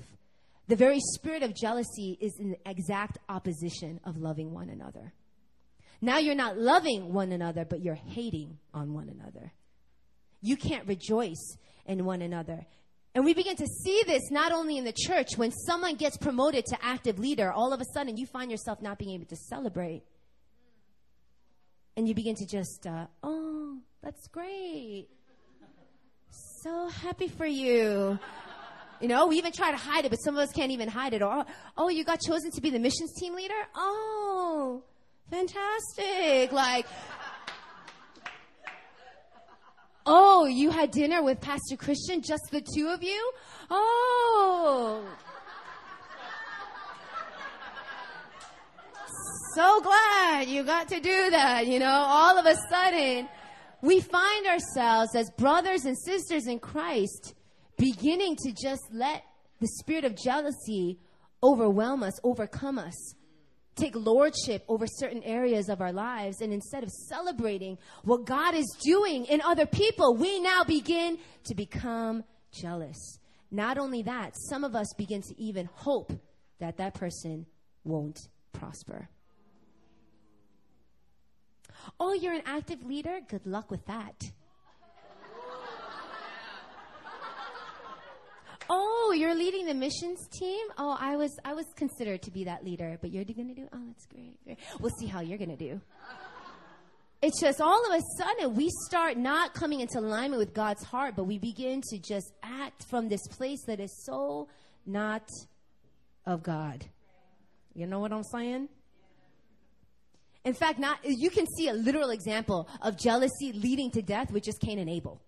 The 0.68 0.76
very 0.76 1.00
spirit 1.00 1.42
of 1.42 1.56
jealousy 1.56 2.18
is 2.22 2.38
in 2.40 2.52
the 2.52 2.70
exact 2.70 3.18
opposition 3.28 4.00
of 4.04 4.18
loving 4.18 4.54
one 4.54 4.70
another. 4.70 5.14
Now 6.02 6.20
you're 6.20 6.36
not 6.36 6.58
loving 6.58 7.12
one 7.12 7.32
another, 7.32 7.66
but 7.66 7.82
you're 7.82 7.96
hating 7.96 8.60
on 8.74 8.94
one 8.94 9.10
another. 9.10 9.52
You 10.42 10.58
can't 10.58 10.88
rejoice 10.88 11.58
in 11.86 12.06
one 12.06 12.22
another. 12.22 12.66
And 13.16 13.26
we 13.26 13.34
begin 13.34 13.56
to 13.56 13.66
see 13.66 14.04
this 14.06 14.30
not 14.32 14.52
only 14.52 14.78
in 14.78 14.86
the 14.86 14.94
church, 14.94 15.30
when 15.36 15.52
someone 15.52 15.96
gets 15.96 16.18
promoted 16.18 16.66
to 16.68 16.78
active 16.82 17.20
leader, 17.20 17.52
all 17.52 17.74
of 17.74 17.82
a 17.82 17.86
sudden 17.94 18.18
you 18.18 18.26
find 18.26 18.52
yourself 18.52 18.82
not 18.82 18.98
being 19.00 19.12
able 19.12 19.26
to 19.26 19.36
celebrate. 19.36 20.04
And 21.98 22.08
you 22.08 22.14
begin 22.14 22.36
to 22.36 22.46
just, 22.46 22.86
uh, 22.88 23.08
oh, 23.24 23.78
that's 24.02 24.28
great. 24.28 25.08
So 26.64 26.88
happy 26.88 27.28
for 27.28 27.46
you. 27.46 28.20
You 29.02 29.08
know, 29.08 29.28
we 29.28 29.38
even 29.38 29.52
try 29.52 29.72
to 29.72 29.78
hide 29.78 30.06
it, 30.06 30.10
but 30.10 30.18
some 30.18 30.36
of 30.36 30.42
us 30.42 30.52
can't 30.52 30.72
even 30.72 30.88
hide 30.88 31.14
it. 31.14 31.22
Or, 31.22 31.46
oh, 31.78 31.90
you 31.90 32.04
got 32.04 32.22
chosen 32.22 32.52
to 32.52 32.62
be 32.62 32.70
the 32.70 32.80
missions 32.80 33.14
team 33.20 33.34
leader? 33.34 33.54
Oh, 33.76 34.84
Fantastic. 35.30 36.52
Like, 36.52 36.88
oh, 40.06 40.46
you 40.46 40.72
had 40.72 40.92
dinner 40.92 41.22
with 41.22 41.40
Pastor 41.42 41.76
Christian, 41.76 42.22
just 42.22 42.44
the 42.52 42.62
two 42.62 42.88
of 42.88 43.04
you? 43.04 43.32
Oh. 43.70 45.04
So 49.56 49.82
glad 49.82 50.48
you 50.48 50.64
got 50.64 50.88
to 50.90 51.00
do 51.00 51.30
that, 51.32 51.68
you 51.68 51.80
know, 51.80 51.90
all 51.90 52.38
of 52.38 52.46
a 52.46 52.56
sudden 52.70 53.28
we 53.82 54.00
find 54.00 54.46
ourselves 54.46 55.16
as 55.16 55.30
brothers 55.32 55.86
and 55.86 55.98
sisters 55.98 56.48
in 56.48 56.60
Christ 56.60 57.34
beginning 57.78 58.36
to 58.38 58.52
just 58.52 58.84
let 58.92 59.24
the 59.60 59.68
spirit 59.80 60.06
of 60.06 60.16
jealousy 60.16 61.00
overwhelm 61.42 62.04
us, 62.04 62.20
overcome 62.24 62.78
us 62.78 63.16
take 63.80 63.96
lordship 63.96 64.64
over 64.68 64.86
certain 64.86 65.24
areas 65.24 65.70
of 65.70 65.82
our 65.82 65.92
lives. 65.94 66.42
And 66.42 66.54
instead 66.54 66.84
of 66.84 66.90
celebrating 66.90 67.78
what 68.04 68.26
God 68.26 68.56
is 68.56 68.68
doing 68.84 69.26
in 69.26 69.42
other 69.42 69.66
people, 69.66 70.16
we 70.16 70.40
now 70.40 70.64
begin 70.64 71.18
to 71.46 71.56
become 71.56 72.24
jealous. 72.52 73.20
Not 73.52 73.78
only 73.78 74.04
that, 74.04 74.34
some 74.50 74.64
of 74.64 74.76
us 74.76 74.94
begin 74.98 75.22
to 75.22 75.42
even 75.42 75.70
hope 75.74 76.14
that 76.60 76.78
that 76.78 76.94
person 76.94 77.46
won't 77.84 78.20
prosper. 78.54 79.10
Oh, 82.00 82.14
you're 82.14 82.34
an 82.34 82.44
active 82.46 82.86
leader? 82.86 83.20
Good 83.28 83.46
luck 83.46 83.72
with 83.72 83.86
that. 83.86 84.32
Oh, 88.70 89.14
you're 89.18 89.34
leading 89.34 89.66
the 89.66 89.74
missions 89.74 90.28
team? 90.32 90.68
Oh, 90.78 90.96
I 91.00 91.16
was 91.16 91.36
I 91.44 91.54
was 91.54 91.66
considered 91.76 92.22
to 92.24 92.32
be 92.32 92.44
that 92.44 92.64
leader, 92.64 92.98
but 93.02 93.12
you're 93.12 93.24
going 93.24 93.48
to 93.48 93.56
do? 93.56 93.68
Oh, 93.74 93.80
that's 93.88 94.06
great, 94.06 94.44
great. 94.44 94.60
We'll 94.80 94.94
see 95.00 95.08
how 95.08 95.22
you're 95.22 95.40
going 95.40 95.50
to 95.50 95.56
do. 95.56 95.82
it's 97.22 97.42
just 97.42 97.60
all 97.60 97.92
of 97.92 98.00
a 98.00 98.02
sudden 98.18 98.56
we 98.56 98.70
start 98.88 99.18
not 99.18 99.56
coming 99.56 99.80
into 99.80 99.98
alignment 99.98 100.40
with 100.40 100.54
God's 100.54 100.84
heart, 100.84 101.16
but 101.16 101.24
we 101.24 101.40
begin 101.40 101.82
to 101.90 101.98
just 101.98 102.32
act 102.44 102.86
from 102.90 103.10
this 103.10 103.26
place 103.28 103.64
that 103.66 103.80
is 103.80 103.92
so 104.06 104.48
not 104.86 105.28
of 106.28 106.44
God. 106.44 106.86
You 107.74 107.88
know 107.88 108.00
what 108.00 108.14
I'm 108.14 108.24
saying? 108.24 108.70
In 110.46 110.54
fact, 110.54 110.78
not 110.78 111.00
you 111.04 111.32
can 111.32 111.48
see 111.58 111.70
a 111.70 111.74
literal 111.74 112.12
example 112.12 112.70
of 112.82 112.98
jealousy 113.00 113.52
leading 113.52 113.90
to 113.92 114.02
death, 114.04 114.32
which 114.32 114.48
is 114.48 114.58
Cain 114.60 114.78
and 114.78 114.90
Abel. 114.90 115.22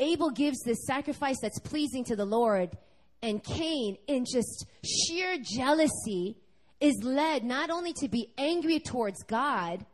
Abel 0.00 0.30
gives 0.30 0.60
this 0.62 0.84
sacrifice 0.86 1.36
that's 1.40 1.60
pleasing 1.60 2.04
to 2.04 2.16
the 2.16 2.24
Lord, 2.24 2.76
and 3.22 3.42
Cain, 3.44 3.96
in 4.06 4.24
just 4.24 4.66
sheer 4.84 5.36
jealousy, 5.42 6.36
is 6.80 7.02
led 7.02 7.44
not 7.44 7.70
only 7.70 7.92
to 7.94 8.08
be 8.08 8.32
angry 8.38 8.80
towards 8.80 9.22
God, 9.24 9.84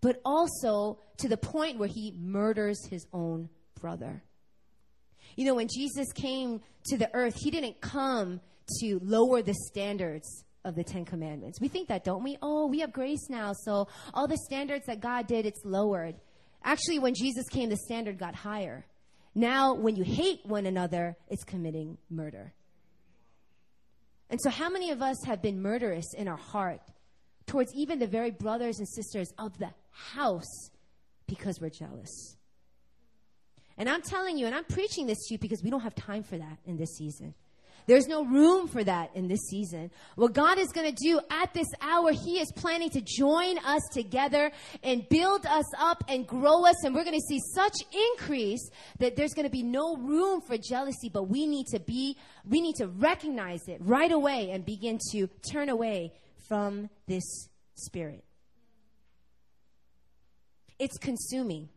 but 0.00 0.20
also 0.24 0.98
to 1.18 1.28
the 1.28 1.36
point 1.36 1.78
where 1.78 1.88
he 1.88 2.14
murders 2.18 2.86
his 2.88 3.06
own 3.12 3.50
brother. 3.78 4.22
You 5.36 5.44
know, 5.44 5.54
when 5.54 5.68
Jesus 5.68 6.12
came 6.12 6.60
to 6.86 6.96
the 6.96 7.14
earth, 7.14 7.36
he 7.36 7.50
didn't 7.50 7.80
come 7.80 8.40
to 8.80 8.98
lower 9.02 9.42
the 9.42 9.54
standards 9.54 10.44
of 10.64 10.74
the 10.74 10.84
Ten 10.84 11.04
Commandments. 11.04 11.60
We 11.60 11.68
think 11.68 11.88
that, 11.88 12.04
don't 12.04 12.24
we? 12.24 12.36
Oh, 12.42 12.66
we 12.66 12.80
have 12.80 12.92
grace 12.92 13.28
now, 13.28 13.52
so 13.52 13.88
all 14.14 14.26
the 14.26 14.38
standards 14.38 14.86
that 14.86 15.00
God 15.00 15.26
did, 15.26 15.46
it's 15.46 15.64
lowered. 15.64 16.16
Actually, 16.62 16.98
when 16.98 17.14
Jesus 17.14 17.48
came, 17.48 17.68
the 17.68 17.76
standard 17.76 18.18
got 18.18 18.34
higher. 18.34 18.84
Now, 19.34 19.74
when 19.74 19.96
you 19.96 20.04
hate 20.04 20.40
one 20.44 20.66
another, 20.66 21.16
it's 21.28 21.44
committing 21.44 21.98
murder. 22.08 22.52
And 24.28 24.40
so, 24.40 24.50
how 24.50 24.68
many 24.68 24.90
of 24.90 25.02
us 25.02 25.16
have 25.24 25.42
been 25.42 25.60
murderous 25.60 26.14
in 26.14 26.28
our 26.28 26.36
heart 26.36 26.80
towards 27.46 27.72
even 27.74 27.98
the 27.98 28.06
very 28.06 28.30
brothers 28.30 28.78
and 28.78 28.88
sisters 28.88 29.32
of 29.38 29.58
the 29.58 29.70
house 29.90 30.70
because 31.26 31.60
we're 31.60 31.70
jealous? 31.70 32.36
And 33.76 33.88
I'm 33.88 34.02
telling 34.02 34.36
you, 34.36 34.46
and 34.46 34.54
I'm 34.54 34.64
preaching 34.64 35.06
this 35.06 35.18
to 35.26 35.34
you 35.34 35.38
because 35.38 35.62
we 35.62 35.70
don't 35.70 35.80
have 35.80 35.94
time 35.94 36.22
for 36.22 36.36
that 36.36 36.58
in 36.66 36.76
this 36.76 36.90
season. 36.96 37.34
There's 37.90 38.06
no 38.06 38.24
room 38.24 38.68
for 38.68 38.84
that 38.84 39.10
in 39.16 39.26
this 39.26 39.40
season. 39.48 39.90
What 40.14 40.32
God 40.32 40.58
is 40.58 40.68
going 40.68 40.94
to 40.94 41.04
do 41.04 41.20
at 41.28 41.52
this 41.52 41.66
hour, 41.80 42.12
He 42.12 42.38
is 42.38 42.52
planning 42.54 42.88
to 42.90 43.00
join 43.00 43.58
us 43.58 43.82
together 43.90 44.52
and 44.84 45.08
build 45.08 45.44
us 45.44 45.64
up 45.76 46.04
and 46.06 46.24
grow 46.24 46.64
us. 46.64 46.84
And 46.84 46.94
we're 46.94 47.02
going 47.02 47.18
to 47.18 47.26
see 47.26 47.40
such 47.52 47.74
increase 48.12 48.70
that 49.00 49.16
there's 49.16 49.34
going 49.34 49.46
to 49.46 49.50
be 49.50 49.64
no 49.64 49.96
room 49.96 50.40
for 50.40 50.56
jealousy, 50.56 51.10
but 51.12 51.24
we 51.24 51.48
need 51.48 51.66
to 51.72 51.80
be, 51.80 52.16
we 52.48 52.60
need 52.60 52.76
to 52.76 52.86
recognize 52.86 53.66
it 53.66 53.78
right 53.80 54.12
away 54.12 54.52
and 54.52 54.64
begin 54.64 55.00
to 55.10 55.26
turn 55.52 55.68
away 55.68 56.12
from 56.46 56.90
this 57.08 57.48
spirit. 57.74 58.22
It's 60.78 60.96
consuming. 60.96 61.70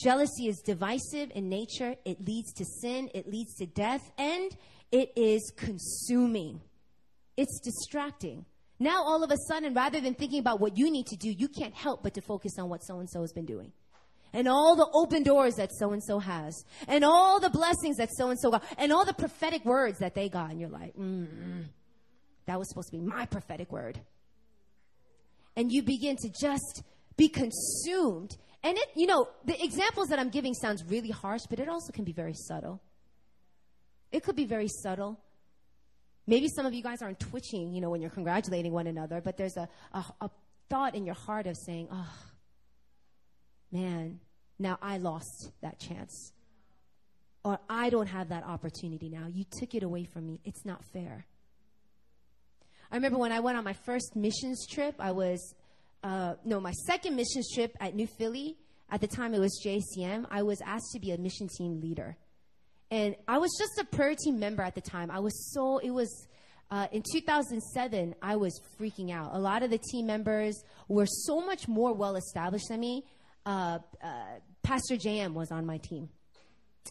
Jealousy 0.00 0.46
is 0.46 0.60
divisive 0.60 1.32
in 1.34 1.48
nature. 1.48 1.96
It 2.04 2.24
leads 2.24 2.52
to 2.52 2.64
sin. 2.64 3.10
It 3.14 3.26
leads 3.28 3.54
to 3.56 3.66
death. 3.66 4.12
And 4.18 4.54
it 4.92 5.10
is 5.16 5.52
consuming. 5.56 6.60
It's 7.36 7.60
distracting. 7.60 8.44
Now, 8.78 9.02
all 9.04 9.24
of 9.24 9.30
a 9.30 9.36
sudden, 9.48 9.74
rather 9.74 10.00
than 10.00 10.14
thinking 10.14 10.38
about 10.38 10.60
what 10.60 10.76
you 10.76 10.90
need 10.90 11.06
to 11.06 11.16
do, 11.16 11.30
you 11.30 11.48
can't 11.48 11.74
help 11.74 12.02
but 12.02 12.14
to 12.14 12.20
focus 12.20 12.58
on 12.58 12.68
what 12.68 12.84
so 12.84 12.98
and 12.98 13.08
so 13.08 13.22
has 13.22 13.32
been 13.32 13.46
doing. 13.46 13.72
And 14.32 14.48
all 14.48 14.76
the 14.76 14.88
open 14.92 15.22
doors 15.22 15.54
that 15.54 15.70
so 15.72 15.92
and 15.92 16.02
so 16.02 16.18
has. 16.18 16.64
And 16.86 17.04
all 17.04 17.40
the 17.40 17.48
blessings 17.48 17.96
that 17.96 18.10
so 18.12 18.28
and 18.28 18.38
so 18.38 18.50
got. 18.50 18.64
And 18.76 18.92
all 18.92 19.04
the 19.04 19.14
prophetic 19.14 19.64
words 19.64 19.98
that 20.00 20.14
they 20.14 20.28
got. 20.28 20.50
And 20.50 20.60
you're 20.60 20.68
like, 20.68 20.94
mm, 20.94 21.64
that 22.44 22.58
was 22.58 22.68
supposed 22.68 22.90
to 22.90 22.98
be 22.98 23.02
my 23.02 23.24
prophetic 23.26 23.72
word. 23.72 23.98
And 25.56 25.72
you 25.72 25.82
begin 25.82 26.16
to 26.16 26.28
just 26.38 26.82
be 27.16 27.28
consumed 27.28 28.36
and 28.66 28.76
it, 28.76 28.88
you 28.96 29.06
know, 29.06 29.28
the 29.44 29.62
examples 29.62 30.08
that 30.08 30.18
I'm 30.18 30.28
giving 30.28 30.52
sounds 30.52 30.82
really 30.88 31.10
harsh, 31.10 31.42
but 31.48 31.60
it 31.60 31.68
also 31.68 31.92
can 31.92 32.02
be 32.02 32.10
very 32.10 32.34
subtle. 32.34 32.80
It 34.12 34.22
could 34.22 34.36
be 34.36 34.44
very 34.44 34.68
subtle. 34.68 35.20
Maybe 36.26 36.48
some 36.48 36.66
of 36.66 36.74
you 36.74 36.82
guys 36.82 37.02
aren't 37.02 37.20
twitching, 37.20 37.72
you 37.72 37.80
know, 37.80 37.90
when 37.90 38.00
you're 38.00 38.10
congratulating 38.10 38.72
one 38.72 38.86
another, 38.86 39.20
but 39.20 39.36
there's 39.36 39.56
a, 39.56 39.68
a, 39.92 40.04
a 40.20 40.30
thought 40.68 40.94
in 40.94 41.04
your 41.04 41.14
heart 41.14 41.46
of 41.46 41.56
saying, 41.56 41.88
oh, 41.92 42.14
man, 43.70 44.18
now 44.58 44.78
I 44.82 44.98
lost 44.98 45.52
that 45.62 45.78
chance. 45.78 46.32
Or 47.44 47.60
I 47.68 47.90
don't 47.90 48.08
have 48.08 48.30
that 48.30 48.44
opportunity 48.44 49.08
now. 49.08 49.28
You 49.32 49.44
took 49.60 49.74
it 49.74 49.84
away 49.84 50.04
from 50.04 50.26
me. 50.26 50.40
It's 50.44 50.64
not 50.64 50.84
fair. 50.92 51.26
I 52.90 52.96
remember 52.96 53.18
when 53.18 53.32
I 53.32 53.40
went 53.40 53.56
on 53.56 53.64
my 53.64 53.72
first 53.72 54.16
missions 54.16 54.66
trip, 54.66 54.96
I 54.98 55.12
was 55.12 55.54
uh, 56.06 56.34
no, 56.44 56.60
my 56.60 56.70
second 56.70 57.16
missions 57.16 57.50
trip 57.52 57.76
at 57.80 57.94
New 57.94 58.06
Philly, 58.06 58.56
at 58.90 59.00
the 59.00 59.08
time 59.08 59.34
it 59.34 59.40
was 59.40 59.60
JCM, 59.64 60.26
I 60.30 60.42
was 60.42 60.60
asked 60.64 60.92
to 60.92 61.00
be 61.00 61.10
a 61.10 61.18
mission 61.18 61.48
team 61.48 61.80
leader. 61.80 62.16
And 62.90 63.16
I 63.26 63.38
was 63.38 63.50
just 63.58 63.78
a 63.78 63.84
prayer 63.84 64.14
team 64.14 64.38
member 64.38 64.62
at 64.62 64.74
the 64.74 64.80
time. 64.80 65.10
I 65.10 65.18
was 65.18 65.52
so, 65.52 65.78
it 65.78 65.90
was, 65.90 66.28
uh, 66.70 66.86
in 66.92 67.02
2007, 67.12 68.14
I 68.22 68.36
was 68.36 68.60
freaking 68.78 69.10
out. 69.10 69.34
A 69.34 69.38
lot 69.38 69.62
of 69.62 69.70
the 69.70 69.78
team 69.78 70.06
members 70.06 70.62
were 70.88 71.06
so 71.06 71.40
much 71.40 71.66
more 71.66 71.92
well 71.92 72.16
established 72.16 72.66
than 72.68 72.80
me. 72.80 73.04
Uh, 73.44 73.78
uh, 74.02 74.08
Pastor 74.62 74.96
JM 74.96 75.34
was 75.34 75.50
on 75.52 75.66
my 75.66 75.78
team, 75.78 76.08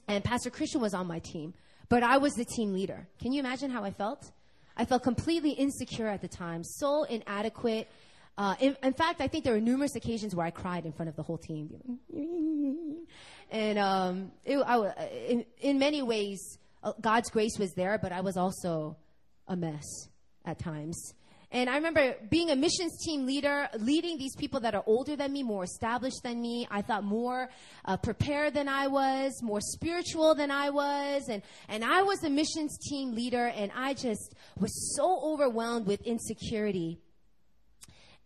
and 0.08 0.24
Pastor 0.24 0.50
Christian 0.50 0.80
was 0.80 0.94
on 0.94 1.08
my 1.08 1.20
team, 1.20 1.54
but 1.90 2.04
I 2.04 2.18
was 2.18 2.34
the 2.34 2.46
team 2.46 2.74
leader. 2.74 3.08
Can 3.22 3.34
you 3.34 3.42
imagine 3.42 3.70
how 3.70 3.84
I 3.84 3.92
felt? 3.92 4.32
I 4.78 4.86
felt 4.86 5.04
completely 5.04 5.52
insecure 5.52 6.08
at 6.08 6.22
the 6.22 6.28
time, 6.28 6.64
so 6.64 7.04
inadequate. 7.04 7.90
Uh, 8.38 8.56
in, 8.60 8.76
in, 8.84 8.94
fact, 8.94 9.22
I 9.22 9.28
think 9.28 9.46
there 9.46 9.54
were 9.54 9.62
numerous 9.62 9.96
occasions 9.96 10.36
where 10.36 10.46
I 10.46 10.52
cried 10.52 10.86
in 10.86 10.92
front 10.92 11.10
of 11.10 11.16
the 11.16 11.24
whole 11.24 11.38
team. 11.38 12.00
and 13.52 13.80
um, 13.80 14.32
it, 14.44 14.58
I, 14.58 15.08
in, 15.28 15.46
in 15.60 15.80
many 15.80 16.02
ways, 16.02 16.58
uh, 16.84 16.94
God's 17.02 17.30
grace 17.30 17.58
was 17.58 17.74
there, 17.74 17.98
but 18.02 18.12
I 18.12 18.22
was 18.22 18.38
also 18.38 18.98
a 19.48 19.56
mess 19.56 19.86
at 20.46 20.60
times. 20.60 21.14
And 21.52 21.70
I 21.70 21.76
remember 21.76 22.16
being 22.30 22.50
a 22.50 22.56
missions 22.56 22.98
team 23.06 23.26
leader, 23.26 23.70
leading 23.80 24.18
these 24.18 24.36
people 24.36 24.60
that 24.62 24.76
are 24.76 24.84
older 24.86 25.16
than 25.16 25.32
me, 25.32 25.44
more 25.44 25.64
established 25.64 26.22
than 26.24 26.42
me. 26.42 26.68
I 26.70 26.82
thought 26.82 27.04
more 27.04 27.50
uh, 27.86 27.98
prepared 27.98 28.54
than 28.54 28.68
I 28.68 28.88
was, 28.88 29.42
more 29.42 29.62
spiritual 29.62 30.36
than 30.36 30.52
I 30.52 30.70
was. 30.70 31.30
And, 31.30 31.44
and 31.70 31.86
I 31.86 32.02
was 32.02 32.24
a 32.24 32.30
missions 32.30 32.78
team 32.90 33.16
leader, 33.16 33.48
and 33.48 33.72
I 33.74 33.94
just 33.94 34.36
was 34.60 34.96
so 34.98 35.22
overwhelmed 35.24 35.88
with 35.88 36.02
insecurity 36.02 37.00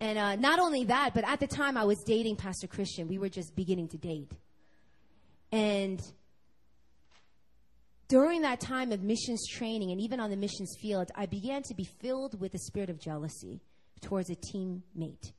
and 0.01 0.17
uh, 0.17 0.35
not 0.37 0.59
only 0.59 0.85
that, 0.85 1.13
but 1.13 1.27
at 1.27 1.39
the 1.39 1.47
time 1.47 1.75
I 1.75 1.83
was 1.83 2.01
dating 2.05 2.37
Pastor 2.37 2.67
Christian. 2.67 3.07
We 3.07 3.17
were 3.17 3.29
just 3.29 3.55
beginning 3.55 3.89
to 3.89 3.97
date. 3.97 4.31
And 5.51 6.01
during 8.07 8.41
that 8.41 8.59
time 8.59 8.91
of 8.91 9.01
missions 9.03 9.47
training 9.47 9.91
and 9.91 10.01
even 10.01 10.19
on 10.19 10.29
the 10.29 10.35
missions 10.35 10.75
field, 10.81 11.11
I 11.15 11.25
began 11.25 11.63
to 11.63 11.75
be 11.75 11.85
filled 11.85 12.39
with 12.39 12.53
a 12.53 12.59
spirit 12.59 12.89
of 12.89 12.99
jealousy 12.99 13.61
towards 14.01 14.29
a 14.29 14.35
teammate. 14.35 15.31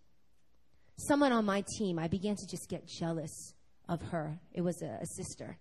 Someone 0.97 1.33
on 1.33 1.45
my 1.45 1.65
team, 1.79 1.99
I 1.99 2.09
began 2.09 2.37
to 2.37 2.47
just 2.47 2.69
get 2.69 2.87
jealous 2.87 3.55
of 3.89 4.03
her. 4.11 4.39
It 4.53 4.61
was 4.61 4.83
a, 4.83 4.99
a 5.01 5.07
sister. 5.07 5.57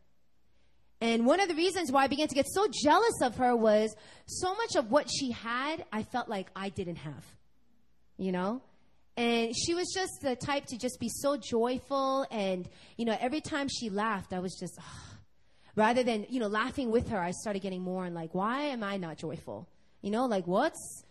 And 1.01 1.25
one 1.25 1.39
of 1.39 1.47
the 1.47 1.55
reasons 1.55 1.91
why 1.91 2.03
I 2.03 2.07
began 2.07 2.27
to 2.27 2.35
get 2.35 2.45
so 2.47 2.67
jealous 2.83 3.21
of 3.21 3.37
her 3.37 3.55
was 3.55 3.95
so 4.25 4.53
much 4.53 4.75
of 4.75 4.91
what 4.91 5.09
she 5.09 5.31
had, 5.31 5.85
I 5.93 6.03
felt 6.03 6.27
like 6.27 6.47
I 6.55 6.69
didn't 6.69 6.97
have. 6.97 7.25
You 8.17 8.33
know? 8.33 8.61
And 9.17 9.53
she 9.55 9.73
was 9.73 9.91
just 9.93 10.21
the 10.21 10.35
type 10.35 10.65
to 10.67 10.77
just 10.77 10.99
be 10.99 11.09
so 11.09 11.35
joyful. 11.35 12.25
And, 12.31 12.67
you 12.97 13.05
know, 13.05 13.17
every 13.19 13.41
time 13.41 13.67
she 13.67 13.89
laughed, 13.89 14.31
I 14.33 14.39
was 14.39 14.57
just, 14.59 14.77
oh. 14.79 15.17
rather 15.75 16.03
than, 16.03 16.25
you 16.29 16.39
know, 16.39 16.47
laughing 16.47 16.89
with 16.91 17.09
her, 17.09 17.19
I 17.19 17.31
started 17.31 17.61
getting 17.61 17.81
more 17.81 18.05
and 18.05 18.15
like, 18.15 18.33
why 18.33 18.63
am 18.65 18.83
I 18.83 18.97
not 18.97 19.17
joyful? 19.17 19.67
You 20.01 20.11
know, 20.11 20.25
like, 20.25 20.47
what's, 20.47 21.03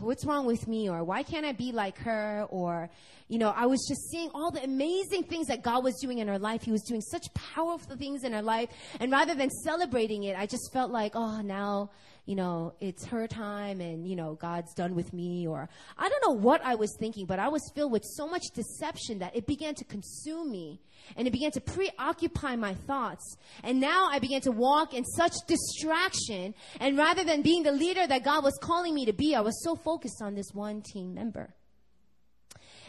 what's 0.00 0.24
wrong 0.24 0.46
with 0.46 0.66
me? 0.66 0.88
Or 0.88 1.04
why 1.04 1.22
can't 1.22 1.46
I 1.46 1.52
be 1.52 1.72
like 1.72 1.98
her? 1.98 2.46
Or, 2.50 2.88
you 3.28 3.38
know, 3.38 3.52
I 3.54 3.66
was 3.66 3.84
just 3.88 4.10
seeing 4.10 4.30
all 4.34 4.50
the 4.50 4.62
amazing 4.62 5.24
things 5.24 5.48
that 5.48 5.62
God 5.62 5.84
was 5.84 5.94
doing 6.00 6.18
in 6.18 6.28
her 6.28 6.38
life. 6.38 6.62
He 6.62 6.72
was 6.72 6.82
doing 6.82 7.00
such 7.00 7.26
powerful 7.34 7.96
things 7.96 8.24
in 8.24 8.32
her 8.32 8.42
life. 8.42 8.70
And 9.00 9.12
rather 9.12 9.34
than 9.34 9.50
celebrating 9.50 10.24
it, 10.24 10.36
I 10.36 10.46
just 10.46 10.72
felt 10.72 10.90
like, 10.90 11.12
oh, 11.14 11.40
now, 11.40 11.90
you 12.26 12.34
know, 12.34 12.74
it's 12.80 13.04
her 13.06 13.26
time 13.28 13.80
and, 13.80 14.06
you 14.06 14.16
know, 14.16 14.34
God's 14.34 14.74
done 14.74 14.94
with 14.94 15.12
me 15.12 15.46
or 15.46 15.68
I 15.96 16.08
don't 16.08 16.22
know 16.26 16.40
what 16.40 16.60
I 16.64 16.74
was 16.74 16.94
thinking, 16.98 17.24
but 17.24 17.38
I 17.38 17.48
was 17.48 17.62
filled 17.74 17.92
with 17.92 18.04
so 18.04 18.26
much 18.26 18.42
deception 18.52 19.20
that 19.20 19.36
it 19.36 19.46
began 19.46 19.74
to 19.76 19.84
consume 19.84 20.50
me 20.50 20.80
and 21.16 21.26
it 21.26 21.30
began 21.30 21.50
to 21.52 21.60
preoccupy 21.60 22.56
my 22.56 22.74
thoughts. 22.74 23.36
And 23.62 23.80
now 23.80 24.08
I 24.10 24.18
began 24.18 24.40
to 24.42 24.52
walk 24.52 24.94
in 24.94 25.04
such 25.04 25.34
distraction 25.46 26.54
and 26.80 26.96
rather 26.96 27.24
than 27.24 27.42
being 27.42 27.62
the 27.62 27.72
leader 27.72 28.06
that 28.06 28.24
God 28.24 28.42
was 28.42 28.58
calling 28.60 28.94
me 28.94 29.04
to 29.06 29.12
be, 29.12 29.34
I 29.34 29.40
was 29.40 29.62
so 29.62 29.76
focused 29.76 30.20
on 30.22 30.34
this 30.34 30.50
one 30.52 30.82
team 30.82 31.14
member. 31.14 31.54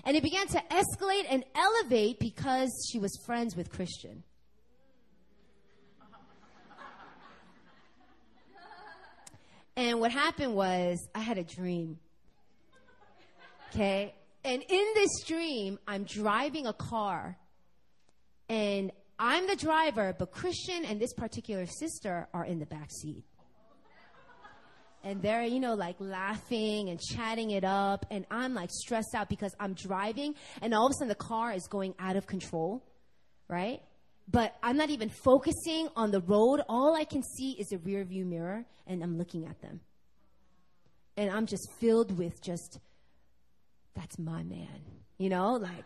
And 0.03 0.15
it 0.15 0.23
began 0.23 0.47
to 0.47 0.63
escalate 0.71 1.25
and 1.29 1.43
elevate 1.53 2.19
because 2.19 2.71
she 2.91 2.99
was 2.99 3.11
friends 3.25 3.55
with 3.55 3.69
Christian. 3.69 4.23
And 9.75 9.99
what 9.99 10.11
happened 10.11 10.55
was 10.55 11.07
I 11.13 11.19
had 11.19 11.37
a 11.37 11.43
dream. 11.43 11.99
Okay? 13.69 14.15
And 14.43 14.63
in 14.63 14.85
this 14.95 15.23
dream, 15.23 15.77
I'm 15.87 16.03
driving 16.03 16.65
a 16.65 16.73
car 16.73 17.37
and 18.49 18.91
I'm 19.19 19.47
the 19.47 19.55
driver, 19.55 20.15
but 20.17 20.31
Christian 20.31 20.85
and 20.85 20.99
this 20.99 21.13
particular 21.13 21.65
sister 21.65 22.27
are 22.33 22.45
in 22.45 22.59
the 22.59 22.65
back 22.65 22.91
seat. 22.91 23.23
And 25.03 25.21
they're, 25.21 25.43
you 25.43 25.59
know, 25.59 25.73
like 25.73 25.95
laughing 25.99 26.89
and 26.89 26.99
chatting 26.99 27.51
it 27.51 27.63
up. 27.63 28.05
And 28.11 28.25
I'm 28.29 28.53
like 28.53 28.69
stressed 28.71 29.15
out 29.15 29.29
because 29.29 29.55
I'm 29.59 29.73
driving 29.73 30.35
and 30.61 30.73
all 30.73 30.85
of 30.85 30.91
a 30.91 30.93
sudden 30.95 31.07
the 31.07 31.15
car 31.15 31.53
is 31.53 31.65
going 31.67 31.95
out 31.97 32.15
of 32.15 32.27
control, 32.27 32.83
right? 33.47 33.81
But 34.29 34.55
I'm 34.61 34.75
not 34.75 34.89
even 34.89 35.09
focusing 35.09 35.87
on 35.95 36.11
the 36.11 36.19
road. 36.19 36.61
All 36.67 36.95
I 36.95 37.05
can 37.05 37.23
see 37.23 37.51
is 37.51 37.71
a 37.71 37.77
rear 37.77 38.03
view 38.03 38.25
mirror 38.25 38.65
and 38.85 39.01
I'm 39.01 39.17
looking 39.17 39.45
at 39.45 39.61
them. 39.61 39.79
And 41.15 41.31
I'm 41.31 41.45
just 41.45 41.71
filled 41.79 42.17
with 42.17 42.41
just, 42.43 42.79
that's 43.95 44.19
my 44.19 44.43
man, 44.43 44.81
you 45.17 45.29
know, 45.29 45.53
like, 45.53 45.85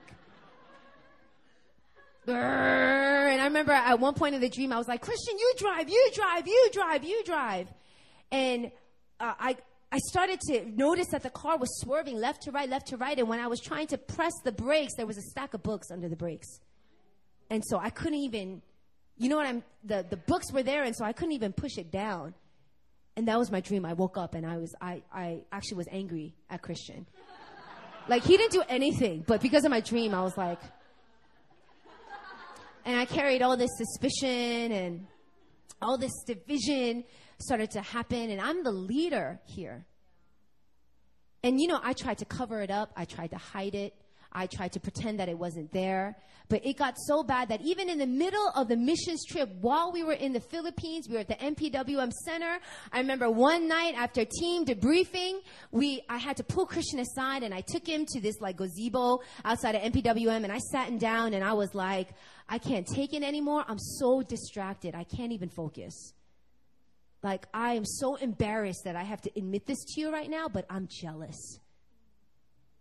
and 2.27 3.41
I 3.41 3.45
remember 3.45 3.71
at 3.71 3.99
one 3.99 4.13
point 4.13 4.35
in 4.35 4.41
the 4.41 4.49
dream, 4.49 4.71
I 4.71 4.77
was 4.77 4.87
like, 4.87 5.01
Christian, 5.01 5.37
you 5.37 5.53
drive, 5.57 5.89
you 5.89 6.09
drive, 6.13 6.47
you 6.47 6.69
drive, 6.71 7.03
you 7.03 7.23
drive. 7.23 7.67
And 8.31 8.71
uh, 9.19 9.33
I, 9.39 9.57
I 9.91 9.97
started 9.97 10.39
to 10.41 10.65
notice 10.65 11.07
that 11.07 11.23
the 11.23 11.29
car 11.29 11.57
was 11.57 11.69
swerving 11.81 12.17
left 12.17 12.43
to 12.43 12.51
right, 12.51 12.69
left 12.69 12.87
to 12.87 12.97
right. 12.97 13.17
And 13.17 13.27
when 13.27 13.39
I 13.39 13.47
was 13.47 13.59
trying 13.59 13.87
to 13.87 13.97
press 13.97 14.33
the 14.43 14.51
brakes, 14.51 14.93
there 14.95 15.05
was 15.05 15.17
a 15.17 15.21
stack 15.21 15.53
of 15.53 15.63
books 15.63 15.91
under 15.91 16.07
the 16.07 16.15
brakes. 16.15 16.59
And 17.49 17.63
so 17.65 17.77
I 17.77 17.89
couldn't 17.89 18.19
even, 18.19 18.61
you 19.17 19.27
know 19.29 19.35
what 19.35 19.45
I'm, 19.45 19.63
the, 19.83 20.05
the 20.09 20.15
books 20.15 20.53
were 20.53 20.63
there, 20.63 20.83
and 20.83 20.95
so 20.95 21.03
I 21.03 21.11
couldn't 21.11 21.33
even 21.33 21.51
push 21.51 21.77
it 21.77 21.91
down. 21.91 22.33
And 23.17 23.27
that 23.27 23.37
was 23.37 23.51
my 23.51 23.59
dream. 23.59 23.85
I 23.85 23.93
woke 23.93 24.17
up 24.17 24.35
and 24.35 24.45
I 24.45 24.57
was, 24.57 24.73
I, 24.79 25.01
I 25.13 25.41
actually 25.51 25.77
was 25.77 25.87
angry 25.91 26.33
at 26.49 26.61
Christian. 26.61 27.05
like, 28.07 28.23
he 28.23 28.37
didn't 28.37 28.53
do 28.53 28.63
anything, 28.69 29.25
but 29.27 29.41
because 29.41 29.65
of 29.65 29.71
my 29.71 29.81
dream, 29.81 30.13
I 30.13 30.23
was 30.23 30.37
like, 30.37 30.59
and 32.85 32.99
I 32.99 33.05
carried 33.05 33.41
all 33.41 33.57
this 33.57 33.71
suspicion 33.77 34.71
and 34.71 35.07
all 35.81 35.97
this 35.97 36.13
division 36.25 37.03
started 37.39 37.71
to 37.71 37.81
happen. 37.81 38.29
And 38.29 38.39
I'm 38.41 38.63
the 38.63 38.71
leader 38.71 39.39
here. 39.45 39.85
And 41.43 41.59
you 41.59 41.67
know, 41.67 41.79
I 41.81 41.93
tried 41.93 42.19
to 42.19 42.25
cover 42.25 42.61
it 42.61 42.69
up. 42.69 42.91
I 42.95 43.05
tried 43.05 43.31
to 43.31 43.37
hide 43.37 43.75
it. 43.75 43.93
I 44.31 44.47
tried 44.47 44.71
to 44.73 44.79
pretend 44.79 45.19
that 45.19 45.29
it 45.29 45.37
wasn't 45.37 45.71
there. 45.71 46.15
But 46.47 46.65
it 46.65 46.77
got 46.77 46.95
so 47.07 47.23
bad 47.23 47.47
that 47.47 47.61
even 47.61 47.89
in 47.89 47.97
the 47.97 48.05
middle 48.05 48.51
of 48.55 48.67
the 48.67 48.75
missions 48.75 49.25
trip, 49.25 49.49
while 49.61 49.91
we 49.91 50.03
were 50.03 50.13
in 50.13 50.33
the 50.33 50.39
Philippines, 50.41 51.07
we 51.07 51.15
were 51.15 51.21
at 51.21 51.29
the 51.29 51.35
MPWM 51.35 52.11
Center. 52.11 52.59
I 52.91 52.99
remember 52.99 53.29
one 53.29 53.69
night 53.69 53.93
after 53.95 54.25
team 54.25 54.65
debriefing, 54.65 55.39
we, 55.71 56.01
I 56.09 56.17
had 56.17 56.35
to 56.37 56.43
pull 56.43 56.65
Christian 56.65 56.99
aside 56.99 57.43
and 57.43 57.53
I 57.53 57.61
took 57.61 57.87
him 57.87 58.05
to 58.05 58.19
this 58.19 58.41
like 58.41 58.57
gazebo 58.57 59.21
outside 59.45 59.75
of 59.75 59.81
MPWM 59.93 60.43
and 60.43 60.51
I 60.51 60.57
sat 60.57 60.89
him 60.89 60.97
down 60.97 61.33
and 61.33 61.43
I 61.43 61.53
was 61.53 61.73
like, 61.73 62.09
I 62.49 62.57
can't 62.57 62.85
take 62.85 63.13
it 63.13 63.23
anymore. 63.23 63.63
I'm 63.67 63.79
so 63.79 64.21
distracted. 64.21 64.93
I 64.93 65.05
can't 65.05 65.31
even 65.31 65.47
focus. 65.47 66.13
Like, 67.23 67.47
I 67.53 67.73
am 67.73 67.85
so 67.85 68.15
embarrassed 68.15 68.83
that 68.85 68.95
I 68.95 69.03
have 69.03 69.21
to 69.21 69.31
admit 69.37 69.67
this 69.67 69.83
to 69.93 70.01
you 70.01 70.11
right 70.11 70.29
now, 70.29 70.49
but 70.49 70.65
I'm 70.69 70.89
jealous. 70.89 71.59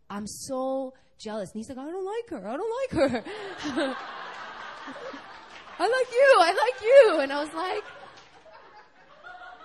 I'm 0.09 0.27
so 0.27 0.95
jealous. 1.21 1.53
And 1.53 1.61
he's 1.61 1.69
like, 1.69 1.79
I 1.79 1.91
don't 1.91 2.05
like 2.05 2.31
her. 2.31 2.49
I 2.49 2.57
don't 2.57 2.73
like 2.83 3.11
her. 3.11 3.25
I 5.79 5.87
like 5.87 6.13
you. 6.13 6.35
I 6.39 6.53
like 6.53 6.83
you. 6.83 7.21
And 7.21 7.33
I 7.33 7.41
was 7.41 7.53
like, 7.55 7.85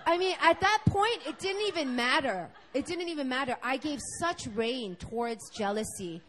I 0.05 0.17
mean, 0.17 0.35
at 0.41 0.59
that 0.61 0.81
point, 0.85 1.19
it 1.25 1.39
didn't 1.39 1.67
even 1.67 1.95
matter. 1.95 2.47
It 2.73 2.85
didn't 2.85 3.09
even 3.09 3.27
matter. 3.27 3.57
I 3.63 3.77
gave 3.77 3.99
such 4.19 4.47
rein 4.53 4.95
towards 4.97 5.49
jealousy 5.57 6.21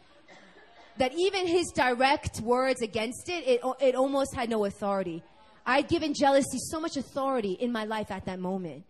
that 0.97 1.13
even 1.13 1.45
his 1.45 1.71
direct 1.75 2.41
words 2.41 2.81
against 2.81 3.29
it, 3.29 3.47
it, 3.47 3.61
it 3.79 3.95
almost 3.95 4.33
had 4.35 4.49
no 4.49 4.65
authority. 4.65 5.23
I'd 5.65 5.87
given 5.87 6.13
jealousy 6.13 6.57
so 6.71 6.79
much 6.79 6.97
authority 6.97 7.51
in 7.51 7.71
my 7.71 7.83
life 7.83 8.09
at 8.09 8.25
that 8.25 8.39
moment. 8.39 8.83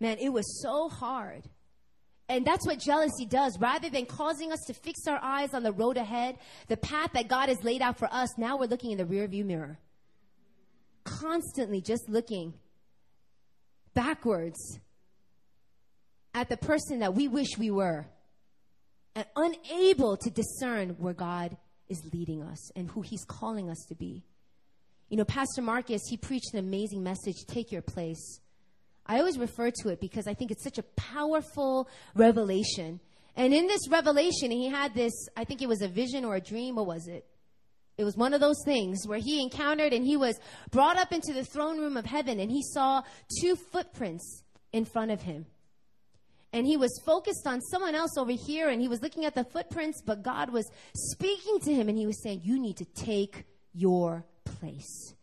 Man, 0.00 0.18
it 0.18 0.30
was 0.30 0.62
so 0.62 0.88
hard. 0.88 1.44
And 2.28 2.44
that's 2.44 2.66
what 2.66 2.80
jealousy 2.80 3.24
does. 3.24 3.58
Rather 3.60 3.88
than 3.88 4.04
causing 4.04 4.52
us 4.52 4.60
to 4.66 4.74
fix 4.74 5.06
our 5.06 5.20
eyes 5.22 5.54
on 5.54 5.62
the 5.62 5.72
road 5.72 5.96
ahead, 5.96 6.38
the 6.68 6.76
path 6.76 7.12
that 7.12 7.28
God 7.28 7.48
has 7.48 7.62
laid 7.62 7.82
out 7.82 7.98
for 7.98 8.08
us, 8.12 8.36
now 8.36 8.58
we're 8.58 8.66
looking 8.66 8.90
in 8.90 8.98
the 8.98 9.04
rearview 9.04 9.44
mirror. 9.44 9.78
Constantly 11.04 11.80
just 11.80 12.08
looking 12.08 12.54
backwards 13.94 14.80
at 16.34 16.48
the 16.48 16.56
person 16.56 16.98
that 16.98 17.14
we 17.14 17.28
wish 17.28 17.56
we 17.56 17.70
were 17.70 18.06
and 19.14 19.24
unable 19.36 20.16
to 20.16 20.30
discern 20.30 20.90
where 20.98 21.14
God 21.14 21.56
is 21.88 22.02
leading 22.12 22.42
us 22.42 22.70
and 22.76 22.90
who 22.90 23.02
He's 23.02 23.24
calling 23.24 23.70
us 23.70 23.86
to 23.88 23.94
be. 23.94 24.24
You 25.08 25.16
know, 25.16 25.24
Pastor 25.24 25.62
Marcus, 25.62 26.02
he 26.10 26.16
preached 26.16 26.52
an 26.52 26.58
amazing 26.58 27.02
message, 27.02 27.36
Take 27.46 27.70
Your 27.70 27.82
Place. 27.82 28.40
I 29.06 29.18
always 29.18 29.38
refer 29.38 29.70
to 29.82 29.88
it 29.90 30.00
because 30.00 30.26
I 30.26 30.34
think 30.34 30.50
it's 30.50 30.64
such 30.64 30.78
a 30.78 30.82
powerful 30.82 31.88
revelation. 32.14 33.00
And 33.36 33.54
in 33.54 33.66
this 33.66 33.88
revelation, 33.88 34.50
he 34.50 34.68
had 34.68 34.94
this, 34.94 35.12
I 35.36 35.44
think 35.44 35.62
it 35.62 35.68
was 35.68 35.82
a 35.82 35.88
vision 35.88 36.24
or 36.24 36.36
a 36.36 36.40
dream, 36.40 36.76
what 36.76 36.86
was 36.86 37.06
it? 37.06 37.24
It 37.98 38.04
was 38.04 38.16
one 38.16 38.34
of 38.34 38.40
those 38.40 38.62
things 38.64 39.06
where 39.06 39.18
he 39.18 39.40
encountered 39.40 39.92
and 39.92 40.04
he 40.04 40.16
was 40.16 40.38
brought 40.70 40.98
up 40.98 41.12
into 41.12 41.32
the 41.32 41.44
throne 41.44 41.78
room 41.78 41.96
of 41.96 42.04
heaven 42.04 42.40
and 42.40 42.50
he 42.50 42.62
saw 42.62 43.02
two 43.40 43.56
footprints 43.56 44.42
in 44.72 44.84
front 44.84 45.10
of 45.10 45.22
him. 45.22 45.46
And 46.52 46.66
he 46.66 46.76
was 46.76 47.00
focused 47.04 47.46
on 47.46 47.60
someone 47.60 47.94
else 47.94 48.16
over 48.16 48.32
here 48.32 48.68
and 48.68 48.80
he 48.80 48.88
was 48.88 49.02
looking 49.02 49.24
at 49.24 49.34
the 49.34 49.44
footprints, 49.44 50.02
but 50.04 50.22
God 50.22 50.50
was 50.50 50.70
speaking 50.94 51.58
to 51.60 51.72
him 51.72 51.88
and 51.88 51.98
he 51.98 52.06
was 52.06 52.22
saying, 52.22 52.42
You 52.44 52.60
need 52.60 52.76
to 52.78 52.84
take 52.84 53.44
your 53.72 54.24
place. 54.44 55.14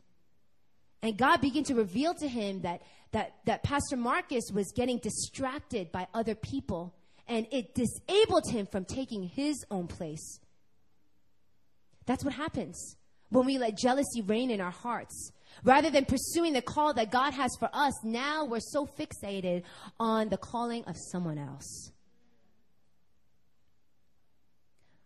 And 1.01 1.17
God 1.17 1.41
began 1.41 1.63
to 1.65 1.75
reveal 1.75 2.13
to 2.15 2.27
him 2.27 2.61
that 2.61 2.81
that, 3.13 3.35
that 3.45 3.63
Pastor 3.63 3.95
Marcus 3.95 4.51
was 4.53 4.71
getting 4.75 4.97
distracted 4.97 5.91
by 5.91 6.07
other 6.13 6.35
people 6.35 6.93
and 7.27 7.47
it 7.51 7.73
disabled 7.73 8.49
him 8.51 8.65
from 8.65 8.85
taking 8.85 9.23
his 9.23 9.63
own 9.71 9.87
place. 9.87 10.39
That's 12.05 12.25
what 12.25 12.33
happens 12.33 12.97
when 13.29 13.45
we 13.45 13.57
let 13.57 13.77
jealousy 13.77 14.21
reign 14.21 14.51
in 14.51 14.59
our 14.59 14.71
hearts. 14.71 15.31
Rather 15.63 15.89
than 15.89 16.05
pursuing 16.05 16.53
the 16.53 16.61
call 16.61 16.93
that 16.95 17.11
God 17.11 17.31
has 17.33 17.55
for 17.59 17.69
us, 17.71 17.93
now 18.03 18.45
we're 18.45 18.59
so 18.59 18.85
fixated 18.85 19.63
on 19.99 20.29
the 20.29 20.37
calling 20.37 20.83
of 20.85 20.95
someone 21.11 21.37
else. 21.37 21.91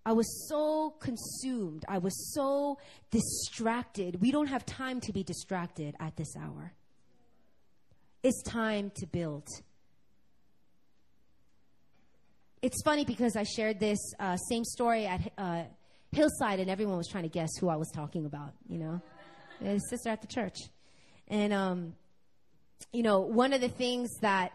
I 0.06 0.14
was 0.14 0.48
so 0.48 0.92
consumed. 1.02 1.84
I 1.90 1.98
was 1.98 2.34
so 2.34 2.80
distracted. 3.12 4.22
We 4.22 4.32
don't 4.32 4.48
have 4.48 4.66
time 4.66 5.02
to 5.02 5.12
be 5.12 5.22
distracted 5.22 5.96
at 6.00 6.16
this 6.16 6.34
hour. 6.38 6.72
It's 8.24 8.42
time 8.44 8.92
to 8.96 9.06
build. 9.06 9.48
It's 12.62 12.82
funny 12.84 13.06
because 13.06 13.36
I 13.36 13.44
shared 13.44 13.80
this 13.80 14.00
uh, 14.20 14.36
same 14.36 14.64
story 14.64 15.06
at 15.06 15.32
uh, 15.38 15.64
Hillside, 16.12 16.60
and 16.60 16.70
everyone 16.70 16.98
was 16.98 17.08
trying 17.08 17.24
to 17.24 17.30
guess 17.30 17.50
who 17.60 17.70
I 17.70 17.76
was 17.76 17.92
talking 17.94 18.26
about. 18.26 18.54
You 18.68 18.80
know, 18.80 19.02
his 19.62 19.88
sister 19.90 20.10
at 20.10 20.22
the 20.22 20.28
church, 20.28 20.58
and 21.28 21.54
um, 21.54 21.94
you 22.92 23.04
know, 23.04 23.20
one 23.20 23.54
of 23.54 23.62
the 23.62 23.70
things 23.70 24.10
that 24.22 24.52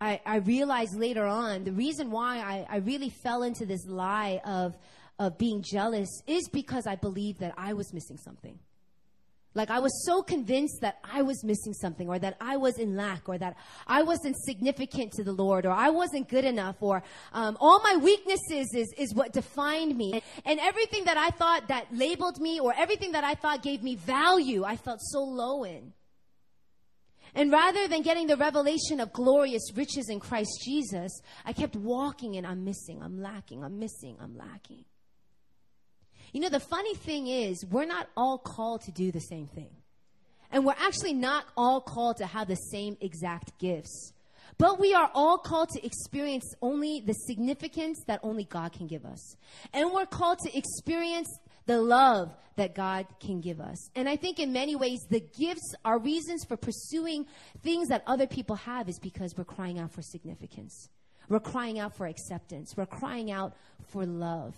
I, 0.00 0.20
I 0.26 0.36
realized 0.36 0.96
later 0.96 1.24
on, 1.24 1.64
the 1.64 1.72
reason 1.72 2.10
why 2.10 2.38
I, 2.38 2.66
I 2.68 2.76
really 2.78 3.10
fell 3.10 3.42
into 3.42 3.64
this 3.64 3.86
lie 3.86 4.40
of 4.44 4.76
of 5.18 5.38
being 5.38 5.62
jealous 5.62 6.08
is 6.26 6.48
because 6.48 6.86
I 6.86 6.96
believed 6.96 7.38
that 7.40 7.54
I 7.56 7.74
was 7.74 7.94
missing 7.94 8.16
something. 8.16 8.58
Like 9.54 9.70
I 9.70 9.78
was 9.78 10.04
so 10.04 10.22
convinced 10.22 10.80
that 10.80 10.98
I 11.04 11.22
was 11.22 11.44
missing 11.44 11.74
something 11.74 12.08
or 12.08 12.18
that 12.18 12.36
I 12.40 12.56
was 12.56 12.78
in 12.78 12.96
lack 12.96 13.28
or 13.28 13.38
that 13.38 13.56
I 13.86 14.02
wasn't 14.02 14.36
significant 14.36 15.12
to 15.12 15.24
the 15.24 15.32
Lord 15.32 15.64
or 15.64 15.70
I 15.70 15.90
wasn't 15.90 16.28
good 16.28 16.44
enough 16.44 16.76
or 16.80 17.04
um, 17.32 17.56
all 17.60 17.80
my 17.80 17.96
weaknesses 17.96 18.74
is, 18.74 18.92
is 18.98 19.14
what 19.14 19.32
defined 19.32 19.96
me. 19.96 20.12
And, 20.14 20.22
and 20.44 20.60
everything 20.60 21.04
that 21.04 21.16
I 21.16 21.30
thought 21.30 21.68
that 21.68 21.86
labeled 21.92 22.40
me 22.40 22.58
or 22.58 22.74
everything 22.76 23.12
that 23.12 23.22
I 23.22 23.34
thought 23.34 23.62
gave 23.62 23.82
me 23.82 23.94
value, 23.94 24.64
I 24.64 24.76
felt 24.76 25.00
so 25.00 25.22
low 25.22 25.62
in. 25.62 25.92
And 27.36 27.50
rather 27.50 27.88
than 27.88 28.02
getting 28.02 28.26
the 28.26 28.36
revelation 28.36 29.00
of 29.00 29.12
glorious 29.12 29.72
riches 29.74 30.08
in 30.08 30.20
Christ 30.20 30.62
Jesus, 30.64 31.20
I 31.44 31.52
kept 31.52 31.76
walking 31.76 32.36
and 32.36 32.46
I'm 32.46 32.64
missing, 32.64 33.00
I'm 33.02 33.20
lacking, 33.20 33.64
I'm 33.64 33.78
missing, 33.78 34.16
I'm 34.20 34.36
lacking. 34.36 34.84
You 36.34 36.40
know, 36.40 36.48
the 36.48 36.58
funny 36.58 36.96
thing 36.96 37.28
is, 37.28 37.64
we're 37.64 37.86
not 37.86 38.08
all 38.16 38.38
called 38.38 38.82
to 38.82 38.90
do 38.90 39.12
the 39.12 39.20
same 39.20 39.46
thing. 39.46 39.70
And 40.50 40.66
we're 40.66 40.74
actually 40.76 41.12
not 41.14 41.44
all 41.56 41.80
called 41.80 42.16
to 42.16 42.26
have 42.26 42.48
the 42.48 42.56
same 42.56 42.96
exact 43.00 43.56
gifts. 43.60 44.12
But 44.58 44.80
we 44.80 44.94
are 44.94 45.08
all 45.14 45.38
called 45.38 45.68
to 45.70 45.86
experience 45.86 46.44
only 46.60 47.00
the 47.06 47.12
significance 47.12 48.02
that 48.08 48.18
only 48.24 48.42
God 48.42 48.72
can 48.72 48.88
give 48.88 49.06
us. 49.06 49.36
And 49.72 49.92
we're 49.92 50.06
called 50.06 50.40
to 50.40 50.58
experience 50.58 51.28
the 51.66 51.80
love 51.80 52.34
that 52.56 52.74
God 52.74 53.06
can 53.20 53.40
give 53.40 53.60
us. 53.60 53.88
And 53.94 54.08
I 54.08 54.16
think 54.16 54.40
in 54.40 54.52
many 54.52 54.74
ways, 54.74 55.06
the 55.08 55.20
gifts, 55.20 55.72
our 55.84 56.00
reasons 56.00 56.44
for 56.44 56.56
pursuing 56.56 57.26
things 57.62 57.88
that 57.88 58.02
other 58.08 58.26
people 58.26 58.56
have 58.56 58.88
is 58.88 58.98
because 58.98 59.36
we're 59.36 59.44
crying 59.44 59.78
out 59.78 59.92
for 59.92 60.02
significance. 60.02 60.88
We're 61.28 61.38
crying 61.38 61.78
out 61.78 61.96
for 61.96 62.06
acceptance. 62.06 62.76
We're 62.76 62.86
crying 62.86 63.30
out 63.30 63.54
for 63.86 64.04
love. 64.04 64.56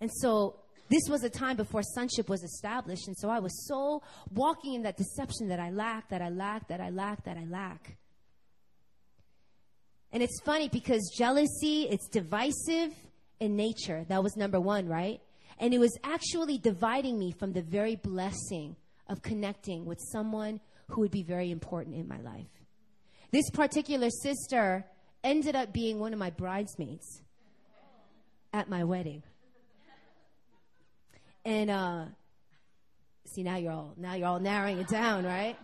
And 0.00 0.10
so 0.12 0.56
this 0.88 1.08
was 1.08 1.24
a 1.24 1.30
time 1.30 1.56
before 1.56 1.82
sonship 1.82 2.28
was 2.28 2.42
established. 2.42 3.08
And 3.08 3.16
so 3.16 3.28
I 3.28 3.40
was 3.40 3.66
so 3.66 4.02
walking 4.32 4.74
in 4.74 4.82
that 4.82 4.96
deception 4.96 5.48
that 5.48 5.58
I 5.58 5.70
lack, 5.70 6.08
that 6.10 6.22
I 6.22 6.28
lack, 6.28 6.68
that 6.68 6.80
I 6.80 6.90
lack, 6.90 7.24
that 7.24 7.36
I 7.36 7.44
lack. 7.44 7.96
And 10.12 10.22
it's 10.22 10.40
funny 10.44 10.68
because 10.68 11.12
jealousy, 11.16 11.82
it's 11.90 12.08
divisive 12.08 12.92
in 13.40 13.56
nature. 13.56 14.04
That 14.08 14.22
was 14.22 14.36
number 14.36 14.60
one, 14.60 14.88
right? 14.88 15.20
And 15.58 15.74
it 15.74 15.78
was 15.78 15.96
actually 16.04 16.58
dividing 16.58 17.18
me 17.18 17.32
from 17.32 17.52
the 17.52 17.62
very 17.62 17.96
blessing 17.96 18.76
of 19.08 19.22
connecting 19.22 19.84
with 19.84 19.98
someone 20.12 20.60
who 20.88 21.00
would 21.00 21.10
be 21.10 21.22
very 21.22 21.50
important 21.50 21.96
in 21.96 22.06
my 22.06 22.20
life. 22.20 22.46
This 23.32 23.50
particular 23.50 24.08
sister 24.10 24.86
ended 25.24 25.56
up 25.56 25.72
being 25.72 25.98
one 25.98 26.12
of 26.12 26.18
my 26.18 26.30
bridesmaids 26.30 27.22
at 28.52 28.68
my 28.68 28.84
wedding. 28.84 29.22
And 31.46 31.70
uh, 31.70 32.06
see 33.24 33.44
now 33.44 33.56
you're 33.56 33.70
all 33.70 33.94
now 33.96 34.14
you're 34.14 34.26
all 34.26 34.40
narrowing 34.40 34.78
it 34.78 34.88
down, 34.88 35.24
right? 35.24 35.56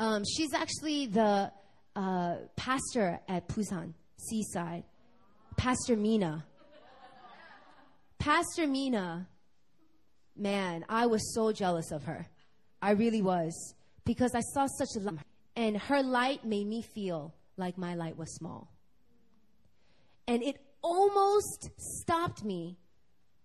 Um, 0.00 0.24
she's 0.24 0.52
actually 0.52 1.06
the 1.06 1.52
uh, 1.94 2.34
pastor 2.56 3.20
at 3.28 3.46
Busan 3.46 3.94
Seaside, 4.16 4.82
Pastor 5.56 5.94
Mina. 5.94 6.44
Pastor 8.18 8.66
Mina, 8.66 9.28
man, 10.36 10.84
I 10.88 11.06
was 11.06 11.32
so 11.32 11.52
jealous 11.52 11.92
of 11.92 12.02
her. 12.02 12.26
I 12.82 12.90
really 12.90 13.22
was 13.22 13.76
because 14.04 14.32
I 14.34 14.40
saw 14.40 14.66
such 14.66 14.88
a 14.96 15.00
light, 15.00 15.18
and 15.54 15.76
her 15.76 16.02
light 16.02 16.44
made 16.44 16.66
me 16.66 16.82
feel 16.82 17.32
like 17.56 17.78
my 17.78 17.94
light 17.94 18.16
was 18.16 18.34
small. 18.34 18.72
And 20.26 20.42
it 20.42 20.56
almost 20.82 21.70
stopped 21.78 22.42
me 22.42 22.78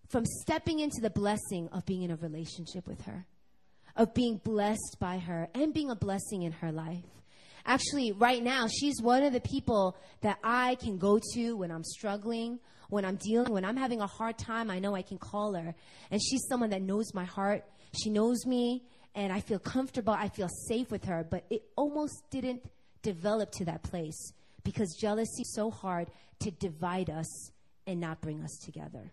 from 0.10 0.26
stepping 0.26 0.80
into 0.80 1.01
the 1.01 1.10
blessing 1.10 1.70
of 1.72 1.86
being 1.86 2.03
in 2.03 2.12
a 2.12 2.16
relationship 2.16 2.88
with 2.88 3.01
her, 3.06 3.26
of 3.95 4.14
being 4.14 4.38
blessed 4.38 4.97
by 4.99 5.18
her 5.18 5.47
and 5.53 5.74
being 5.74 5.89
a 5.89 5.95
blessing 5.95 6.43
in 6.43 6.51
her 6.51 6.72
life. 6.72 7.03
Actually, 7.66 8.12
right 8.12 8.43
now, 8.43 8.68
she's 8.68 9.01
one 9.01 9.24
of 9.24 9.34
the 9.34 9.41
people 9.41 9.97
that 10.22 10.38
I 10.43 10.76
can 10.76 10.97
go 10.97 11.20
to 11.34 11.53
when 11.53 11.72
I'm 11.72 11.84
struggling, 11.84 12.60
when 12.89 13.03
I'm 13.03 13.16
dealing, 13.16 13.51
when 13.51 13.66
I'm 13.66 13.78
having 13.78 14.01
a 14.01 14.08
hard 14.08 14.38
time. 14.38 14.70
I 14.70 14.78
know 14.78 14.95
I 14.95 15.01
can 15.01 15.18
call 15.18 15.56
her. 15.56 15.74
And 16.12 16.22
she's 16.22 16.45
someone 16.47 16.70
that 16.70 16.84
knows 16.84 17.14
my 17.16 17.26
heart. 17.26 17.64
She 18.03 18.12
knows 18.12 18.45
me, 18.45 18.84
and 19.16 19.34
I 19.34 19.39
feel 19.39 19.58
comfortable. 19.58 20.14
I 20.14 20.30
feel 20.30 20.49
safe 20.68 20.91
with 20.91 21.06
her. 21.06 21.26
But 21.28 21.45
it 21.49 21.64
almost 21.76 22.30
didn't 22.30 22.70
develop 23.01 23.51
to 23.53 23.66
that 23.66 23.82
place 23.82 24.34
because 24.64 24.95
jealousy 24.99 25.41
is 25.41 25.53
so 25.56 25.72
hard 25.72 26.10
to 26.41 26.51
divide 26.51 27.10
us 27.10 27.51
and 27.88 27.99
not 27.99 28.22
bring 28.22 28.43
us 28.43 28.60
together. 28.64 29.12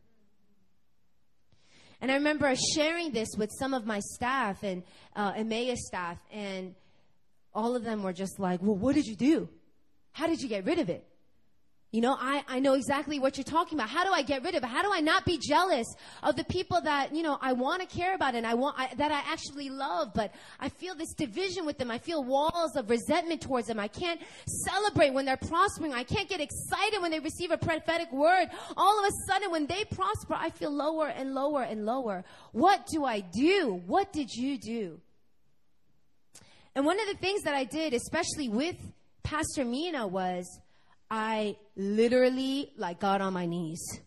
And 2.02 2.10
I 2.10 2.14
remember 2.14 2.52
sharing 2.74 3.12
this 3.12 3.28
with 3.38 3.50
some 3.60 3.72
of 3.72 3.86
my 3.86 4.00
staff 4.00 4.64
and 4.64 4.82
uh, 5.14 5.32
staff, 5.76 6.18
and 6.32 6.74
all 7.54 7.76
of 7.76 7.84
them 7.84 8.02
were 8.02 8.12
just 8.12 8.40
like, 8.40 8.60
Well, 8.60 8.74
what 8.74 8.96
did 8.96 9.06
you 9.06 9.14
do? 9.14 9.48
How 10.10 10.26
did 10.26 10.42
you 10.42 10.48
get 10.48 10.64
rid 10.64 10.80
of 10.80 10.90
it? 10.90 11.06
You 11.92 12.00
know, 12.00 12.16
I, 12.18 12.42
I 12.48 12.58
know 12.58 12.72
exactly 12.72 13.18
what 13.18 13.36
you're 13.36 13.44
talking 13.44 13.78
about. 13.78 13.90
How 13.90 14.02
do 14.02 14.12
I 14.12 14.22
get 14.22 14.42
rid 14.42 14.54
of 14.54 14.64
it? 14.64 14.66
How 14.66 14.80
do 14.80 14.90
I 14.90 15.00
not 15.00 15.26
be 15.26 15.38
jealous 15.38 15.86
of 16.22 16.36
the 16.36 16.44
people 16.44 16.80
that, 16.80 17.14
you 17.14 17.22
know, 17.22 17.36
I 17.42 17.52
want 17.52 17.82
to 17.82 17.86
care 17.86 18.14
about 18.14 18.34
and 18.34 18.46
I 18.46 18.54
want, 18.54 18.76
I, 18.78 18.94
that 18.94 19.12
I 19.12 19.20
actually 19.30 19.68
love, 19.68 20.12
but 20.14 20.32
I 20.58 20.70
feel 20.70 20.94
this 20.94 21.12
division 21.12 21.66
with 21.66 21.76
them. 21.76 21.90
I 21.90 21.98
feel 21.98 22.24
walls 22.24 22.76
of 22.76 22.88
resentment 22.88 23.42
towards 23.42 23.66
them. 23.66 23.78
I 23.78 23.88
can't 23.88 24.22
celebrate 24.46 25.12
when 25.12 25.26
they're 25.26 25.36
prospering. 25.36 25.92
I 25.92 26.02
can't 26.02 26.30
get 26.30 26.40
excited 26.40 27.02
when 27.02 27.10
they 27.10 27.20
receive 27.20 27.50
a 27.50 27.58
prophetic 27.58 28.10
word. 28.10 28.46
All 28.74 28.98
of 28.98 29.06
a 29.06 29.30
sudden, 29.30 29.50
when 29.50 29.66
they 29.66 29.84
prosper, 29.84 30.34
I 30.34 30.48
feel 30.48 30.70
lower 30.70 31.08
and 31.08 31.34
lower 31.34 31.62
and 31.62 31.84
lower. 31.84 32.24
What 32.52 32.86
do 32.86 33.04
I 33.04 33.20
do? 33.20 33.82
What 33.86 34.14
did 34.14 34.30
you 34.32 34.56
do? 34.56 34.98
And 36.74 36.86
one 36.86 36.98
of 36.98 37.06
the 37.06 37.16
things 37.16 37.42
that 37.42 37.54
I 37.54 37.64
did, 37.64 37.92
especially 37.92 38.48
with 38.48 38.76
Pastor 39.22 39.66
Mina, 39.66 40.06
was 40.06 40.46
I 41.12 41.56
literally 41.76 42.72
like 42.78 42.98
got 42.98 43.20
on 43.20 43.34
my 43.34 43.44
knees. 43.44 44.00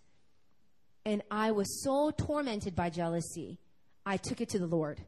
And 1.06 1.22
I 1.30 1.52
was 1.52 1.84
so 1.84 2.10
tormented 2.10 2.76
by 2.76 2.90
jealousy. 2.90 3.60
I 4.08 4.18
took 4.18 4.42
it 4.42 4.50
to 4.50 4.60
the 4.60 4.66
Lord. 4.66 5.00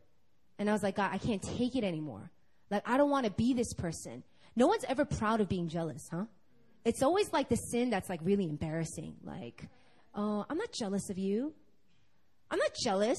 And 0.59 0.69
I 0.69 0.73
was 0.73 0.83
like, 0.83 0.97
God, 0.97 1.09
I 1.11 1.17
can't 1.17 1.41
take 1.41 1.75
it 1.75 1.83
anymore. 1.83 2.29
Like, 2.69 2.87
I 2.87 2.97
don't 2.97 3.09
want 3.09 3.25
to 3.25 3.31
be 3.31 3.55
this 3.55 3.73
person. 3.73 4.23
No 4.55 4.67
one's 4.67 4.83
ever 4.87 5.05
proud 5.05 5.41
of 5.41 5.49
being 5.49 5.69
jealous, 5.69 6.07
huh? 6.11 6.25
It's 6.85 7.01
always 7.01 7.33
like 7.33 7.49
the 7.49 7.55
sin 7.55 7.89
that's 7.89 8.09
like 8.09 8.19
really 8.23 8.47
embarrassing. 8.47 9.15
Like, 9.23 9.67
oh, 10.13 10.45
I'm 10.47 10.57
not 10.57 10.71
jealous 10.71 11.09
of 11.09 11.17
you. 11.17 11.51
I'm 12.51 12.59
not 12.59 12.75
jealous. 12.83 13.17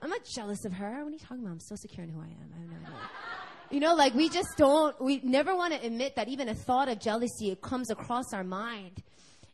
I'm 0.00 0.10
not 0.10 0.24
jealous 0.32 0.64
of 0.64 0.74
her. 0.74 1.02
What 1.02 1.08
are 1.08 1.10
you 1.10 1.18
talking 1.18 1.40
about? 1.40 1.50
I'm 1.50 1.60
so 1.60 1.74
secure 1.74 2.04
in 2.04 2.10
who 2.10 2.20
I 2.20 2.26
am. 2.26 2.52
I 2.54 2.60
have 2.60 2.70
no 2.70 2.86
idea. 2.86 2.98
You 3.70 3.80
know, 3.80 3.94
like 3.94 4.14
we 4.14 4.28
just 4.30 4.56
don't, 4.56 4.98
we 5.00 5.20
never 5.22 5.54
want 5.54 5.74
to 5.74 5.86
admit 5.86 6.16
that 6.16 6.28
even 6.28 6.48
a 6.48 6.54
thought 6.54 6.88
of 6.88 6.98
jealousy 7.00 7.56
comes 7.60 7.90
across 7.90 8.32
our 8.32 8.44
mind. 8.44 9.02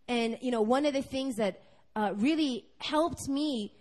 And, 0.07 0.39
you 0.41 0.51
know, 0.51 0.63
one 0.63 0.87
of 0.87 0.93
the 0.93 1.03
things 1.03 1.37
that 1.37 1.61
uh, 1.97 2.13
really 2.17 2.65
helped 2.79 3.29
me 3.29 3.73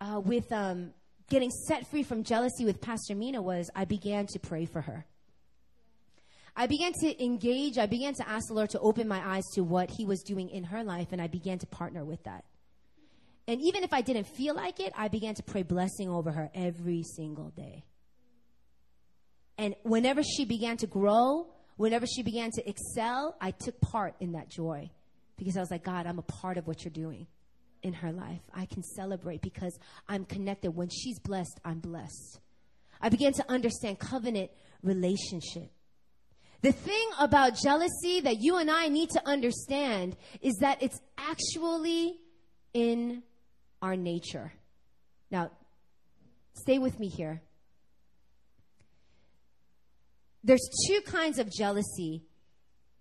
uh, 0.00 0.20
with 0.20 0.52
um, 0.52 0.92
getting 1.28 1.50
set 1.50 1.88
free 1.90 2.02
from 2.02 2.22
jealousy 2.22 2.64
with 2.64 2.80
Pastor 2.80 3.14
Mina 3.14 3.42
was 3.42 3.70
I 3.74 3.84
began 3.84 4.26
to 4.28 4.38
pray 4.38 4.64
for 4.64 4.80
her. 4.80 5.06
I 6.56 6.66
began 6.66 6.92
to 7.00 7.24
engage, 7.24 7.78
I 7.78 7.86
began 7.86 8.14
to 8.14 8.28
ask 8.28 8.48
the 8.48 8.54
Lord 8.54 8.70
to 8.70 8.80
open 8.80 9.08
my 9.08 9.20
eyes 9.24 9.44
to 9.54 9.62
what 9.62 9.90
He 9.90 10.04
was 10.04 10.22
doing 10.22 10.50
in 10.50 10.64
her 10.64 10.84
life, 10.84 11.08
and 11.12 11.22
I 11.22 11.26
began 11.26 11.58
to 11.58 11.66
partner 11.66 12.04
with 12.04 12.22
that. 12.24 12.44
And 13.46 13.60
even 13.62 13.82
if 13.82 13.92
I 13.92 14.02
didn't 14.02 14.26
feel 14.26 14.54
like 14.54 14.78
it, 14.78 14.92
I 14.96 15.08
began 15.08 15.34
to 15.36 15.42
pray 15.42 15.62
blessing 15.62 16.10
over 16.10 16.30
her 16.30 16.50
every 16.54 17.02
single 17.02 17.50
day. 17.50 17.84
And 19.60 19.76
whenever 19.82 20.22
she 20.22 20.46
began 20.46 20.78
to 20.78 20.86
grow, 20.86 21.46
whenever 21.76 22.06
she 22.06 22.22
began 22.22 22.50
to 22.52 22.66
excel, 22.66 23.36
I 23.42 23.50
took 23.50 23.78
part 23.82 24.14
in 24.18 24.32
that 24.32 24.48
joy 24.48 24.88
because 25.36 25.54
I 25.54 25.60
was 25.60 25.70
like, 25.70 25.84
God, 25.84 26.06
I'm 26.06 26.18
a 26.18 26.22
part 26.22 26.56
of 26.56 26.66
what 26.66 26.82
you're 26.82 26.90
doing 26.90 27.26
in 27.82 27.92
her 27.92 28.10
life. 28.10 28.40
I 28.54 28.64
can 28.64 28.82
celebrate 28.82 29.42
because 29.42 29.78
I'm 30.08 30.24
connected. 30.24 30.70
When 30.70 30.88
she's 30.88 31.18
blessed, 31.18 31.60
I'm 31.62 31.78
blessed. 31.80 32.40
I 33.02 33.10
began 33.10 33.34
to 33.34 33.44
understand 33.50 33.98
covenant 33.98 34.50
relationship. 34.82 35.70
The 36.62 36.72
thing 36.72 37.10
about 37.18 37.54
jealousy 37.54 38.22
that 38.22 38.40
you 38.40 38.56
and 38.56 38.70
I 38.70 38.88
need 38.88 39.10
to 39.10 39.28
understand 39.28 40.16
is 40.40 40.54
that 40.62 40.82
it's 40.82 40.98
actually 41.18 42.18
in 42.72 43.22
our 43.82 43.94
nature. 43.94 44.54
Now, 45.30 45.50
stay 46.54 46.78
with 46.78 46.98
me 46.98 47.08
here 47.08 47.42
there's 50.42 50.68
two 50.86 51.00
kinds 51.02 51.38
of 51.38 51.50
jealousy 51.50 52.24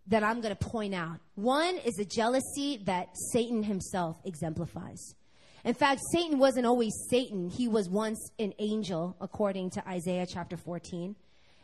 that 0.07 0.23
I'm 0.23 0.41
going 0.41 0.55
to 0.55 0.65
point 0.67 0.93
out. 0.93 1.19
One 1.35 1.77
is 1.77 1.99
a 1.99 2.05
jealousy 2.05 2.81
that 2.85 3.09
Satan 3.31 3.63
himself 3.63 4.17
exemplifies. 4.25 5.15
In 5.63 5.73
fact, 5.73 6.01
Satan 6.11 6.39
wasn't 6.39 6.65
always 6.65 6.93
Satan. 7.09 7.49
He 7.49 7.67
was 7.67 7.89
once 7.89 8.31
an 8.39 8.53
angel, 8.59 9.15
according 9.21 9.71
to 9.71 9.87
Isaiah 9.87 10.25
chapter 10.27 10.57
14. 10.57 11.15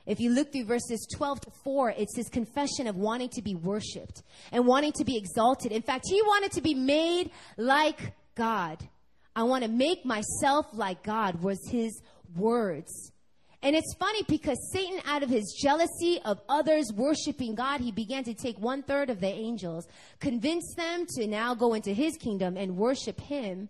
If 0.05 0.19
you 0.19 0.29
look 0.29 0.51
through 0.51 0.65
verses 0.65 1.07
12 1.15 1.41
to 1.41 1.51
4, 1.63 1.95
it's 1.97 2.15
his 2.15 2.29
confession 2.29 2.87
of 2.87 2.95
wanting 2.95 3.29
to 3.29 3.41
be 3.41 3.55
worshiped 3.55 4.21
and 4.51 4.67
wanting 4.67 4.91
to 4.93 5.03
be 5.03 5.17
exalted. 5.17 5.71
In 5.71 5.81
fact, 5.81 6.05
he 6.07 6.21
wanted 6.21 6.51
to 6.51 6.61
be 6.61 6.75
made 6.75 7.31
like 7.57 8.13
God. 8.35 8.87
I 9.35 9.43
want 9.43 9.63
to 9.63 9.69
make 9.69 10.05
myself 10.05 10.67
like 10.73 11.01
God 11.01 11.41
was 11.41 11.57
his 11.69 11.99
words. 12.35 13.11
And 13.65 13.75
it's 13.75 13.95
funny 13.95 14.21
because 14.27 14.59
Satan, 14.71 15.01
out 15.07 15.23
of 15.23 15.29
his 15.29 15.57
jealousy 15.59 16.19
of 16.23 16.39
others 16.47 16.93
worshiping 16.93 17.55
God, 17.55 17.81
he 17.81 17.91
began 17.91 18.23
to 18.25 18.35
take 18.35 18.59
one 18.59 18.83
third 18.83 19.09
of 19.09 19.19
the 19.19 19.27
angels, 19.27 19.87
convince 20.19 20.75
them 20.75 21.07
to 21.15 21.25
now 21.25 21.55
go 21.55 21.73
into 21.73 21.91
his 21.91 22.15
kingdom 22.15 22.57
and 22.57 22.77
worship 22.77 23.19
him. 23.19 23.69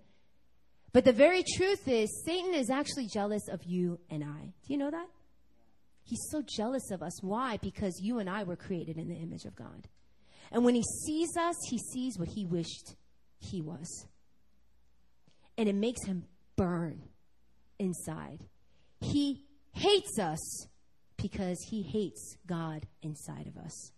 But 0.91 1.05
the 1.05 1.13
very 1.13 1.45
truth 1.55 1.87
is, 1.87 2.09
Satan 2.25 2.53
is 2.53 2.69
actually 2.69 3.07
jealous 3.07 3.47
of 3.47 3.63
you 3.63 3.97
and 4.09 4.21
I. 4.21 4.51
Do 4.67 4.73
you 4.73 4.77
know 4.77 4.91
that? 4.91 5.07
He's 6.03 6.27
so 6.29 6.43
jealous 6.45 6.91
of 6.91 7.01
us. 7.01 7.23
Why? 7.23 7.55
Because 7.61 7.97
you 8.01 8.19
and 8.19 8.29
I 8.29 8.43
were 8.43 8.57
created 8.57 8.97
in 8.97 9.07
the 9.07 9.15
image 9.15 9.45
of 9.45 9.55
God. 9.55 9.87
And 10.51 10.65
when 10.65 10.75
he 10.75 10.83
sees 11.05 11.37
us, 11.37 11.55
he 11.69 11.77
sees 11.77 12.19
what 12.19 12.27
he 12.27 12.45
wished 12.45 12.97
he 13.39 13.61
was. 13.61 14.07
And 15.57 15.69
it 15.69 15.75
makes 15.75 16.03
him 16.05 16.25
burn 16.57 17.01
inside. 17.79 18.43
He 18.99 19.45
hates 19.76 20.17
us 20.19 20.67
because 21.17 21.59
he 21.69 21.84
hates 21.84 22.38
God 22.47 22.88
inside 23.01 23.47
of 23.47 23.57
us. 23.57 23.91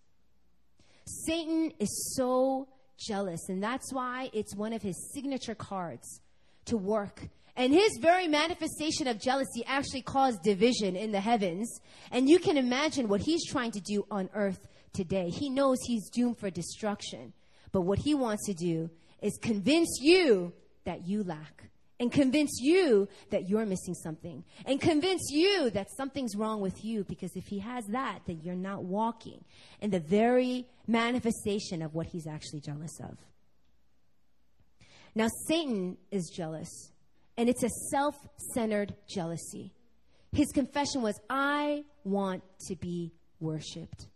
Satan 1.05 1.71
is 1.79 2.13
so 2.15 2.67
jealous. 2.97 3.47
And 3.49 3.61
that's 3.61 3.93
why 3.93 4.29
it's 4.33 4.55
one 4.55 4.73
of 4.73 4.81
his 4.81 5.11
signature 5.13 5.55
cards 5.55 6.21
to 6.65 6.77
work. 6.77 7.21
And 7.55 7.73
his 7.73 7.97
very 7.99 8.27
manifestation 8.27 9.07
of 9.07 9.19
jealousy 9.19 9.63
actually 9.65 10.03
caused 10.03 10.41
division 10.43 10.95
in 10.95 11.11
the 11.11 11.19
heavens. 11.19 11.79
And 12.11 12.29
you 12.29 12.39
can 12.39 12.57
imagine 12.57 13.07
what 13.07 13.21
he's 13.21 13.45
trying 13.45 13.71
to 13.71 13.79
do 13.79 14.05
on 14.11 14.29
earth 14.33 14.67
today. 14.93 15.29
He 15.29 15.49
knows 15.49 15.77
he's 15.81 16.09
doomed 16.09 16.37
for 16.37 16.49
destruction. 16.49 17.33
But 17.71 17.81
what 17.81 17.99
he 17.99 18.13
wants 18.13 18.45
to 18.45 18.53
do 18.53 18.89
is 19.21 19.37
convince 19.41 19.99
you 20.01 20.53
that 20.85 21.07
you 21.07 21.23
lack 21.23 21.69
and 21.99 22.11
convince 22.11 22.59
you 22.61 23.07
that 23.31 23.49
you're 23.49 23.65
missing 23.65 23.95
something. 23.95 24.43
And 24.65 24.79
convince 24.79 25.29
you 25.31 25.69
that 25.71 25.87
something's 25.97 26.35
wrong 26.35 26.61
with 26.61 26.83
you 26.83 27.03
because 27.03 27.35
if 27.35 27.45
he 27.45 27.59
has 27.59 27.85
that 27.87 28.19
then 28.25 28.39
you're 28.43 28.55
not 28.55 28.83
walking 28.83 29.43
in 29.81 29.89
the 29.89 29.99
very 29.99 30.67
manifestation 30.87 31.81
of 31.81 31.93
what 31.93 32.07
he's 32.07 32.27
actually 32.27 32.61
jealous 32.61 32.99
of. 32.99 33.17
Now 35.15 35.27
satan 35.47 35.97
is 36.11 36.31
jealous 36.35 36.91
and 37.37 37.49
it's 37.49 37.63
a 37.63 37.69
self-centered 37.91 38.95
jealousy. 39.09 39.73
His 40.31 40.51
confession 40.51 41.01
was 41.01 41.19
i 41.29 41.83
want 42.03 42.43
to 42.67 42.75
be 42.75 43.11
worshiped 43.39 44.07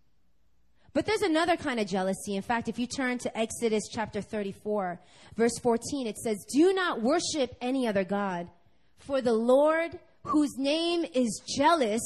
but 0.93 1.05
there's 1.05 1.21
another 1.21 1.55
kind 1.55 1.79
of 1.79 1.87
jealousy. 1.87 2.35
In 2.35 2.41
fact, 2.41 2.67
if 2.67 2.77
you 2.77 2.85
turn 2.85 3.17
to 3.19 3.37
Exodus 3.37 3.83
chapter 3.91 4.21
34, 4.21 4.99
verse 5.37 5.57
14, 5.59 6.07
it 6.07 6.17
says, 6.17 6.45
Do 6.53 6.73
not 6.73 7.01
worship 7.01 7.55
any 7.61 7.87
other 7.87 8.03
God, 8.03 8.49
for 8.97 9.21
the 9.21 9.33
Lord, 9.33 9.97
whose 10.23 10.57
name 10.57 11.05
is 11.13 11.41
jealous, 11.57 12.01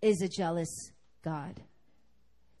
is 0.00 0.20
a 0.20 0.28
jealous 0.28 0.90
God. 1.24 1.60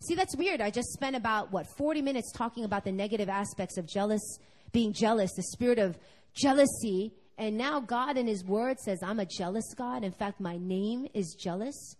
See, 0.00 0.14
that's 0.14 0.36
weird. 0.36 0.60
I 0.60 0.70
just 0.70 0.92
spent 0.92 1.16
about, 1.16 1.52
what, 1.52 1.66
40 1.76 2.02
minutes 2.02 2.32
talking 2.32 2.64
about 2.64 2.84
the 2.84 2.92
negative 2.92 3.28
aspects 3.28 3.76
of 3.76 3.86
jealous, 3.86 4.38
being 4.72 4.92
jealous, 4.92 5.32
the 5.34 5.42
spirit 5.42 5.78
of 5.78 5.98
jealousy. 6.34 7.12
And 7.36 7.56
now 7.56 7.80
God 7.80 8.16
in 8.16 8.26
His 8.26 8.44
Word 8.44 8.78
says, 8.78 9.00
I'm 9.02 9.20
a 9.20 9.26
jealous 9.26 9.74
God. 9.74 10.04
In 10.04 10.12
fact, 10.12 10.40
my 10.40 10.56
name 10.56 11.08
is 11.14 11.36
jealous. 11.38 11.96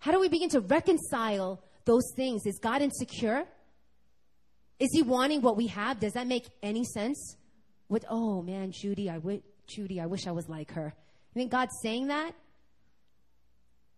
How 0.00 0.12
do 0.12 0.20
we 0.20 0.28
begin 0.28 0.48
to 0.50 0.60
reconcile 0.60 1.62
those 1.88 2.12
things. 2.14 2.46
Is 2.46 2.58
God 2.58 2.82
insecure? 2.82 3.44
Is 4.78 4.90
he 4.92 5.02
wanting 5.02 5.40
what 5.40 5.56
we 5.56 5.66
have? 5.68 5.98
Does 5.98 6.12
that 6.12 6.26
make 6.26 6.46
any 6.62 6.84
sense? 6.84 7.36
With, 7.88 8.04
oh 8.08 8.42
man, 8.42 8.70
Judy, 8.70 9.08
I 9.10 9.14
I 9.14 9.16
w- 9.16 9.42
Judy, 9.66 10.00
I 10.00 10.06
wish 10.06 10.26
I 10.26 10.30
was 10.32 10.48
like 10.48 10.70
her. 10.72 10.92
You 11.34 11.40
think 11.40 11.50
God's 11.50 11.72
saying 11.82 12.08
that? 12.08 12.32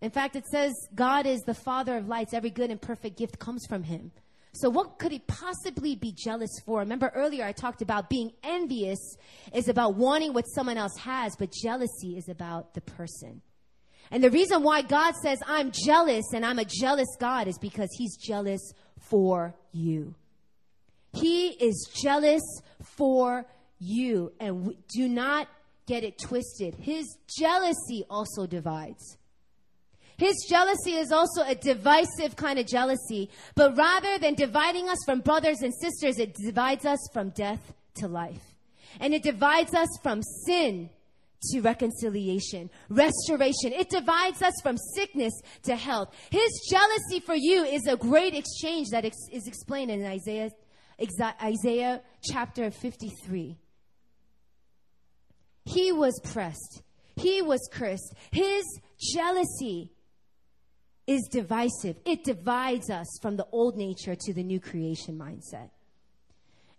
In 0.01 0.11
fact, 0.11 0.37
it 0.37 0.47
says 0.47 0.73
God 0.95 1.27
is 1.27 1.41
the 1.43 1.55
Father 1.55 1.97
of 1.97 2.09
lights. 2.09 2.33
Every 2.33 2.51
good 2.51 2.71
and 2.71 2.81
perfect 2.81 3.19
gift 3.19 3.39
comes 3.39 3.67
from 3.69 3.83
Him. 3.83 4.13
So, 4.53 4.71
what 4.71 4.99
could 4.99 5.13
He 5.13 5.19
possibly 5.27 5.97
be 5.97 6.15
jealous 6.17 6.51
for? 6.65 6.79
Remember 6.79 7.13
earlier 7.15 7.45
I 7.45 7.53
talked 7.53 7.83
about 7.83 8.09
being 8.09 8.33
envious 8.43 9.17
is 9.53 9.69
about 9.69 9.97
wanting 9.97 10.33
what 10.33 10.45
someone 10.45 10.79
else 10.79 10.97
has, 10.99 11.37
but 11.37 11.53
jealousy 11.53 12.17
is 12.17 12.29
about 12.29 12.75
the 12.75 12.81
person. 12.81 13.43
And 14.11 14.25
the 14.25 14.31
reason 14.31 14.63
why 14.63 14.83
God 14.83 15.15
says, 15.23 15.39
I'm 15.47 15.71
jealous 15.73 16.25
and 16.35 16.45
I'm 16.45 16.59
a 16.59 16.65
jealous 16.65 17.09
God 17.19 17.47
is 17.47 17.59
because 17.59 17.89
He's 17.97 18.17
jealous 18.17 18.73
for 18.99 19.55
you. 19.73 20.15
He 21.13 21.49
is 21.49 21.89
jealous 22.03 22.43
for 22.97 23.47
you. 23.79 24.33
And 24.41 24.75
do 24.95 25.09
not 25.09 25.49
get 25.87 26.05
it 26.05 26.19
twisted. 26.19 26.75
His 26.75 27.19
jealousy 27.39 28.05
also 28.11 28.47
divides. 28.47 29.17
His 30.17 30.35
jealousy 30.49 30.97
is 30.97 31.13
also 31.13 31.43
a 31.43 31.55
divisive 31.55 32.37
kind 32.37 32.59
of 32.59 32.67
jealousy, 32.67 33.31
but 33.55 33.75
rather 33.77 34.19
than 34.19 34.35
dividing 34.35 34.87
us 34.89 34.99
from 35.07 35.21
brothers 35.21 35.63
and 35.63 35.73
sisters, 35.73 36.19
it 36.19 36.35
divides 36.35 36.85
us 36.85 36.99
from 37.13 37.31
death 37.31 37.73
to 37.95 38.07
life. 38.07 38.43
And 39.01 39.15
it 39.15 39.23
divides 39.23 39.73
us 39.73 39.89
from 40.03 40.23
sin 40.47 40.91
to 41.43 41.61
reconciliation, 41.61 42.71
restoration. 42.89 43.73
It 43.73 43.89
divides 43.91 44.43
us 44.43 44.55
from 44.63 44.77
sickness 44.95 45.33
to 45.65 45.77
health. 45.77 46.15
His 46.31 46.51
jealousy 46.71 47.21
for 47.21 47.35
you 47.35 47.65
is 47.65 47.87
a 47.87 47.97
great 47.97 48.35
exchange 48.35 48.89
that 48.91 49.05
ex- 49.05 49.17
is 49.33 49.47
explained 49.47 49.91
in 49.91 50.05
Isaiah, 50.05 50.51
Isaiah 51.43 52.03
chapter 52.23 52.71
53. 52.71 53.57
He 55.65 55.93
was 55.93 56.21
pressed. 56.25 56.83
He 57.17 57.43
was 57.43 57.69
cursed. 57.73 58.15
His 58.33 58.65
jealousy 58.99 59.93
is 61.07 61.29
divisive. 61.31 61.97
It 62.05 62.25
divides 62.25 62.91
us 62.91 63.07
from 63.21 63.37
the 63.37 63.47
old 63.53 63.77
nature 63.77 64.15
to 64.15 64.33
the 64.33 64.43
new 64.43 64.61
creation 64.61 65.19
mindset. 65.19 65.71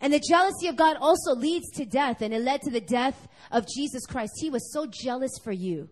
And 0.02 0.12
the 0.12 0.20
jealousy 0.28 0.68
of 0.68 0.76
God 0.76 0.98
also 1.00 1.36
leads 1.36 1.70
to 1.76 1.86
death, 1.86 2.22
and 2.22 2.34
it 2.34 2.42
led 2.42 2.62
to 2.64 2.72
the 2.72 2.82
death 2.82 3.28
of 3.52 3.68
Jesus 3.68 4.06
Christ. 4.08 4.34
He 4.38 4.50
was 4.50 4.74
so 4.74 4.88
jealous 4.88 5.32
for 5.44 5.52
you. 5.52 5.90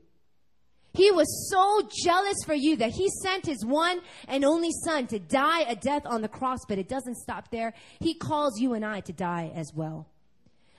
He 0.93 1.11
was 1.11 1.49
so 1.51 1.87
jealous 2.03 2.37
for 2.43 2.55
you 2.55 2.75
that 2.77 2.91
he 2.91 3.07
sent 3.21 3.45
his 3.45 3.63
one 3.63 4.01
and 4.27 4.43
only 4.43 4.71
son 4.83 5.05
to 5.07 5.19
die 5.19 5.61
a 5.61 5.75
death 5.75 6.07
on 6.07 6.23
the 6.23 6.27
cross, 6.27 6.59
but 6.67 6.79
it 6.79 6.89
doesn't 6.89 7.17
stop 7.17 7.51
there. 7.51 7.75
He 7.99 8.15
calls 8.15 8.59
you 8.59 8.73
and 8.73 8.83
I 8.83 9.01
to 9.01 9.13
die 9.13 9.51
as 9.53 9.71
well. 9.75 10.07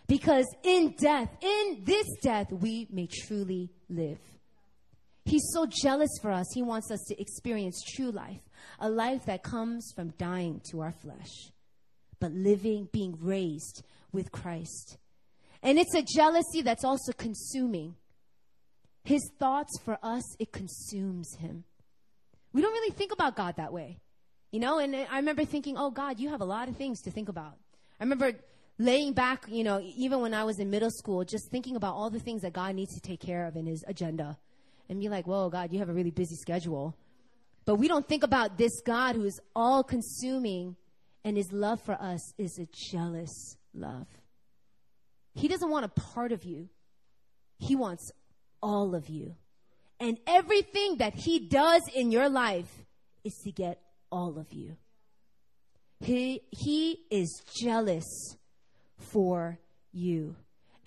Because 0.09 0.47
in 0.65 0.97
death, 0.99 1.31
in 1.41 1.83
this 1.85 2.07
death, 2.21 2.51
we 2.51 2.89
may 2.91 3.07
truly 3.07 3.71
live. 3.89 4.19
He's 5.25 5.49
so 5.53 5.67
jealous 5.67 6.11
for 6.21 6.33
us. 6.33 6.47
He 6.53 6.63
wants 6.63 6.91
us 6.91 7.05
to 7.07 7.21
experience 7.21 7.81
true 7.95 8.11
life, 8.11 8.41
a 8.81 8.91
life 8.91 9.27
that 9.27 9.45
comes 9.45 9.93
from 9.95 10.11
dying 10.19 10.61
to 10.73 10.81
our 10.81 10.91
flesh 10.91 11.53
but 12.21 12.33
living, 12.33 12.89
being 12.93 13.17
raised 13.21 13.83
with 14.13 14.31
Christ. 14.31 14.99
And 15.63 15.79
it's 15.79 15.95
a 15.95 16.03
jealousy 16.03 16.63
that's 16.63 16.85
also 16.85 17.13
consuming. 17.13 17.97
His 19.05 19.23
thoughts 19.39 19.79
for 19.85 19.99
us, 20.03 20.23
it 20.39 20.53
consumes 20.53 21.37
him. 21.37 21.65
We 22.53 22.63
don't 22.63 22.73
really 22.73 22.95
think 22.95 23.13
about 23.13 23.37
God 23.37 23.57
that 23.57 23.73
way. 23.73 23.99
You 24.51 24.61
know, 24.61 24.79
and 24.79 24.95
I 24.95 25.17
remember 25.17 25.45
thinking, 25.45 25.77
oh, 25.79 25.91
God, 25.91 26.19
you 26.19 26.29
have 26.31 26.41
a 26.41 26.45
lot 26.45 26.69
of 26.69 26.77
things 26.77 27.01
to 27.03 27.11
think 27.11 27.29
about. 27.29 27.57
I 28.01 28.05
remember 28.05 28.33
laying 28.79 29.13
back, 29.13 29.45
you 29.49 29.63
know, 29.63 29.81
even 29.97 30.21
when 30.21 30.35
I 30.35 30.45
was 30.45 30.59
in 30.59 30.71
middle 30.71 30.91
school, 30.91 31.25
just 31.25 31.51
thinking 31.51 31.77
about 31.77 31.95
all 31.95 32.11
the 32.11 32.19
things 32.19 32.43
that 32.43 32.53
God 32.53 32.75
needs 32.75 32.95
to 32.95 33.01
take 33.01 33.21
care 33.21 33.47
of 33.47 33.57
in 33.57 33.67
his 33.67 33.85
agenda. 33.87 34.39
And 34.89 34.99
be 34.99 35.09
like, 35.09 35.27
whoa, 35.27 35.51
God, 35.51 35.73
you 35.73 35.79
have 35.79 35.89
a 35.89 35.93
really 35.93 36.11
busy 36.11 36.35
schedule. 36.35 36.97
But 37.65 37.77
we 37.77 37.87
don't 37.87 38.09
think 38.09 38.25
about 38.25 38.59
this 38.59 38.81
God 38.81 39.15
who 39.15 39.25
is 39.25 39.39
all 39.55 39.85
consuming 39.85 40.75
and 41.25 41.37
his 41.37 41.53
love 41.53 41.81
for 41.83 41.95
us 41.95 42.33
is 42.39 42.59
a 42.59 42.69
jealous 42.91 43.57
love. 43.75 44.07
He 45.35 45.49
doesn't 45.49 45.71
want 45.71 45.85
a 45.85 45.89
part 45.89 46.33
of 46.33 46.45
you, 46.45 46.69
he 47.59 47.77
wants 47.77 48.11
all 48.63 48.95
of 48.95 49.09
you. 49.09 49.35
And 49.99 50.19
everything 50.27 50.97
that 50.97 51.15
he 51.15 51.39
does 51.39 51.83
in 51.95 52.11
your 52.11 52.31
life 52.31 52.85
is 53.23 53.35
to 53.45 53.53
get 53.53 53.83
all 54.11 54.39
of 54.39 54.53
you. 54.53 54.77
He, 56.01 56.41
he 56.51 57.01
is 57.11 57.43
jealous 57.55 58.37
for 58.97 59.59
you. 59.93 60.37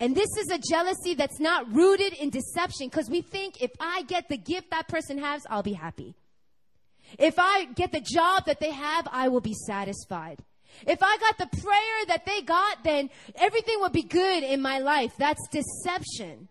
And 0.00 0.16
this 0.16 0.28
is 0.36 0.50
a 0.50 0.58
jealousy 0.58 1.14
that's 1.14 1.38
not 1.38 1.72
rooted 1.72 2.14
in 2.14 2.30
deception 2.30 2.88
because 2.88 3.08
we 3.08 3.22
think 3.22 3.62
if 3.62 3.70
I 3.78 4.02
get 4.02 4.28
the 4.28 4.36
gift 4.36 4.70
that 4.70 4.88
person 4.88 5.18
has, 5.18 5.46
I'll 5.48 5.62
be 5.62 5.74
happy. 5.74 6.16
If 7.18 7.34
I 7.38 7.66
get 7.74 7.92
the 7.92 8.00
job 8.00 8.46
that 8.46 8.60
they 8.60 8.70
have, 8.70 9.08
I 9.10 9.28
will 9.28 9.40
be 9.40 9.54
satisfied. 9.54 10.40
If 10.86 11.02
I 11.02 11.16
got 11.18 11.38
the 11.38 11.62
prayer 11.62 12.06
that 12.08 12.26
they 12.26 12.42
got, 12.42 12.82
then 12.84 13.10
everything 13.36 13.80
would 13.80 13.92
be 13.92 14.02
good 14.02 14.42
in 14.42 14.60
my 14.60 14.78
life. 14.78 15.12
That's 15.18 15.46
deception. 15.48 16.48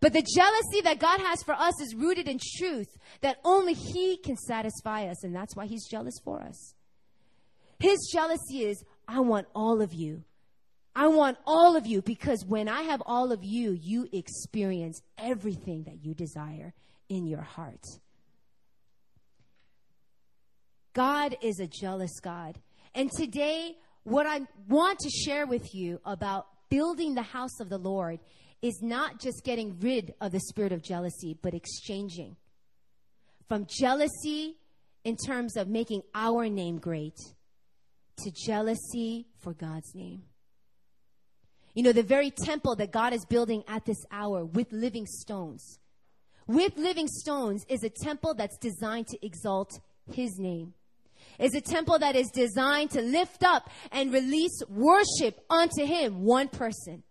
But 0.00 0.14
the 0.14 0.26
jealousy 0.34 0.80
that 0.82 0.98
God 0.98 1.20
has 1.20 1.42
for 1.42 1.54
us 1.54 1.80
is 1.80 1.94
rooted 1.94 2.26
in 2.26 2.40
truth 2.56 2.98
that 3.20 3.38
only 3.44 3.74
He 3.74 4.16
can 4.16 4.36
satisfy 4.36 5.06
us, 5.06 5.22
and 5.22 5.34
that's 5.34 5.54
why 5.54 5.66
He's 5.66 5.86
jealous 5.86 6.18
for 6.24 6.40
us. 6.40 6.74
His 7.78 8.10
jealousy 8.12 8.64
is, 8.64 8.84
I 9.06 9.20
want 9.20 9.46
all 9.54 9.80
of 9.80 9.92
you. 9.92 10.24
I 10.94 11.06
want 11.06 11.38
all 11.46 11.76
of 11.76 11.86
you 11.86 12.02
because 12.02 12.44
when 12.44 12.68
I 12.68 12.82
have 12.82 13.02
all 13.06 13.32
of 13.32 13.44
you, 13.44 13.72
you 13.72 14.08
experience 14.12 15.02
everything 15.16 15.84
that 15.84 16.04
you 16.04 16.14
desire 16.14 16.74
in 17.08 17.26
your 17.26 17.40
heart. 17.40 17.84
God 20.92 21.36
is 21.40 21.60
a 21.60 21.66
jealous 21.66 22.20
God. 22.20 22.58
And 22.94 23.10
today, 23.10 23.76
what 24.04 24.26
I 24.26 24.42
want 24.68 24.98
to 25.00 25.10
share 25.10 25.46
with 25.46 25.74
you 25.74 26.00
about 26.04 26.46
building 26.68 27.14
the 27.14 27.22
house 27.22 27.60
of 27.60 27.68
the 27.68 27.78
Lord 27.78 28.20
is 28.60 28.80
not 28.82 29.20
just 29.20 29.44
getting 29.44 29.78
rid 29.80 30.14
of 30.20 30.32
the 30.32 30.40
spirit 30.40 30.72
of 30.72 30.82
jealousy, 30.82 31.36
but 31.40 31.54
exchanging 31.54 32.36
from 33.48 33.66
jealousy 33.68 34.56
in 35.04 35.16
terms 35.16 35.56
of 35.56 35.68
making 35.68 36.02
our 36.14 36.48
name 36.48 36.78
great 36.78 37.16
to 38.18 38.30
jealousy 38.46 39.26
for 39.40 39.52
God's 39.52 39.94
name. 39.94 40.22
You 41.74 41.82
know, 41.82 41.92
the 41.92 42.02
very 42.02 42.30
temple 42.30 42.76
that 42.76 42.92
God 42.92 43.12
is 43.12 43.24
building 43.24 43.64
at 43.66 43.84
this 43.84 44.04
hour 44.10 44.44
with 44.44 44.72
living 44.72 45.06
stones, 45.06 45.78
with 46.46 46.76
living 46.76 47.08
stones 47.08 47.64
is 47.68 47.82
a 47.82 47.90
temple 47.90 48.34
that's 48.34 48.58
designed 48.58 49.08
to 49.08 49.26
exalt 49.26 49.70
His 50.12 50.38
name. 50.38 50.74
Is 51.38 51.54
a 51.54 51.60
temple 51.60 51.98
that 51.98 52.16
is 52.16 52.28
designed 52.30 52.90
to 52.90 53.02
lift 53.02 53.42
up 53.42 53.70
and 53.90 54.12
release 54.12 54.62
worship 54.68 55.40
unto 55.50 55.84
Him, 55.84 56.24
one 56.24 56.48
person. 56.48 57.02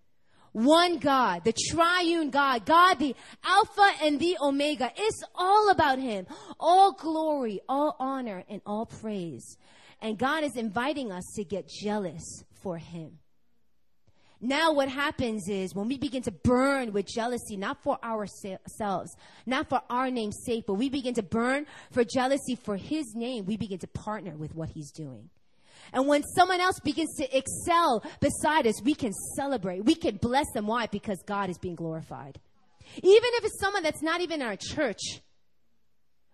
One 0.53 0.97
God, 0.97 1.45
the 1.45 1.53
triune 1.53 2.29
God, 2.29 2.65
God 2.65 2.99
the 2.99 3.15
Alpha 3.41 3.89
and 4.03 4.19
the 4.19 4.37
Omega. 4.41 4.91
It's 4.97 5.23
all 5.33 5.69
about 5.69 5.97
Him. 5.97 6.27
All 6.59 6.91
glory, 6.91 7.61
all 7.69 7.95
honor, 7.99 8.43
and 8.49 8.61
all 8.65 8.85
praise. 8.85 9.55
And 10.01 10.17
God 10.17 10.43
is 10.43 10.57
inviting 10.57 11.11
us 11.11 11.23
to 11.35 11.45
get 11.45 11.69
jealous 11.69 12.43
for 12.61 12.77
Him. 12.77 13.20
Now, 14.43 14.73
what 14.73 14.89
happens 14.89 15.47
is 15.47 15.75
when 15.75 15.87
we 15.87 15.99
begin 15.99 16.23
to 16.23 16.31
burn 16.31 16.93
with 16.93 17.05
jealousy, 17.05 17.57
not 17.57 17.83
for 17.83 18.03
ourselves, 18.03 19.15
not 19.45 19.69
for 19.69 19.81
our 19.87 20.09
name's 20.09 20.43
sake, 20.43 20.65
but 20.65 20.73
we 20.73 20.89
begin 20.89 21.13
to 21.13 21.23
burn 21.23 21.67
for 21.91 22.03
jealousy 22.03 22.55
for 22.55 22.75
His 22.75 23.13
name, 23.15 23.45
we 23.45 23.55
begin 23.55 23.77
to 23.79 23.87
partner 23.87 24.35
with 24.35 24.55
what 24.55 24.69
He's 24.69 24.91
doing. 24.91 25.29
And 25.93 26.07
when 26.07 26.23
someone 26.23 26.59
else 26.59 26.79
begins 26.79 27.15
to 27.17 27.37
excel 27.37 28.03
beside 28.19 28.65
us, 28.65 28.81
we 28.81 28.95
can 28.95 29.13
celebrate. 29.35 29.85
We 29.85 29.95
can 29.95 30.17
bless 30.17 30.45
them. 30.53 30.67
Why? 30.67 30.87
Because 30.87 31.21
God 31.25 31.49
is 31.49 31.57
being 31.57 31.75
glorified. 31.75 32.39
Even 32.95 33.29
if 33.35 33.45
it's 33.45 33.59
someone 33.59 33.83
that's 33.83 34.01
not 34.01 34.21
even 34.21 34.41
in 34.41 34.47
our 34.47 34.55
church, 34.55 35.21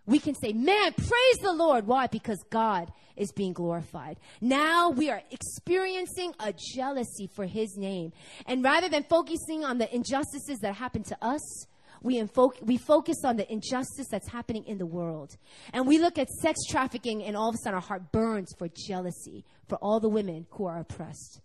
we 0.07 0.19
can 0.19 0.33
say, 0.33 0.53
man, 0.53 0.93
praise 0.93 1.37
the 1.41 1.53
Lord. 1.53 1.85
Why? 1.85 2.07
Because 2.07 2.43
God 2.49 2.91
is 3.15 3.31
being 3.31 3.53
glorified. 3.53 4.17
Now 4.41 4.89
we 4.89 5.09
are 5.09 5.21
experiencing 5.29 6.33
a 6.39 6.53
jealousy 6.75 7.27
for 7.27 7.45
his 7.45 7.75
name. 7.77 8.13
And 8.45 8.63
rather 8.63 8.89
than 8.89 9.03
focusing 9.03 9.65
on 9.65 9.77
the 9.77 9.93
injustices 9.93 10.59
that 10.59 10.75
happen 10.75 11.03
to 11.03 11.17
us, 11.21 11.67
we, 12.01 12.23
we 12.61 12.77
focus 12.77 13.17
on 13.25 13.37
the 13.37 13.51
injustice 13.51 14.07
that's 14.09 14.29
happening 14.29 14.65
in 14.65 14.77
the 14.77 14.85
world. 14.85 15.35
And 15.73 15.87
we 15.87 15.97
look 15.97 16.17
at 16.17 16.29
sex 16.29 16.59
trafficking, 16.69 17.23
and 17.23 17.35
all 17.35 17.49
of 17.49 17.55
a 17.55 17.57
sudden 17.57 17.75
our 17.75 17.81
heart 17.81 18.11
burns 18.11 18.53
for 18.57 18.69
jealousy 18.87 19.45
for 19.67 19.77
all 19.79 19.99
the 19.99 20.09
women 20.09 20.45
who 20.51 20.65
are 20.65 20.79
oppressed. 20.79 21.41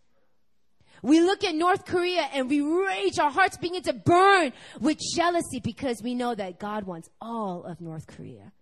We 1.02 1.20
look 1.20 1.42
at 1.42 1.54
North 1.56 1.84
Korea 1.84 2.28
and 2.32 2.48
we 2.48 2.60
rage, 2.60 3.18
our 3.18 3.30
hearts 3.30 3.56
begin 3.56 3.82
to 3.82 3.92
burn 3.92 4.52
with 4.80 4.98
jealousy 5.16 5.58
because 5.58 6.00
we 6.00 6.14
know 6.14 6.34
that 6.34 6.60
God 6.60 6.84
wants 6.84 7.10
all 7.20 7.64
of 7.64 7.80
North 7.80 8.06
Korea. 8.06 8.52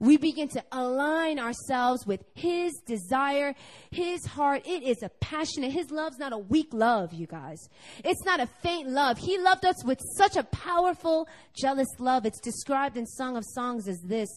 We 0.00 0.16
begin 0.16 0.48
to 0.48 0.64
align 0.72 1.38
ourselves 1.38 2.06
with 2.06 2.24
His 2.34 2.72
desire, 2.86 3.54
His 3.90 4.24
heart. 4.26 4.66
It 4.66 4.82
is 4.82 5.02
a 5.02 5.08
passionate, 5.20 5.72
His 5.72 5.90
love's 5.90 6.18
not 6.18 6.32
a 6.32 6.38
weak 6.38 6.68
love, 6.72 7.12
you 7.12 7.26
guys. 7.26 7.68
It's 8.02 8.24
not 8.24 8.40
a 8.40 8.46
faint 8.46 8.88
love. 8.88 9.18
He 9.18 9.38
loved 9.38 9.64
us 9.64 9.84
with 9.84 10.00
such 10.16 10.36
a 10.36 10.42
powerful, 10.42 11.28
jealous 11.54 11.88
love. 11.98 12.26
It's 12.26 12.40
described 12.40 12.96
in 12.96 13.06
Song 13.06 13.36
of 13.36 13.44
Songs 13.46 13.88
as 13.88 14.00
this 14.00 14.28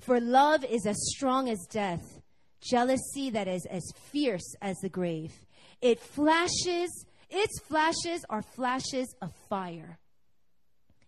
For 0.00 0.18
love 0.18 0.64
is 0.64 0.86
as 0.86 0.96
strong 1.14 1.48
as 1.48 1.66
death 1.70 2.20
jealousy 2.60 3.30
that 3.30 3.48
is 3.48 3.66
as 3.66 3.82
fierce 4.10 4.54
as 4.60 4.76
the 4.78 4.88
grave. 4.88 5.32
It 5.80 6.00
flashes, 6.00 7.06
its 7.30 7.60
flashes 7.60 8.24
are 8.28 8.42
flashes 8.42 9.14
of 9.20 9.32
fire. 9.48 9.98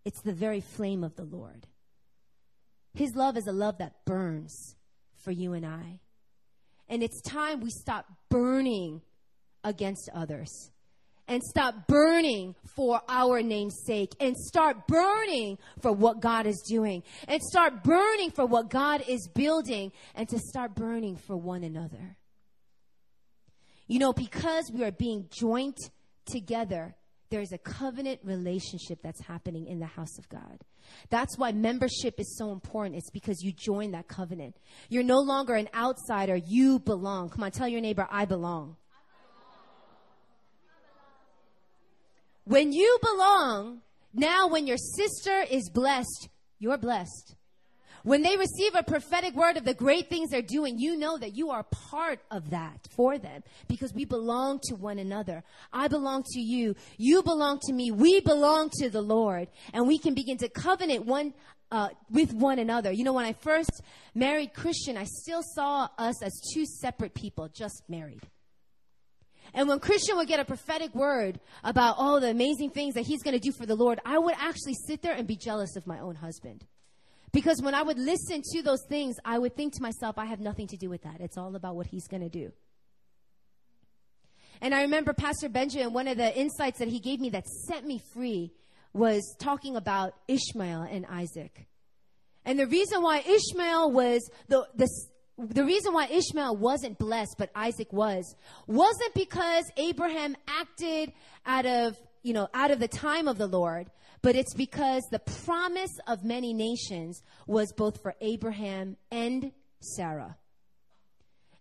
It's 0.05 0.23
the 0.23 0.33
very 0.33 0.61
flame 0.61 1.05
of 1.05 1.17
the 1.17 1.25
Lord. 1.25 1.67
His 2.95 3.15
love 3.15 3.37
is 3.37 3.47
a 3.47 3.53
love 3.53 3.79
that 3.79 4.05
burns 4.05 4.77
for 5.23 5.31
you 5.31 5.53
and 5.53 5.67
I. 5.67 6.01
And 6.89 7.03
it's 7.03 7.21
time 7.23 7.61
we 7.61 7.71
stop 7.71 8.07
burning 8.31 9.03
against 9.63 10.09
others 10.15 10.71
and 11.29 11.43
stop 11.43 11.87
burning 11.87 12.55
for 12.75 13.01
our 13.09 13.43
name's 13.43 13.83
sake 13.87 14.13
and 14.19 14.37
start 14.37 14.89
burning 14.89 15.59
for 15.81 15.93
what 15.93 16.21
God 16.21 16.47
is 16.47 16.63
doing 16.69 17.03
and 17.29 17.41
start 17.43 17.85
burning 17.85 18.31
for 18.31 18.47
what 18.47 18.71
God 18.71 19.05
is 19.07 19.29
building 19.35 19.93
and 20.15 20.29
to 20.29 20.39
start 20.39 20.75
burning 20.75 21.17
for 21.17 21.37
one 21.37 21.63
another. 21.63 22.17
You 23.87 23.99
know, 23.99 24.13
because 24.13 24.71
we 24.73 24.85
are 24.85 24.93
being 24.93 25.29
joined 25.31 25.77
together, 26.27 26.95
there's 27.31 27.53
a 27.53 27.59
covenant 27.59 28.21
relationship 28.25 29.01
that's 29.03 29.23
happening 29.23 29.67
in 29.67 29.79
the 29.79 29.87
house 29.87 30.19
of 30.19 30.29
God. 30.29 30.65
That's 31.11 31.37
why 31.37 31.53
membership 31.53 32.19
is 32.19 32.37
so 32.39 32.53
important. 32.53 32.97
It's 32.97 33.11
because 33.11 33.43
you 33.43 33.53
join 33.53 33.91
that 33.93 34.09
covenant. 34.09 34.57
You're 34.89 35.03
no 35.03 35.19
longer 35.19 35.55
an 35.55 35.69
outsider. 35.75 36.37
You 36.37 36.79
belong. 36.79 37.29
Come 37.29 37.45
on, 37.45 37.51
tell 37.51 37.69
your 37.69 37.83
neighbor, 37.83 38.07
I 38.11 38.25
belong. 38.25 38.77
When 42.49 42.73
you 42.73 42.99
belong, 43.03 43.83
now 44.15 44.49
when 44.49 44.67
your 44.67 44.79
sister 44.79 45.45
is 45.51 45.69
blessed, 45.69 46.31
you're 46.59 46.79
blessed. 46.79 47.37
When 48.05 48.23
they 48.23 48.39
receive 48.39 48.75
a 48.75 48.83
prophetic 48.83 49.35
word 49.35 49.59
of 49.59 49.67
the 49.67 49.75
great 49.75 50.09
things 50.09 50.31
they're 50.31 50.41
doing, 50.41 50.79
you 50.79 50.97
know 50.97 51.19
that 51.19 51.37
you 51.37 51.51
are 51.51 51.63
part 51.65 52.21
of 52.31 52.49
that 52.49 52.89
for 52.97 53.19
them 53.19 53.43
because 53.69 53.93
we 53.93 54.07
belong 54.07 54.61
to 54.63 54.77
one 54.77 54.99
another. 54.99 55.45
I 55.75 55.89
belong 55.89 56.23
to 56.23 56.41
you. 56.41 56.75
You 56.97 57.23
belong 57.23 57.59
to 57.65 57.73
me. 57.75 57.91
We 57.91 58.21
belong 58.21 58.71
to 58.79 58.89
the 58.89 59.03
Lord. 59.03 59.49
And 59.75 59.87
we 59.87 59.99
can 59.99 60.15
begin 60.15 60.39
to 60.39 60.49
covenant 60.49 61.05
one 61.05 61.35
uh, 61.71 61.91
with 62.09 62.33
one 62.33 62.59
another. 62.59 62.91
You 62.91 63.05
know, 63.05 63.13
when 63.13 63.27
I 63.27 63.35
first 63.35 63.83
married 64.15 64.55
Christian, 64.55 64.97
I 64.97 65.05
still 65.05 65.43
saw 65.55 65.91
us 65.99 66.23
as 66.23 66.33
two 66.55 66.65
separate 66.65 67.13
people, 67.13 67.51
just 67.55 67.83
married. 67.91 68.23
And 69.55 69.69
when 69.69 69.81
Christian 69.81 70.17
would 70.17 70.29
get 70.29 70.41
a 70.41 70.45
prophetic 70.45 70.95
word 70.95 71.41
about 71.65 71.97
all 71.99 72.21
the 72.21 72.31
amazing 72.31 72.71
things 72.71 72.95
that 72.95 73.07
he's 73.07 73.23
going 73.23 73.39
to 73.39 73.41
do 73.41 73.53
for 73.53 73.67
the 73.67 73.75
Lord, 73.75 74.01
I 74.05 74.19
would 74.19 74.35
actually 74.39 74.75
sit 74.87 75.03
there 75.03 75.15
and 75.15 75.27
be 75.27 75.37
jealous 75.37 75.77
of 75.77 75.87
my 75.87 75.99
own 75.99 76.17
husband. 76.17 76.67
Because 77.33 77.61
when 77.61 77.75
I 77.75 77.83
would 77.83 77.99
listen 77.99 78.43
to 78.53 78.63
those 78.63 78.85
things, 78.89 79.17
I 79.25 79.39
would 79.39 79.57
think 79.57 79.75
to 79.75 79.83
myself, 79.83 80.19
I 80.19 80.27
have 80.27 80.41
nothing 80.41 80.67
to 80.69 80.77
do 80.77 80.89
with 80.89 81.03
that. 81.03 81.21
It's 81.21 81.37
all 81.37 81.55
about 81.57 81.77
what 81.77 81.87
he's 81.87 82.07
going 82.07 82.23
to 82.23 82.29
do. 82.29 82.53
And 84.61 84.75
I 84.75 84.83
remember 84.83 85.13
Pastor 85.13 85.49
Benjamin, 85.49 85.93
one 85.93 86.09
of 86.09 86.17
the 86.17 86.37
insights 86.37 86.79
that 86.79 86.89
he 86.89 86.99
gave 87.01 87.21
me 87.21 87.31
that 87.31 87.47
set 87.47 87.85
me 87.85 88.01
free 88.13 88.53
was 88.93 89.37
talking 89.39 89.77
about 89.77 90.15
Ishmael 90.27 90.83
and 90.83 91.07
Isaac. 91.07 91.69
And 92.45 92.59
the 92.59 92.67
reason 92.67 93.03
why 93.03 93.19
Ishmael 93.19 93.93
was 93.93 94.29
the, 94.49 94.67
the, 94.75 94.89
the 95.39 95.65
reason 95.65 95.93
why 95.93 96.07
Ishmael 96.07 96.57
wasn't 96.57 96.99
blessed, 96.99 97.37
but 97.39 97.51
Isaac 97.55 97.93
was, 97.93 98.35
wasn't 98.67 99.15
because 99.15 99.65
Abraham 99.77 100.37
acted 100.49 101.13
out 101.47 101.65
of, 101.65 101.97
you 102.23 102.33
know, 102.33 102.49
out 102.53 102.71
of 102.71 102.81
the 102.81 102.89
time 102.89 103.29
of 103.29 103.39
the 103.39 103.47
Lord, 103.47 103.89
but 104.21 104.35
it's 104.35 104.55
because 104.55 105.03
the 105.11 105.21
promise 105.21 105.97
of 106.09 106.25
many 106.25 106.53
nations 106.53 107.23
was 107.47 107.73
both 107.73 108.03
for 108.03 108.15
Abraham 108.21 108.97
and 109.13 109.53
Sarah. 109.81 110.37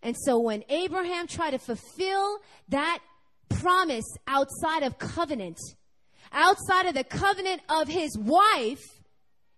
And 0.02 0.16
so 0.26 0.40
when 0.40 0.64
Abraham 0.70 1.28
tried 1.28 1.52
to 1.52 1.60
fulfill 1.60 2.40
that 2.70 3.00
promise 3.50 4.06
outside 4.28 4.84
of 4.84 4.98
covenant, 4.98 5.60
outside 6.32 6.88
of 6.88 6.96
the 6.96 7.04
covenant 7.04 7.62
of 7.70 7.88
his 7.88 8.18
wife, 8.18 8.84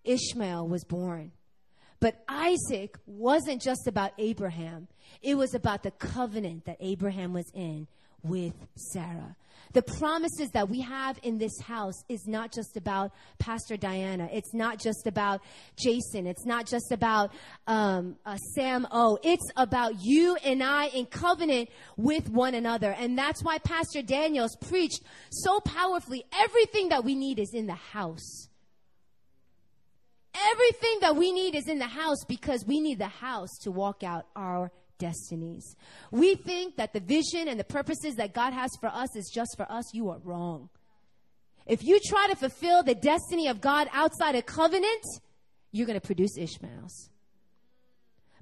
Ishmael 0.03 0.67
was 0.67 0.83
born. 0.83 1.31
But 1.99 2.23
Isaac 2.27 2.97
wasn't 3.05 3.61
just 3.61 3.87
about 3.87 4.11
Abraham. 4.17 4.87
It 5.21 5.35
was 5.35 5.53
about 5.53 5.83
the 5.83 5.91
covenant 5.91 6.65
that 6.65 6.77
Abraham 6.79 7.33
was 7.33 7.51
in 7.53 7.87
with 8.23 8.53
Sarah. 8.75 9.35
The 9.73 9.81
promises 9.83 10.49
that 10.53 10.67
we 10.67 10.81
have 10.81 11.19
in 11.21 11.37
this 11.37 11.59
house 11.61 12.03
is 12.09 12.25
not 12.25 12.51
just 12.51 12.75
about 12.75 13.11
Pastor 13.37 13.77
Diana. 13.77 14.27
It's 14.31 14.53
not 14.53 14.79
just 14.79 15.05
about 15.05 15.41
Jason. 15.77 16.25
It's 16.25 16.45
not 16.45 16.65
just 16.65 16.91
about 16.91 17.31
um, 17.67 18.15
uh, 18.25 18.37
Sam 18.55 18.87
O. 18.91 19.19
It's 19.23 19.45
about 19.55 19.93
you 20.01 20.37
and 20.43 20.63
I 20.63 20.87
in 20.87 21.05
covenant 21.05 21.69
with 21.97 22.29
one 22.29 22.55
another. 22.55 22.91
And 22.91 23.17
that's 23.17 23.43
why 23.43 23.59
Pastor 23.59 24.01
Daniels 24.01 24.55
preached 24.55 25.01
so 25.29 25.59
powerfully. 25.59 26.25
Everything 26.33 26.89
that 26.89 27.03
we 27.03 27.13
need 27.13 27.37
is 27.37 27.53
in 27.53 27.67
the 27.67 27.73
house. 27.73 28.48
Everything 30.33 30.99
that 31.01 31.15
we 31.15 31.31
need 31.31 31.55
is 31.55 31.67
in 31.67 31.79
the 31.79 31.87
house 31.87 32.23
because 32.27 32.65
we 32.65 32.79
need 32.79 32.99
the 32.99 33.07
house 33.07 33.49
to 33.61 33.71
walk 33.71 34.03
out 34.03 34.25
our 34.35 34.71
destinies. 34.99 35.75
We 36.11 36.35
think 36.35 36.75
that 36.75 36.93
the 36.93 36.99
vision 36.99 37.47
and 37.47 37.59
the 37.59 37.63
purposes 37.63 38.15
that 38.15 38.33
God 38.33 38.53
has 38.53 38.69
for 38.79 38.87
us 38.89 39.15
is 39.15 39.31
just 39.33 39.55
for 39.57 39.69
us. 39.71 39.85
You 39.93 40.09
are 40.09 40.19
wrong. 40.23 40.69
If 41.65 41.83
you 41.83 41.99
try 42.03 42.27
to 42.27 42.35
fulfill 42.35 42.83
the 42.83 42.95
destiny 42.95 43.47
of 43.47 43.61
God 43.61 43.87
outside 43.93 44.35
a 44.35 44.41
covenant, 44.41 45.03
you're 45.71 45.87
going 45.87 45.99
to 45.99 46.05
produce 46.05 46.37
Ishmaels. 46.37 47.09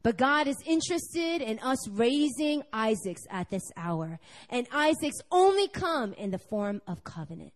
But 0.04 0.18
God 0.18 0.48
is 0.48 0.56
interested 0.66 1.42
in 1.42 1.60
us 1.60 1.90
raising 1.90 2.64
Isaacs 2.72 3.24
at 3.30 3.50
this 3.50 3.64
hour. 3.76 4.20
And 4.50 4.68
Isaacs 4.74 5.18
only 5.32 5.68
come 5.68 6.14
in 6.14 6.32
the 6.32 6.38
form 6.38 6.82
of 6.88 7.04
covenant. 7.04 7.52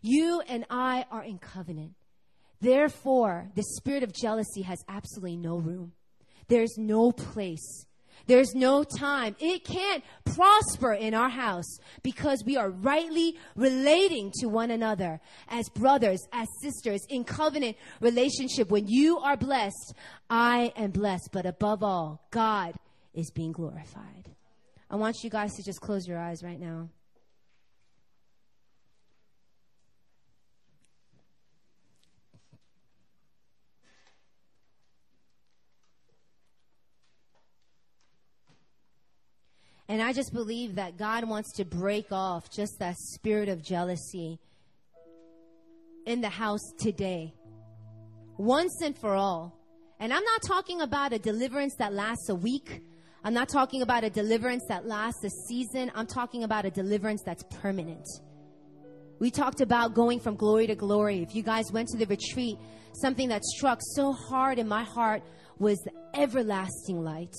You 0.00 0.40
and 0.48 0.64
I 0.70 1.04
are 1.10 1.24
in 1.24 1.38
covenant. 1.38 1.94
Therefore, 2.60 3.50
the 3.54 3.62
spirit 3.62 4.02
of 4.02 4.12
jealousy 4.12 4.62
has 4.62 4.84
absolutely 4.88 5.36
no 5.36 5.56
room. 5.56 5.92
There's 6.48 6.76
no 6.76 7.12
place 7.12 7.86
There's 8.26 8.54
no 8.54 8.84
time. 8.84 9.34
It 9.40 9.64
can't 9.64 10.04
prosper 10.24 10.92
in 10.92 11.14
our 11.14 11.28
house 11.28 11.78
because 12.02 12.44
we 12.44 12.56
are 12.56 12.70
rightly 12.70 13.36
relating 13.56 14.30
to 14.40 14.46
one 14.46 14.70
another 14.70 15.20
as 15.48 15.68
brothers, 15.70 16.20
as 16.32 16.46
sisters 16.62 17.00
in 17.08 17.24
covenant 17.24 17.76
relationship. 18.00 18.70
When 18.70 18.86
you 18.86 19.18
are 19.18 19.36
blessed, 19.36 19.94
I 20.28 20.72
am 20.76 20.90
blessed. 20.90 21.30
But 21.32 21.46
above 21.46 21.82
all, 21.82 22.26
God 22.30 22.74
is 23.14 23.30
being 23.30 23.52
glorified. 23.52 24.28
I 24.90 24.96
want 24.96 25.16
you 25.22 25.30
guys 25.30 25.54
to 25.54 25.62
just 25.62 25.80
close 25.80 26.06
your 26.06 26.18
eyes 26.18 26.42
right 26.42 26.60
now. 26.60 26.88
And 39.90 40.00
I 40.00 40.12
just 40.12 40.32
believe 40.32 40.76
that 40.76 40.96
God 40.96 41.24
wants 41.24 41.52
to 41.54 41.64
break 41.64 42.12
off 42.12 42.48
just 42.48 42.78
that 42.78 42.96
spirit 42.96 43.48
of 43.48 43.60
jealousy 43.60 44.38
in 46.06 46.20
the 46.20 46.28
house 46.28 46.62
today, 46.78 47.34
once 48.38 48.82
and 48.84 48.96
for 48.96 49.16
all. 49.16 49.58
And 49.98 50.14
I'm 50.14 50.22
not 50.22 50.42
talking 50.46 50.80
about 50.82 51.12
a 51.12 51.18
deliverance 51.18 51.74
that 51.80 51.92
lasts 51.92 52.28
a 52.28 52.36
week. 52.36 52.84
I'm 53.24 53.34
not 53.34 53.48
talking 53.48 53.82
about 53.82 54.04
a 54.04 54.10
deliverance 54.10 54.62
that 54.68 54.86
lasts 54.86 55.24
a 55.24 55.30
season. 55.48 55.90
I'm 55.96 56.06
talking 56.06 56.44
about 56.44 56.64
a 56.64 56.70
deliverance 56.70 57.24
that's 57.26 57.42
permanent. 57.50 58.06
We 59.18 59.32
talked 59.32 59.60
about 59.60 59.94
going 59.94 60.20
from 60.20 60.36
glory 60.36 60.68
to 60.68 60.76
glory. 60.76 61.20
If 61.20 61.34
you 61.34 61.42
guys 61.42 61.64
went 61.72 61.88
to 61.88 61.98
the 61.98 62.06
retreat, 62.06 62.58
something 62.92 63.28
that 63.30 63.42
struck 63.42 63.80
so 63.96 64.12
hard 64.12 64.60
in 64.60 64.68
my 64.68 64.84
heart 64.84 65.24
was 65.58 65.80
the 65.80 65.90
everlasting 66.14 67.02
light 67.02 67.34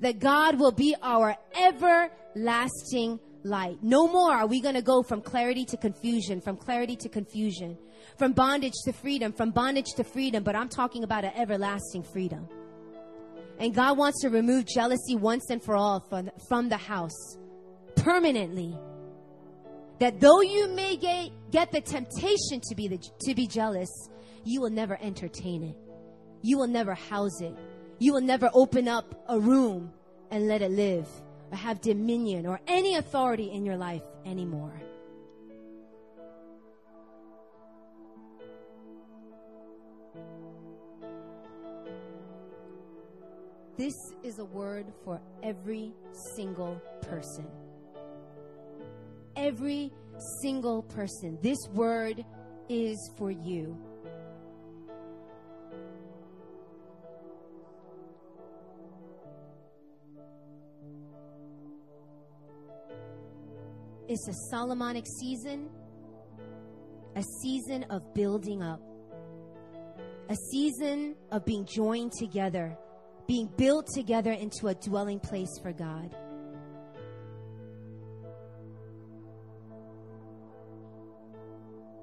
that 0.00 0.18
God 0.18 0.58
will 0.58 0.72
be 0.72 0.94
our 1.02 1.36
everlasting 1.58 3.18
light. 3.44 3.78
No 3.82 4.08
more 4.08 4.32
are 4.32 4.46
we 4.46 4.60
going 4.60 4.74
to 4.74 4.82
go 4.82 5.02
from 5.02 5.22
clarity 5.22 5.64
to 5.66 5.76
confusion, 5.76 6.40
from 6.40 6.56
clarity 6.56 6.96
to 6.96 7.08
confusion, 7.08 7.78
from 8.18 8.32
bondage 8.32 8.74
to 8.84 8.92
freedom, 8.92 9.32
from 9.32 9.50
bondage 9.50 9.92
to 9.96 10.04
freedom, 10.04 10.42
but 10.42 10.54
I'm 10.54 10.68
talking 10.68 11.04
about 11.04 11.24
an 11.24 11.32
everlasting 11.36 12.02
freedom. 12.02 12.48
And 13.58 13.74
God 13.74 13.96
wants 13.96 14.20
to 14.22 14.28
remove 14.28 14.66
jealousy 14.66 15.16
once 15.16 15.48
and 15.48 15.62
for 15.62 15.76
all 15.76 16.00
from, 16.00 16.30
from 16.48 16.68
the 16.68 16.76
house 16.76 17.38
permanently. 17.94 18.76
That 19.98 20.20
though 20.20 20.42
you 20.42 20.68
may 20.68 20.96
get, 20.96 21.30
get 21.50 21.72
the 21.72 21.80
temptation 21.80 22.60
to 22.68 22.74
be, 22.74 22.88
the, 22.88 22.98
to 23.20 23.34
be 23.34 23.46
jealous, 23.46 23.88
you 24.44 24.60
will 24.60 24.70
never 24.70 24.98
entertain 25.00 25.62
it. 25.62 25.76
You 26.42 26.58
will 26.58 26.66
never 26.68 26.92
house 26.92 27.40
it 27.40 27.56
you 27.98 28.12
will 28.12 28.20
never 28.20 28.50
open 28.52 28.88
up 28.88 29.24
a 29.28 29.38
room 29.38 29.92
and 30.30 30.48
let 30.48 30.62
it 30.62 30.70
live 30.70 31.08
or 31.50 31.56
have 31.56 31.80
dominion 31.80 32.46
or 32.46 32.60
any 32.66 32.96
authority 32.96 33.50
in 33.50 33.64
your 33.64 33.76
life 33.76 34.02
anymore. 34.24 34.82
This 43.76 43.94
is 44.22 44.38
a 44.38 44.44
word 44.44 44.86
for 45.04 45.20
every 45.42 45.92
single 46.34 46.80
person. 47.02 47.46
Every 49.36 49.92
single 50.40 50.82
person. 50.82 51.38
This 51.42 51.58
word 51.74 52.24
is 52.70 52.98
for 53.18 53.30
you. 53.30 53.78
It's 64.08 64.28
a 64.28 64.32
Solomonic 64.50 65.04
season, 65.04 65.68
a 67.16 67.22
season 67.42 67.82
of 67.90 68.14
building 68.14 68.62
up, 68.62 68.80
a 70.28 70.36
season 70.36 71.16
of 71.32 71.44
being 71.44 71.66
joined 71.66 72.12
together, 72.12 72.78
being 73.26 73.48
built 73.56 73.88
together 73.88 74.30
into 74.30 74.68
a 74.68 74.74
dwelling 74.74 75.18
place 75.18 75.58
for 75.60 75.72
God. 75.72 76.14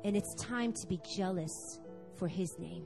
And 0.04 0.18
it's 0.18 0.36
time 0.43 0.74
to 0.74 0.88
be 0.88 0.99
jealous 1.16 1.80
for 2.18 2.28
His 2.28 2.54
name. 2.60 2.86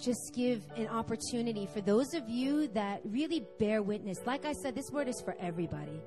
Just 0.00 0.32
give 0.34 0.62
an 0.76 0.88
opportunity 0.88 1.66
for 1.72 1.80
those 1.80 2.14
of 2.14 2.28
you 2.28 2.68
that 2.68 3.00
really 3.04 3.44
bear 3.58 3.82
witness. 3.82 4.18
Like 4.26 4.44
I 4.44 4.52
said, 4.52 4.74
this 4.74 4.90
word 4.90 5.08
is 5.08 5.20
for 5.20 5.36
everybody. 5.40 6.00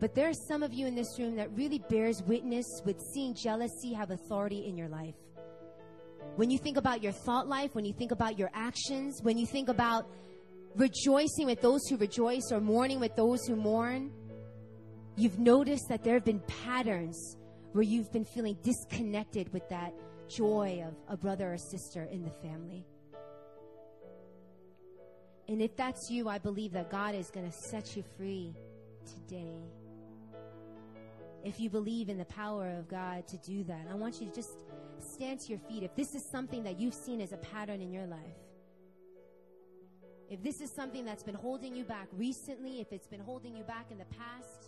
But 0.00 0.14
there 0.14 0.28
are 0.28 0.34
some 0.48 0.62
of 0.62 0.72
you 0.72 0.86
in 0.86 0.94
this 0.94 1.18
room 1.18 1.36
that 1.36 1.50
really 1.56 1.82
bears 1.90 2.22
witness 2.22 2.66
with 2.84 3.00
seeing 3.12 3.34
jealousy 3.34 3.92
have 3.92 4.10
authority 4.10 4.66
in 4.66 4.76
your 4.76 4.88
life. 4.88 5.16
When 6.36 6.50
you 6.50 6.58
think 6.58 6.76
about 6.76 7.02
your 7.02 7.12
thought 7.12 7.48
life, 7.48 7.74
when 7.74 7.84
you 7.84 7.92
think 7.92 8.12
about 8.12 8.38
your 8.38 8.50
actions, 8.54 9.20
when 9.22 9.38
you 9.38 9.46
think 9.46 9.68
about 9.68 10.08
rejoicing 10.76 11.46
with 11.46 11.60
those 11.60 11.86
who 11.88 11.96
rejoice 11.96 12.52
or 12.52 12.60
mourning 12.60 13.00
with 13.00 13.16
those 13.16 13.44
who 13.46 13.56
mourn, 13.56 14.12
you've 15.16 15.40
noticed 15.40 15.88
that 15.88 16.04
there 16.04 16.14
have 16.14 16.24
been 16.24 16.42
patterns 16.64 17.36
where 17.72 17.82
you've 17.82 18.12
been 18.12 18.24
feeling 18.24 18.56
disconnected 18.62 19.52
with 19.52 19.68
that 19.68 19.92
joy 20.28 20.84
of 20.86 20.94
a 21.08 21.16
brother 21.16 21.52
or 21.52 21.58
sister 21.58 22.04
in 22.04 22.22
the 22.22 22.30
family. 22.30 22.84
And 25.48 25.62
if 25.62 25.74
that's 25.76 26.10
you, 26.10 26.28
I 26.28 26.38
believe 26.38 26.72
that 26.72 26.90
God 26.90 27.14
is 27.14 27.30
going 27.30 27.50
to 27.50 27.56
set 27.56 27.96
you 27.96 28.04
free 28.16 28.54
today. 29.06 29.56
If 31.42 31.58
you 31.58 31.70
believe 31.70 32.10
in 32.10 32.18
the 32.18 32.26
power 32.26 32.68
of 32.78 32.88
God 32.88 33.26
to 33.28 33.38
do 33.38 33.64
that, 33.64 33.86
I 33.90 33.94
want 33.94 34.20
you 34.20 34.28
to 34.28 34.34
just 34.34 34.64
stand 35.00 35.40
to 35.40 35.48
your 35.48 35.58
feet. 35.60 35.82
If 35.82 35.96
this 35.96 36.14
is 36.14 36.22
something 36.30 36.64
that 36.64 36.78
you've 36.78 36.94
seen 36.94 37.20
as 37.20 37.32
a 37.32 37.38
pattern 37.38 37.80
in 37.80 37.90
your 37.92 38.06
life, 38.06 38.20
if 40.28 40.42
this 40.42 40.60
is 40.60 40.70
something 40.70 41.06
that's 41.06 41.22
been 41.22 41.34
holding 41.34 41.74
you 41.74 41.84
back 41.84 42.08
recently, 42.12 42.80
if 42.80 42.92
it's 42.92 43.06
been 43.06 43.20
holding 43.20 43.56
you 43.56 43.64
back 43.64 43.86
in 43.90 43.96
the 43.96 44.04
past, 44.04 44.67